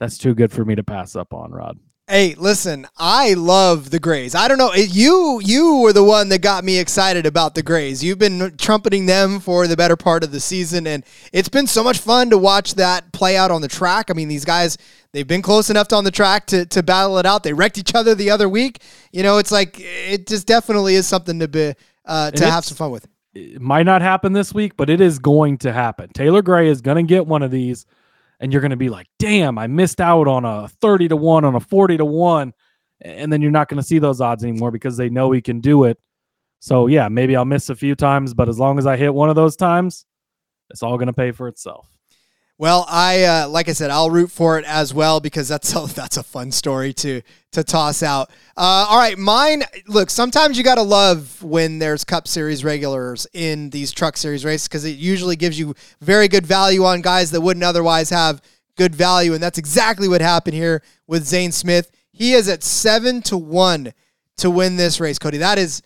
that's 0.00 0.18
too 0.18 0.34
good 0.34 0.52
for 0.52 0.64
me 0.64 0.74
to 0.74 0.82
pass 0.82 1.16
up 1.16 1.32
on, 1.32 1.52
Rod. 1.52 1.78
Hey, 2.08 2.36
listen, 2.38 2.86
I 2.96 3.34
love 3.34 3.90
the 3.90 3.98
Grays. 3.98 4.36
I 4.36 4.46
don't 4.46 4.58
know, 4.58 4.72
you 4.74 5.40
you 5.42 5.78
were 5.78 5.92
the 5.92 6.04
one 6.04 6.28
that 6.28 6.40
got 6.40 6.62
me 6.62 6.78
excited 6.78 7.26
about 7.26 7.56
the 7.56 7.64
Grays. 7.64 8.04
You've 8.04 8.20
been 8.20 8.56
trumpeting 8.58 9.06
them 9.06 9.40
for 9.40 9.66
the 9.66 9.76
better 9.76 9.96
part 9.96 10.22
of 10.22 10.30
the 10.30 10.38
season 10.38 10.86
and 10.86 11.04
it's 11.32 11.48
been 11.48 11.66
so 11.66 11.82
much 11.82 11.98
fun 11.98 12.30
to 12.30 12.38
watch 12.38 12.76
that 12.76 13.12
play 13.12 13.36
out 13.36 13.50
on 13.50 13.60
the 13.60 13.66
track. 13.66 14.08
I 14.08 14.12
mean, 14.12 14.28
these 14.28 14.44
guys, 14.44 14.78
they've 15.10 15.26
been 15.26 15.42
close 15.42 15.68
enough 15.68 15.92
on 15.92 16.04
the 16.04 16.12
track 16.12 16.46
to 16.46 16.64
to 16.66 16.80
battle 16.80 17.18
it 17.18 17.26
out. 17.26 17.42
They 17.42 17.52
wrecked 17.52 17.76
each 17.76 17.92
other 17.92 18.14
the 18.14 18.30
other 18.30 18.48
week. 18.48 18.82
You 19.10 19.24
know, 19.24 19.38
it's 19.38 19.50
like 19.50 19.74
it 19.80 20.28
just 20.28 20.46
definitely 20.46 20.94
is 20.94 21.08
something 21.08 21.40
to 21.40 21.48
be 21.48 21.74
uh, 22.06 22.30
to 22.30 22.50
have 22.50 22.64
some 22.64 22.76
fun 22.76 22.90
with. 22.90 23.06
It 23.34 23.60
might 23.60 23.84
not 23.84 24.00
happen 24.00 24.32
this 24.32 24.54
week, 24.54 24.76
but 24.76 24.88
it 24.88 25.00
is 25.00 25.18
going 25.18 25.58
to 25.58 25.72
happen. 25.72 26.10
Taylor 26.14 26.42
Gray 26.42 26.68
is 26.68 26.80
going 26.80 26.96
to 26.96 27.02
get 27.02 27.26
one 27.26 27.42
of 27.42 27.50
these 27.50 27.84
and 28.40 28.52
you're 28.52 28.60
going 28.60 28.70
to 28.70 28.76
be 28.76 28.88
like, 28.88 29.06
damn, 29.18 29.58
I 29.58 29.66
missed 29.66 30.00
out 30.00 30.28
on 30.28 30.44
a 30.44 30.68
30 30.68 31.08
to 31.08 31.16
1, 31.16 31.44
on 31.44 31.54
a 31.54 31.60
40 31.60 31.98
to 31.98 32.04
1. 32.04 32.52
And 33.02 33.32
then 33.32 33.42
you're 33.42 33.50
not 33.50 33.68
going 33.68 33.80
to 33.80 33.86
see 33.86 33.98
those 33.98 34.20
odds 34.20 34.42
anymore 34.42 34.70
because 34.70 34.96
they 34.96 35.10
know 35.10 35.30
he 35.32 35.42
can 35.42 35.60
do 35.60 35.84
it. 35.84 35.98
So, 36.60 36.86
yeah, 36.86 37.08
maybe 37.08 37.36
I'll 37.36 37.44
miss 37.44 37.68
a 37.68 37.74
few 37.74 37.94
times, 37.94 38.32
but 38.32 38.48
as 38.48 38.58
long 38.58 38.78
as 38.78 38.86
I 38.86 38.96
hit 38.96 39.12
one 39.12 39.28
of 39.28 39.36
those 39.36 39.56
times, 39.56 40.06
it's 40.70 40.82
all 40.82 40.96
going 40.96 41.06
to 41.06 41.12
pay 41.12 41.30
for 41.30 41.48
itself. 41.48 41.95
Well, 42.58 42.86
I 42.88 43.24
uh, 43.24 43.48
like 43.48 43.68
I 43.68 43.72
said, 43.72 43.90
I'll 43.90 44.08
root 44.08 44.30
for 44.30 44.58
it 44.58 44.64
as 44.64 44.94
well 44.94 45.20
because 45.20 45.46
that's 45.46 45.74
a, 45.74 45.86
that's 45.94 46.16
a 46.16 46.22
fun 46.22 46.50
story 46.52 46.92
to 46.94 47.20
to 47.52 47.64
toss 47.64 48.02
out. 48.02 48.30
Uh, 48.56 48.86
all 48.88 48.98
right, 48.98 49.18
mine. 49.18 49.62
Look, 49.86 50.08
sometimes 50.10 50.56
you 50.56 50.64
got 50.64 50.76
to 50.76 50.82
love 50.82 51.42
when 51.42 51.78
there's 51.78 52.04
Cup 52.04 52.26
Series 52.26 52.64
regulars 52.64 53.26
in 53.34 53.70
these 53.70 53.92
Truck 53.92 54.16
Series 54.16 54.44
races 54.44 54.68
because 54.68 54.84
it 54.84 54.96
usually 54.96 55.36
gives 55.36 55.58
you 55.58 55.74
very 56.00 56.28
good 56.28 56.46
value 56.46 56.84
on 56.84 57.02
guys 57.02 57.30
that 57.32 57.42
wouldn't 57.42 57.64
otherwise 57.64 58.08
have 58.10 58.40
good 58.76 58.94
value, 58.94 59.34
and 59.34 59.42
that's 59.42 59.58
exactly 59.58 60.08
what 60.08 60.20
happened 60.20 60.54
here 60.54 60.82
with 61.06 61.26
Zane 61.26 61.52
Smith. 61.52 61.90
He 62.12 62.32
is 62.32 62.48
at 62.48 62.62
seven 62.62 63.20
to 63.22 63.36
one 63.36 63.92
to 64.38 64.50
win 64.50 64.76
this 64.76 65.00
race, 65.00 65.18
Cody. 65.18 65.38
That 65.38 65.58
is 65.58 65.82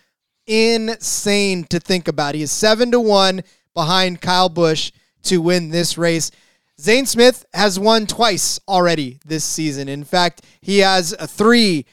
insane 0.47 1.65
to 1.65 1.81
think 1.81 2.07
about. 2.07 2.37
He 2.37 2.43
is 2.43 2.53
seven 2.53 2.93
to 2.93 3.01
one 3.01 3.43
behind 3.75 4.21
Kyle 4.21 4.49
Busch 4.49 4.93
to 5.23 5.41
win 5.41 5.71
this 5.71 5.99
race. 5.99 6.31
Zane 6.81 7.05
Smith 7.05 7.45
has 7.53 7.79
won 7.79 8.07
twice 8.07 8.59
already 8.67 9.21
this 9.27 9.45
season. 9.45 9.87
In 9.87 10.03
fact, 10.03 10.47
he 10.63 10.79
has 10.79 11.15
three 11.27 11.85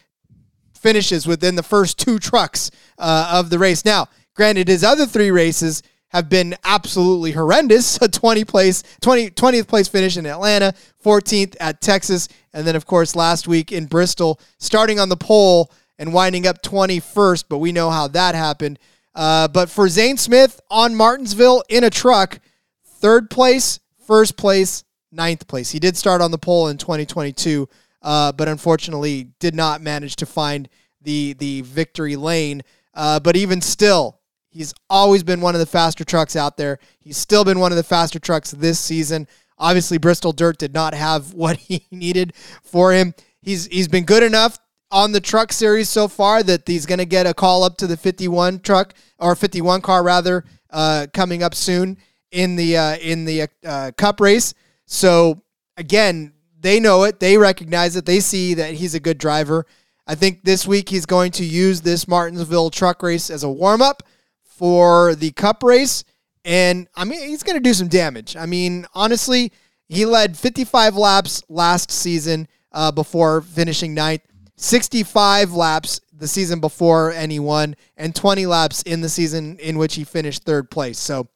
finishes 0.74 1.28
within 1.28 1.56
the 1.56 1.64
first 1.64 2.00
two 2.00 2.20
trucks 2.20 2.72
uh, 2.98 3.30
of 3.34 3.50
the 3.50 3.60
race. 3.60 3.84
Now, 3.84 4.08
granted, 4.34 4.70
his 4.70 4.86
other 4.86 5.06
three 5.06 5.30
races 5.30 5.84
have 6.10 6.30
been 6.30 6.56
absolutely 6.64 7.34
horrendous. 7.34 7.98
A 8.02 8.08
20 8.08 8.46
place, 8.46 8.82
20, 9.02 9.32
20th 9.32 9.68
place 9.68 9.90
finish 9.90 10.16
in 10.16 10.26
Atlanta, 10.26 10.74
14th 11.04 11.58
at 11.60 11.82
Texas, 11.82 12.30
and 12.54 12.66
then 12.66 12.78
of 12.78 12.86
course 12.86 13.14
last 13.14 13.46
week 13.46 13.74
in 13.74 13.88
Bristol, 13.88 14.40
starting 14.58 15.02
on 15.02 15.10
the 15.10 15.18
pole 15.18 15.70
and 16.00 16.14
winding 16.14 16.48
up 16.48 16.62
21st. 16.62 17.46
But 17.50 17.58
we 17.58 17.74
know 17.74 17.90
how 17.90 18.08
that 18.08 18.36
happened. 18.36 18.80
Uh, 19.14 19.50
but 19.50 19.70
for 19.70 19.90
Zane 19.90 20.16
Smith 20.16 20.62
on 20.70 20.96
Martinsville 20.96 21.64
in 21.68 21.84
a 21.84 21.90
truck, 21.90 22.40
third 22.86 23.30
place 23.30 23.82
first 24.08 24.38
place, 24.38 24.86
ninth 25.12 25.48
place. 25.48 25.70
He 25.70 25.80
did 25.80 25.98
start 25.98 26.22
on 26.22 26.32
the 26.32 26.38
pole 26.38 26.70
in 26.70 26.78
2022, 26.78 27.68
uh, 28.02 28.32
but 28.32 28.48
unfortunately 28.48 29.30
did 29.40 29.54
not 29.54 29.82
manage 29.82 30.16
to 30.16 30.26
find 30.26 30.70
the 31.02 31.34
the 31.34 31.62
victory 31.62 32.16
lane. 32.16 32.64
Uh, 32.94 33.20
but 33.20 33.36
even 33.36 33.62
still, 33.62 34.20
he's 34.50 34.74
always 34.90 35.22
been 35.22 35.42
one 35.42 35.54
of 35.54 35.60
the 35.60 35.66
faster 35.66 36.04
trucks 36.04 36.36
out 36.36 36.58
there. 36.58 36.80
He's 37.00 37.18
still 37.18 37.44
been 37.44 37.60
one 37.60 37.72
of 37.72 37.76
the 37.76 37.84
faster 37.84 38.18
trucks 38.18 38.52
this 38.52 38.80
season. 38.80 39.28
Obviously, 39.60 39.98
Bristol 39.98 40.32
Dirt 40.32 40.58
did 40.58 40.74
not 40.74 40.94
have 40.94 41.34
what 41.34 41.58
he 41.58 41.86
needed 41.92 42.34
for 42.64 42.94
him. 42.94 43.14
He's 43.42 43.68
he's 43.68 43.88
been 43.88 44.06
good 44.06 44.24
enough 44.24 44.58
on 44.90 45.12
the 45.12 45.20
truck 45.20 45.52
series 45.52 45.90
so 45.90 46.08
far 46.08 46.42
that 46.44 46.66
he's 46.66 46.86
going 46.86 47.00
to 47.00 47.06
get 47.06 47.28
a 47.28 47.34
call 47.34 47.64
up 47.64 47.76
to 47.76 47.88
the 47.88 47.98
51 47.98 48.60
truck 48.62 48.94
or 49.20 49.36
51 49.36 49.82
car 49.82 50.02
rather 50.02 50.46
uh, 50.70 51.08
coming 51.14 51.44
up 51.44 51.54
soon 51.54 51.98
in 52.32 52.56
the 52.56 52.78
uh, 52.78 52.98
in 52.98 53.26
the 53.26 53.48
uh, 53.66 53.92
Cup 53.98 54.20
race. 54.20 54.54
So 54.86 55.42
again, 55.76 56.34
they 56.60 56.80
know 56.80 57.04
it. 57.04 57.20
They 57.20 57.38
recognize 57.38 57.96
it. 57.96 58.06
They 58.06 58.20
see 58.20 58.54
that 58.56 58.74
he's 58.74 58.96
a 58.96 59.00
good 59.00 59.18
driver. 59.18 59.66
I 60.06 60.16
think 60.16 60.44
this 60.44 60.66
week 60.66 60.90
he's 60.90 61.06
going 61.06 61.32
to 61.34 61.44
use 61.44 61.82
this 61.82 62.08
Martinsville 62.08 62.70
truck 62.70 63.04
race 63.04 63.30
as 63.30 63.44
a 63.44 63.50
warm 63.50 63.82
up 63.82 64.04
for 64.42 65.16
the 65.16 65.32
Cup 65.32 65.64
race, 65.64 66.04
and 66.46 66.88
I 66.96 67.04
mean 67.04 67.28
he's 67.28 67.44
going 67.44 67.58
to 67.58 67.64
do 67.64 67.74
some 67.74 67.90
damage. 67.90 68.36
I 68.36 68.46
mean, 68.46 68.86
honestly, 68.94 69.52
he 69.88 70.06
led 70.06 70.38
55 70.38 70.96
laps 70.96 71.44
last 71.50 71.92
season 71.92 72.48
uh, 72.72 72.92
before 72.92 73.42
finishing 73.42 73.94
ninth. 73.94 74.22
65 74.56 75.54
laps 75.54 76.02
the 76.12 76.28
season 76.28 76.60
before 76.60 77.12
anyone, 77.12 77.76
and 77.96 78.16
20 78.16 78.46
laps 78.48 78.82
in 78.84 79.02
the 79.02 79.10
season 79.10 79.58
in 79.60 79.78
which 79.78 79.96
he 79.96 80.04
finished 80.04 80.44
third 80.44 80.72
place. 80.72 80.98
So 80.98 81.28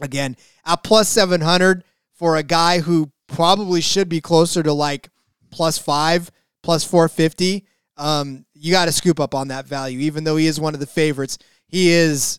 Again, 0.00 0.36
at 0.64 0.82
plus 0.82 1.08
700 1.08 1.84
for 2.14 2.36
a 2.36 2.42
guy 2.42 2.80
who 2.80 3.10
probably 3.26 3.80
should 3.80 4.08
be 4.08 4.20
closer 4.20 4.62
to 4.62 4.72
like 4.72 5.10
plus 5.50 5.78
five, 5.78 6.30
plus 6.62 6.84
450. 6.84 7.66
Um, 7.96 8.44
you 8.54 8.72
got 8.72 8.86
to 8.86 8.92
scoop 8.92 9.20
up 9.20 9.34
on 9.34 9.48
that 9.48 9.66
value, 9.66 9.98
even 10.00 10.24
though 10.24 10.36
he 10.36 10.46
is 10.46 10.60
one 10.60 10.74
of 10.74 10.80
the 10.80 10.86
favorites. 10.86 11.38
He 11.66 11.90
is 11.90 12.38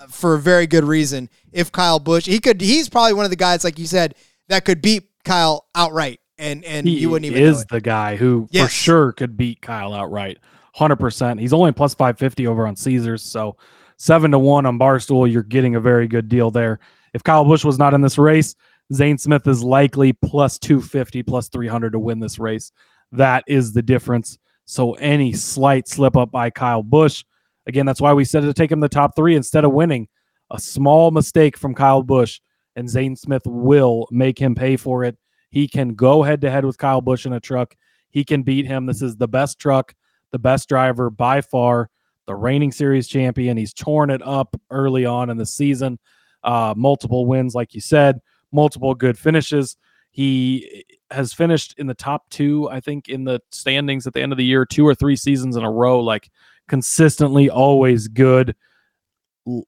uh, 0.00 0.06
for 0.06 0.34
a 0.34 0.38
very 0.38 0.66
good 0.66 0.84
reason. 0.84 1.28
If 1.52 1.72
Kyle 1.72 1.98
Busch, 1.98 2.26
he 2.26 2.40
could, 2.40 2.60
he's 2.60 2.88
probably 2.88 3.14
one 3.14 3.24
of 3.24 3.30
the 3.30 3.36
guys, 3.36 3.64
like 3.64 3.78
you 3.78 3.86
said, 3.86 4.14
that 4.48 4.64
could 4.64 4.82
beat 4.82 5.08
Kyle 5.24 5.66
outright, 5.74 6.20
and 6.38 6.64
and 6.64 6.86
he 6.86 7.00
you 7.00 7.10
wouldn't 7.10 7.30
even 7.30 7.42
is 7.42 7.64
the 7.66 7.80
guy 7.80 8.16
who 8.16 8.48
yes. 8.50 8.66
for 8.66 8.72
sure 8.72 9.12
could 9.12 9.36
beat 9.36 9.60
Kyle 9.60 9.92
outright, 9.92 10.38
hundred 10.72 10.96
percent. 10.96 11.40
He's 11.40 11.52
only 11.52 11.72
plus 11.72 11.94
five 11.94 12.18
fifty 12.18 12.46
over 12.46 12.66
on 12.66 12.76
Caesars, 12.76 13.22
so 13.22 13.56
seven 13.96 14.30
to 14.30 14.38
one 14.38 14.64
on 14.66 14.78
Barstool. 14.78 15.30
You're 15.30 15.42
getting 15.42 15.74
a 15.74 15.80
very 15.80 16.06
good 16.06 16.28
deal 16.28 16.50
there. 16.50 16.78
If 17.16 17.24
Kyle 17.24 17.46
Busch 17.46 17.64
was 17.64 17.78
not 17.78 17.94
in 17.94 18.02
this 18.02 18.18
race, 18.18 18.54
Zane 18.92 19.16
Smith 19.16 19.46
is 19.46 19.64
likely 19.64 20.12
plus 20.12 20.58
250, 20.58 21.22
plus 21.22 21.48
300 21.48 21.94
to 21.94 21.98
win 21.98 22.20
this 22.20 22.38
race. 22.38 22.70
That 23.10 23.42
is 23.48 23.72
the 23.72 23.80
difference. 23.80 24.38
So 24.66 24.92
any 24.94 25.32
slight 25.32 25.88
slip 25.88 26.14
up 26.14 26.30
by 26.30 26.50
Kyle 26.50 26.82
Busch, 26.82 27.24
again, 27.66 27.86
that's 27.86 28.02
why 28.02 28.12
we 28.12 28.26
said 28.26 28.42
to 28.42 28.52
take 28.52 28.70
him 28.70 28.80
the 28.80 28.88
top 28.90 29.16
three 29.16 29.34
instead 29.34 29.64
of 29.64 29.72
winning. 29.72 30.08
A 30.50 30.60
small 30.60 31.10
mistake 31.10 31.56
from 31.56 31.74
Kyle 31.74 32.02
Busch, 32.02 32.38
and 32.76 32.86
Zane 32.86 33.16
Smith 33.16 33.46
will 33.46 34.06
make 34.10 34.38
him 34.38 34.54
pay 34.54 34.76
for 34.76 35.02
it. 35.02 35.16
He 35.48 35.68
can 35.68 35.94
go 35.94 36.22
head 36.22 36.42
to 36.42 36.50
head 36.50 36.66
with 36.66 36.76
Kyle 36.76 37.00
Busch 37.00 37.24
in 37.24 37.32
a 37.32 37.40
truck. 37.40 37.74
He 38.10 38.24
can 38.24 38.42
beat 38.42 38.66
him. 38.66 38.84
This 38.84 39.00
is 39.00 39.16
the 39.16 39.26
best 39.26 39.58
truck, 39.58 39.94
the 40.32 40.38
best 40.38 40.68
driver 40.68 41.08
by 41.08 41.40
far. 41.40 41.88
the 42.26 42.34
reigning 42.34 42.72
series 42.72 43.08
champion. 43.08 43.56
He's 43.56 43.72
torn 43.72 44.10
it 44.10 44.20
up 44.22 44.60
early 44.70 45.06
on 45.06 45.30
in 45.30 45.38
the 45.38 45.46
season. 45.46 45.98
Uh, 46.44 46.74
multiple 46.76 47.26
wins, 47.26 47.54
like 47.54 47.74
you 47.74 47.80
said, 47.80 48.20
multiple 48.52 48.94
good 48.94 49.18
finishes. 49.18 49.76
He 50.10 50.84
has 51.10 51.32
finished 51.32 51.74
in 51.78 51.86
the 51.86 51.94
top 51.94 52.28
two, 52.30 52.68
I 52.70 52.80
think, 52.80 53.08
in 53.08 53.24
the 53.24 53.40
standings 53.50 54.06
at 54.06 54.14
the 54.14 54.22
end 54.22 54.32
of 54.32 54.38
the 54.38 54.44
year, 54.44 54.64
two 54.64 54.86
or 54.86 54.94
three 54.94 55.16
seasons 55.16 55.56
in 55.56 55.64
a 55.64 55.70
row, 55.70 56.00
like 56.00 56.30
consistently 56.68 57.50
always 57.50 58.08
good. 58.08 58.54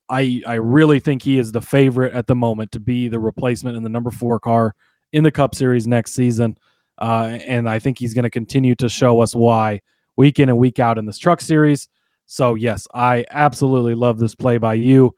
I 0.08 0.42
I 0.46 0.54
really 0.54 1.00
think 1.00 1.22
he 1.22 1.38
is 1.38 1.52
the 1.52 1.60
favorite 1.60 2.14
at 2.14 2.26
the 2.26 2.34
moment 2.34 2.72
to 2.72 2.80
be 2.80 3.08
the 3.08 3.20
replacement 3.20 3.76
in 3.76 3.82
the 3.82 3.88
number 3.88 4.10
four 4.10 4.40
car 4.40 4.74
in 5.12 5.22
the 5.22 5.30
Cup 5.30 5.54
Series 5.54 5.86
next 5.86 6.14
season, 6.14 6.58
uh, 6.98 7.38
and 7.46 7.68
I 7.68 7.78
think 7.78 7.98
he's 7.98 8.14
going 8.14 8.24
to 8.24 8.30
continue 8.30 8.74
to 8.76 8.88
show 8.88 9.20
us 9.20 9.34
why 9.34 9.80
week 10.16 10.40
in 10.40 10.48
and 10.48 10.58
week 10.58 10.80
out 10.80 10.98
in 10.98 11.06
this 11.06 11.18
Truck 11.18 11.40
Series. 11.40 11.88
So 12.26 12.54
yes, 12.54 12.88
I 12.92 13.24
absolutely 13.30 13.94
love 13.94 14.18
this 14.18 14.34
play 14.34 14.58
by 14.58 14.74
you. 14.74 15.14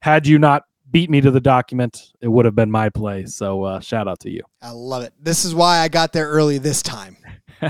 Had 0.00 0.26
you 0.26 0.38
not 0.38 0.64
beat 0.90 1.10
me 1.10 1.20
to 1.20 1.30
the 1.30 1.40
document, 1.40 2.12
it 2.20 2.28
would 2.28 2.44
have 2.44 2.54
been 2.54 2.70
my 2.70 2.88
play. 2.88 3.26
So 3.26 3.64
uh, 3.64 3.80
shout 3.80 4.08
out 4.08 4.20
to 4.20 4.30
you. 4.30 4.42
I 4.62 4.70
love 4.70 5.02
it. 5.02 5.12
This 5.20 5.44
is 5.44 5.54
why 5.54 5.78
I 5.78 5.88
got 5.88 6.12
there 6.12 6.28
early 6.28 6.58
this 6.58 6.82
time. 6.82 7.16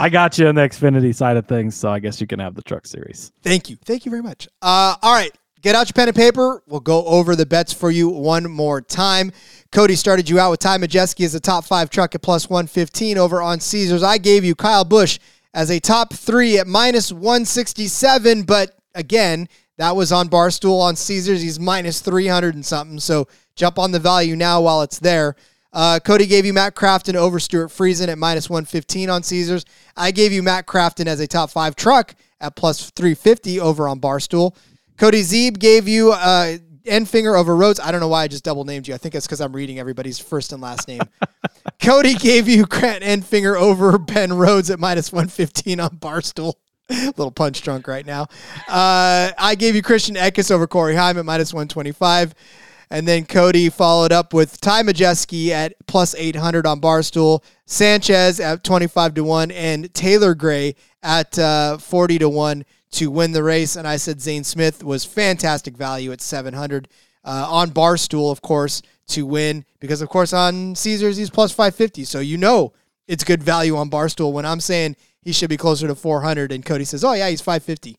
I 0.00 0.08
got 0.08 0.38
you 0.38 0.48
on 0.48 0.54
the 0.54 0.62
Xfinity 0.62 1.14
side 1.14 1.36
of 1.36 1.46
things, 1.46 1.76
so 1.76 1.88
I 1.90 2.00
guess 2.00 2.20
you 2.20 2.26
can 2.26 2.40
have 2.40 2.54
the 2.54 2.62
truck 2.62 2.86
series. 2.86 3.32
Thank 3.42 3.70
you. 3.70 3.76
Thank 3.84 4.04
you 4.04 4.10
very 4.10 4.22
much. 4.22 4.48
Uh, 4.60 4.96
all 5.02 5.14
right. 5.14 5.32
Get 5.60 5.74
out 5.74 5.88
your 5.88 5.94
pen 5.94 6.08
and 6.08 6.16
paper. 6.16 6.62
We'll 6.68 6.78
go 6.78 7.04
over 7.04 7.34
the 7.34 7.46
bets 7.46 7.72
for 7.72 7.90
you 7.90 8.08
one 8.08 8.48
more 8.48 8.80
time. 8.80 9.32
Cody 9.72 9.96
started 9.96 10.30
you 10.30 10.38
out 10.38 10.52
with 10.52 10.60
Ty 10.60 10.78
Majeski 10.78 11.24
as 11.24 11.34
a 11.34 11.40
top 11.40 11.64
five 11.64 11.90
truck 11.90 12.14
at 12.14 12.22
plus 12.22 12.48
115 12.48 13.18
over 13.18 13.42
on 13.42 13.58
Caesars. 13.58 14.04
I 14.04 14.18
gave 14.18 14.44
you 14.44 14.54
Kyle 14.54 14.84
Busch 14.84 15.18
as 15.54 15.70
a 15.70 15.80
top 15.80 16.14
three 16.14 16.58
at 16.58 16.68
minus 16.68 17.10
167, 17.12 18.44
but 18.44 18.78
again, 18.94 19.48
that 19.78 19.96
was 19.96 20.12
on 20.12 20.28
Barstool 20.28 20.80
on 20.80 20.96
Caesars. 20.96 21.40
He's 21.40 21.58
minus 21.58 22.00
300 22.00 22.54
and 22.54 22.66
something. 22.66 23.00
So 23.00 23.28
jump 23.56 23.78
on 23.78 23.92
the 23.92 23.98
value 23.98 24.36
now 24.36 24.60
while 24.60 24.82
it's 24.82 24.98
there. 24.98 25.36
Uh, 25.72 26.00
Cody 26.04 26.26
gave 26.26 26.44
you 26.44 26.52
Matt 26.52 26.74
Crafton 26.74 27.14
over 27.14 27.38
Stuart 27.38 27.68
Friesen 27.68 28.08
at 28.08 28.18
minus 28.18 28.50
115 28.50 29.08
on 29.08 29.22
Caesars. 29.22 29.64
I 29.96 30.10
gave 30.10 30.32
you 30.32 30.42
Matt 30.42 30.66
Crafton 30.66 31.06
as 31.06 31.20
a 31.20 31.26
top 31.26 31.50
five 31.50 31.76
truck 31.76 32.14
at 32.40 32.56
plus 32.56 32.90
350 32.90 33.60
over 33.60 33.86
on 33.88 34.00
Barstool. 34.00 34.56
Cody 34.96 35.22
Zeeb 35.22 35.58
gave 35.58 35.86
you 35.86 36.12
uh, 36.12 36.56
Enfinger 36.84 37.38
over 37.38 37.54
Rhodes. 37.54 37.78
I 37.78 37.92
don't 37.92 38.00
know 38.00 38.08
why 38.08 38.24
I 38.24 38.28
just 38.28 38.44
double 38.44 38.64
named 38.64 38.88
you. 38.88 38.94
I 38.94 38.98
think 38.98 39.14
it's 39.14 39.26
because 39.26 39.40
I'm 39.40 39.54
reading 39.54 39.78
everybody's 39.78 40.18
first 40.18 40.52
and 40.52 40.60
last 40.60 40.88
name. 40.88 41.02
Cody 41.80 42.14
gave 42.14 42.48
you 42.48 42.64
Grant 42.66 43.04
Enfinger 43.04 43.56
over 43.56 43.98
Ben 43.98 44.32
Rhodes 44.32 44.70
at 44.70 44.80
minus 44.80 45.12
115 45.12 45.78
on 45.78 45.90
Barstool. 45.90 46.54
little 47.16 47.30
punch 47.30 47.62
drunk 47.62 47.86
right 47.86 48.06
now. 48.06 48.22
Uh, 48.68 49.30
I 49.36 49.54
gave 49.58 49.74
you 49.74 49.82
Christian 49.82 50.14
Eckes 50.14 50.50
over 50.50 50.66
Corey 50.66 50.94
Heim 50.94 51.18
at 51.18 51.24
minus 51.24 51.52
125. 51.52 52.34
And 52.90 53.06
then 53.06 53.26
Cody 53.26 53.68
followed 53.68 54.12
up 54.12 54.32
with 54.32 54.60
Ty 54.60 54.84
Majeski 54.84 55.50
at 55.50 55.74
plus 55.86 56.14
800 56.14 56.66
on 56.66 56.80
Barstool, 56.80 57.42
Sanchez 57.66 58.40
at 58.40 58.64
25 58.64 59.14
to 59.14 59.24
1, 59.24 59.50
and 59.50 59.92
Taylor 59.92 60.34
Gray 60.34 60.74
at 61.02 61.38
uh, 61.38 61.76
40 61.76 62.20
to 62.20 62.28
1 62.30 62.64
to 62.92 63.10
win 63.10 63.32
the 63.32 63.42
race. 63.42 63.76
And 63.76 63.86
I 63.86 63.96
said 63.96 64.22
Zane 64.22 64.44
Smith 64.44 64.82
was 64.82 65.04
fantastic 65.04 65.76
value 65.76 66.12
at 66.12 66.22
700 66.22 66.88
uh, 67.24 67.46
on 67.50 67.70
Barstool, 67.70 68.32
of 68.32 68.40
course, 68.40 68.80
to 69.08 69.26
win 69.26 69.66
because, 69.80 70.00
of 70.00 70.08
course, 70.08 70.32
on 70.32 70.74
Caesars, 70.74 71.18
he's 71.18 71.28
plus 71.28 71.52
550. 71.52 72.04
So 72.04 72.20
you 72.20 72.38
know 72.38 72.72
it's 73.06 73.24
good 73.24 73.42
value 73.42 73.76
on 73.76 73.90
Barstool 73.90 74.32
when 74.32 74.46
I'm 74.46 74.60
saying 74.60 74.96
he 75.28 75.32
should 75.32 75.50
be 75.50 75.58
closer 75.58 75.86
to 75.86 75.94
400. 75.94 76.52
And 76.52 76.64
Cody 76.64 76.84
says, 76.84 77.04
"Oh 77.04 77.12
yeah, 77.12 77.28
he's 77.28 77.42
550." 77.42 77.98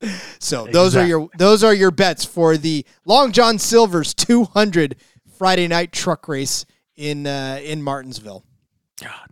So 0.40 0.66
exactly. 0.66 0.72
those 0.72 0.96
are 0.96 1.06
your 1.06 1.28
those 1.36 1.64
are 1.64 1.74
your 1.74 1.90
bets 1.90 2.24
for 2.24 2.56
the 2.56 2.86
Long 3.04 3.32
John 3.32 3.58
Silver's 3.58 4.14
200 4.14 4.94
Friday 5.36 5.66
night 5.66 5.90
truck 5.90 6.28
race 6.28 6.64
in 6.96 7.26
uh, 7.26 7.58
in 7.62 7.82
Martinsville. 7.82 8.44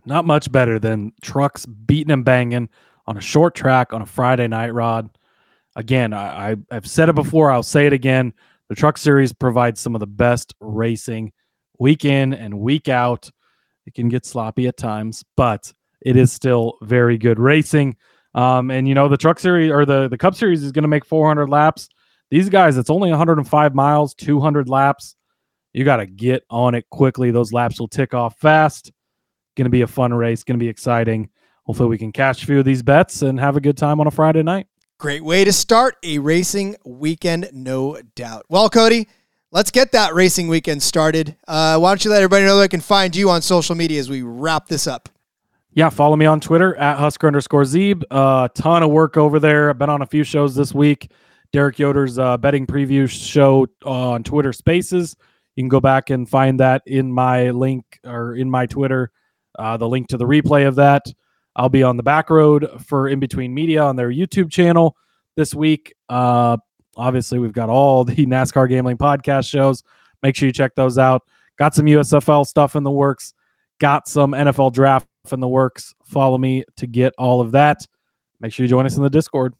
Not 0.05 0.25
much 0.25 0.51
better 0.51 0.77
than 0.77 1.13
trucks 1.21 1.65
beating 1.65 2.11
and 2.11 2.25
banging 2.25 2.67
on 3.05 3.17
a 3.17 3.21
short 3.21 3.55
track 3.55 3.93
on 3.93 4.01
a 4.01 4.05
Friday 4.05 4.49
night, 4.49 4.73
Rod. 4.73 5.09
Again, 5.77 6.11
I, 6.11 6.51
I, 6.51 6.55
have 6.71 6.85
said 6.85 7.07
it 7.07 7.15
before. 7.15 7.49
I'll 7.49 7.63
say 7.63 7.87
it 7.87 7.93
again. 7.93 8.33
The 8.67 8.75
Truck 8.75 8.97
Series 8.97 9.31
provides 9.31 9.79
some 9.79 9.95
of 9.95 10.01
the 10.01 10.07
best 10.07 10.53
racing 10.59 11.31
week 11.79 12.03
in 12.03 12.33
and 12.33 12.59
week 12.59 12.89
out. 12.89 13.31
It 13.85 13.93
can 13.93 14.09
get 14.09 14.25
sloppy 14.25 14.67
at 14.67 14.75
times, 14.75 15.23
but 15.37 15.71
it 16.01 16.15
is 16.15 16.31
still 16.31 16.77
very 16.81 17.17
good 17.17 17.39
racing. 17.39 17.95
Um, 18.33 18.69
and 18.69 18.87
you 18.87 18.93
know 18.93 19.07
the 19.07 19.17
Truck 19.17 19.39
Series 19.39 19.71
or 19.71 19.85
the 19.85 20.07
the 20.07 20.17
Cup 20.17 20.35
Series 20.35 20.63
is 20.63 20.71
going 20.71 20.83
to 20.83 20.87
make 20.87 21.05
400 21.05 21.49
laps. 21.49 21.89
These 22.29 22.49
guys, 22.49 22.77
it's 22.77 22.89
only 22.89 23.09
105 23.09 23.73
miles, 23.73 24.13
200 24.15 24.69
laps. 24.69 25.15
You 25.73 25.85
got 25.85 25.97
to 25.97 26.05
get 26.05 26.43
on 26.49 26.75
it 26.75 26.89
quickly. 26.89 27.31
Those 27.31 27.53
laps 27.53 27.79
will 27.79 27.87
tick 27.87 28.13
off 28.13 28.37
fast. 28.37 28.91
Going 29.55 29.65
to 29.65 29.71
be 29.71 29.81
a 29.81 29.87
fun 29.87 30.13
race. 30.13 30.43
Going 30.43 30.59
to 30.59 30.63
be 30.63 30.69
exciting. 30.69 31.29
Hopefully, 31.63 31.89
we 31.89 31.97
can 31.97 32.11
catch 32.11 32.43
a 32.43 32.45
few 32.45 32.59
of 32.59 32.65
these 32.65 32.83
bets 32.83 33.21
and 33.21 33.39
have 33.39 33.57
a 33.57 33.61
good 33.61 33.77
time 33.77 33.99
on 33.99 34.07
a 34.07 34.11
Friday 34.11 34.43
night. 34.43 34.67
Great 34.99 35.23
way 35.23 35.43
to 35.45 35.53
start 35.53 35.95
a 36.03 36.17
racing 36.17 36.75
weekend, 36.85 37.49
no 37.53 38.01
doubt. 38.15 38.45
Well, 38.49 38.69
Cody, 38.69 39.07
let's 39.51 39.69
get 39.69 39.91
that 39.91 40.13
racing 40.15 40.47
weekend 40.47 40.81
started. 40.81 41.35
Uh, 41.47 41.77
why 41.77 41.91
don't 41.91 42.03
you 42.03 42.09
let 42.09 42.17
everybody 42.17 42.45
know 42.45 42.57
they 42.57 42.67
can 42.67 42.81
find 42.81 43.15
you 43.15 43.29
on 43.29 43.41
social 43.41 43.75
media 43.75 43.99
as 43.99 44.09
we 44.09 44.23
wrap 44.23 44.67
this 44.67 44.87
up? 44.87 45.09
Yeah, 45.77 45.89
follow 45.89 46.15
me 46.15 46.25
on 46.25 46.39
Twitter 46.39 46.75
at 46.77 46.97
Husker 46.97 47.27
underscore 47.27 47.61
Zeeb. 47.61 48.01
A 48.09 48.13
uh, 48.15 48.47
ton 48.55 48.81
of 48.81 48.89
work 48.89 49.15
over 49.15 49.39
there. 49.39 49.69
I've 49.69 49.77
been 49.77 49.91
on 49.91 50.01
a 50.01 50.07
few 50.07 50.23
shows 50.23 50.55
this 50.55 50.73
week. 50.73 51.11
Derek 51.53 51.77
Yoder's 51.77 52.17
uh, 52.17 52.35
betting 52.37 52.65
preview 52.65 53.07
show 53.07 53.67
on 53.85 54.23
Twitter 54.23 54.51
Spaces. 54.51 55.15
You 55.55 55.61
can 55.61 55.69
go 55.69 55.79
back 55.79 56.09
and 56.09 56.27
find 56.27 56.59
that 56.61 56.81
in 56.87 57.11
my 57.11 57.51
link 57.51 57.99
or 58.03 58.33
in 58.35 58.49
my 58.49 58.65
Twitter, 58.65 59.11
uh, 59.59 59.77
the 59.77 59.87
link 59.87 60.07
to 60.07 60.17
the 60.17 60.25
replay 60.25 60.67
of 60.67 60.73
that. 60.77 61.05
I'll 61.55 61.69
be 61.69 61.83
on 61.83 61.95
the 61.95 62.01
back 62.01 62.31
road 62.31 62.67
for 62.83 63.07
In 63.07 63.19
Between 63.19 63.53
Media 63.53 63.83
on 63.83 63.95
their 63.95 64.09
YouTube 64.09 64.49
channel 64.49 64.97
this 65.35 65.53
week. 65.53 65.93
Uh, 66.09 66.57
obviously, 66.95 67.37
we've 67.37 67.53
got 67.53 67.69
all 67.69 68.03
the 68.03 68.25
NASCAR 68.25 68.67
gambling 68.67 68.97
podcast 68.97 69.47
shows. 69.47 69.83
Make 70.23 70.35
sure 70.35 70.47
you 70.47 70.53
check 70.53 70.73
those 70.73 70.97
out. 70.97 71.21
Got 71.59 71.75
some 71.75 71.85
USFL 71.85 72.47
stuff 72.47 72.75
in 72.75 72.81
the 72.81 72.89
works. 72.89 73.35
Got 73.79 74.07
some 74.07 74.31
NFL 74.31 74.73
draft 74.73 75.05
in 75.33 75.39
the 75.39 75.47
works. 75.47 75.93
Follow 76.05 76.37
me 76.37 76.63
to 76.77 76.87
get 76.87 77.13
all 77.17 77.41
of 77.41 77.51
that. 77.51 77.85
Make 78.39 78.53
sure 78.53 78.63
you 78.63 78.69
join 78.69 78.85
us 78.85 78.97
in 78.97 79.03
the 79.03 79.09
Discord. 79.09 79.53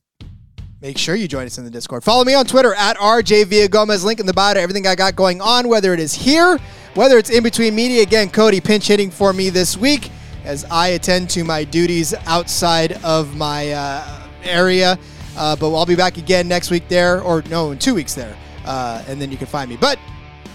Make 0.80 1.00
sure 1.00 1.16
you 1.16 1.28
join 1.28 1.48
us 1.48 1.58
in 1.58 1.66
the 1.66 1.72
Discord. 1.72 2.04
Follow 2.04 2.24
me 2.24 2.36
on 2.36 2.46
Twitter 2.46 2.76
at 2.76 2.98
RJ 2.98 3.46
Villagomez. 3.46 4.04
Link 4.04 4.20
in 4.20 4.28
the 4.28 4.34
bio 4.34 4.54
to 4.54 4.62
everything 4.62 4.86
I 4.86 4.94
got 4.94 5.16
going 5.16 5.42
on, 5.42 5.68
whether 5.68 5.92
it 5.94 6.00
is 6.00 6.14
here, 6.14 6.60
whether 6.94 7.18
it's 7.18 7.32
in 7.32 7.42
between 7.42 7.74
media. 7.74 8.04
Again, 8.04 8.30
Cody 8.30 8.62
pinch 8.62 8.88
hitting 8.88 9.10
for 9.10 9.34
me 9.34 9.50
this 9.50 9.76
week 9.76 10.12
as 10.44 10.66
I 10.66 10.90
attend 10.90 11.32
to 11.32 11.44
my 11.44 11.64
duties 11.64 12.14
outside 12.28 13.04
of 13.04 13.36
my 13.36 13.72
uh, 13.72 14.28
area. 14.44 15.00
Uh, 15.36 15.56
but 15.56 15.76
I'll 15.76 15.86
be 15.86 15.96
back 15.96 16.18
again 16.18 16.48
next 16.48 16.70
week 16.70 16.88
there, 16.88 17.22
or 17.22 17.42
no, 17.50 17.72
in 17.72 17.80
two 17.80 17.96
weeks 17.96 18.14
there. 18.14 18.36
Uh, 18.66 19.04
and 19.08 19.20
then 19.20 19.32
you 19.32 19.38
can 19.38 19.48
find 19.48 19.70
me. 19.70 19.78
But 19.78 19.98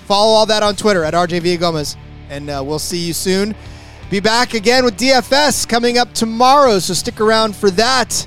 follow 0.07 0.33
all 0.33 0.47
that 0.47 0.63
on 0.63 0.77
Twitter 0.77 1.03
at 1.03 1.15
RJ 1.15 1.41
Villagomez. 1.41 1.97
And 2.31 2.49
uh, 2.49 2.63
we'll 2.65 2.79
see 2.79 2.99
you 2.99 3.13
soon. 3.13 3.57
Be 4.13 4.21
back 4.21 4.53
again 4.53 4.85
with 4.85 4.99
DFS 4.99 5.67
coming 5.67 5.97
up 5.97 6.13
tomorrow, 6.13 6.79
so 6.81 6.93
stick 6.93 7.19
around 7.19 7.57
for 7.57 7.71
that. 7.71 8.27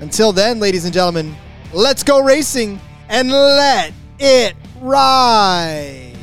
Until 0.00 0.32
then, 0.32 0.60
ladies 0.60 0.86
and 0.86 0.94
gentlemen, 0.94 1.36
let's 1.74 2.02
go 2.02 2.24
racing 2.24 2.80
and 3.10 3.30
let 3.30 3.92
it 4.18 4.56
ride. 4.80 6.15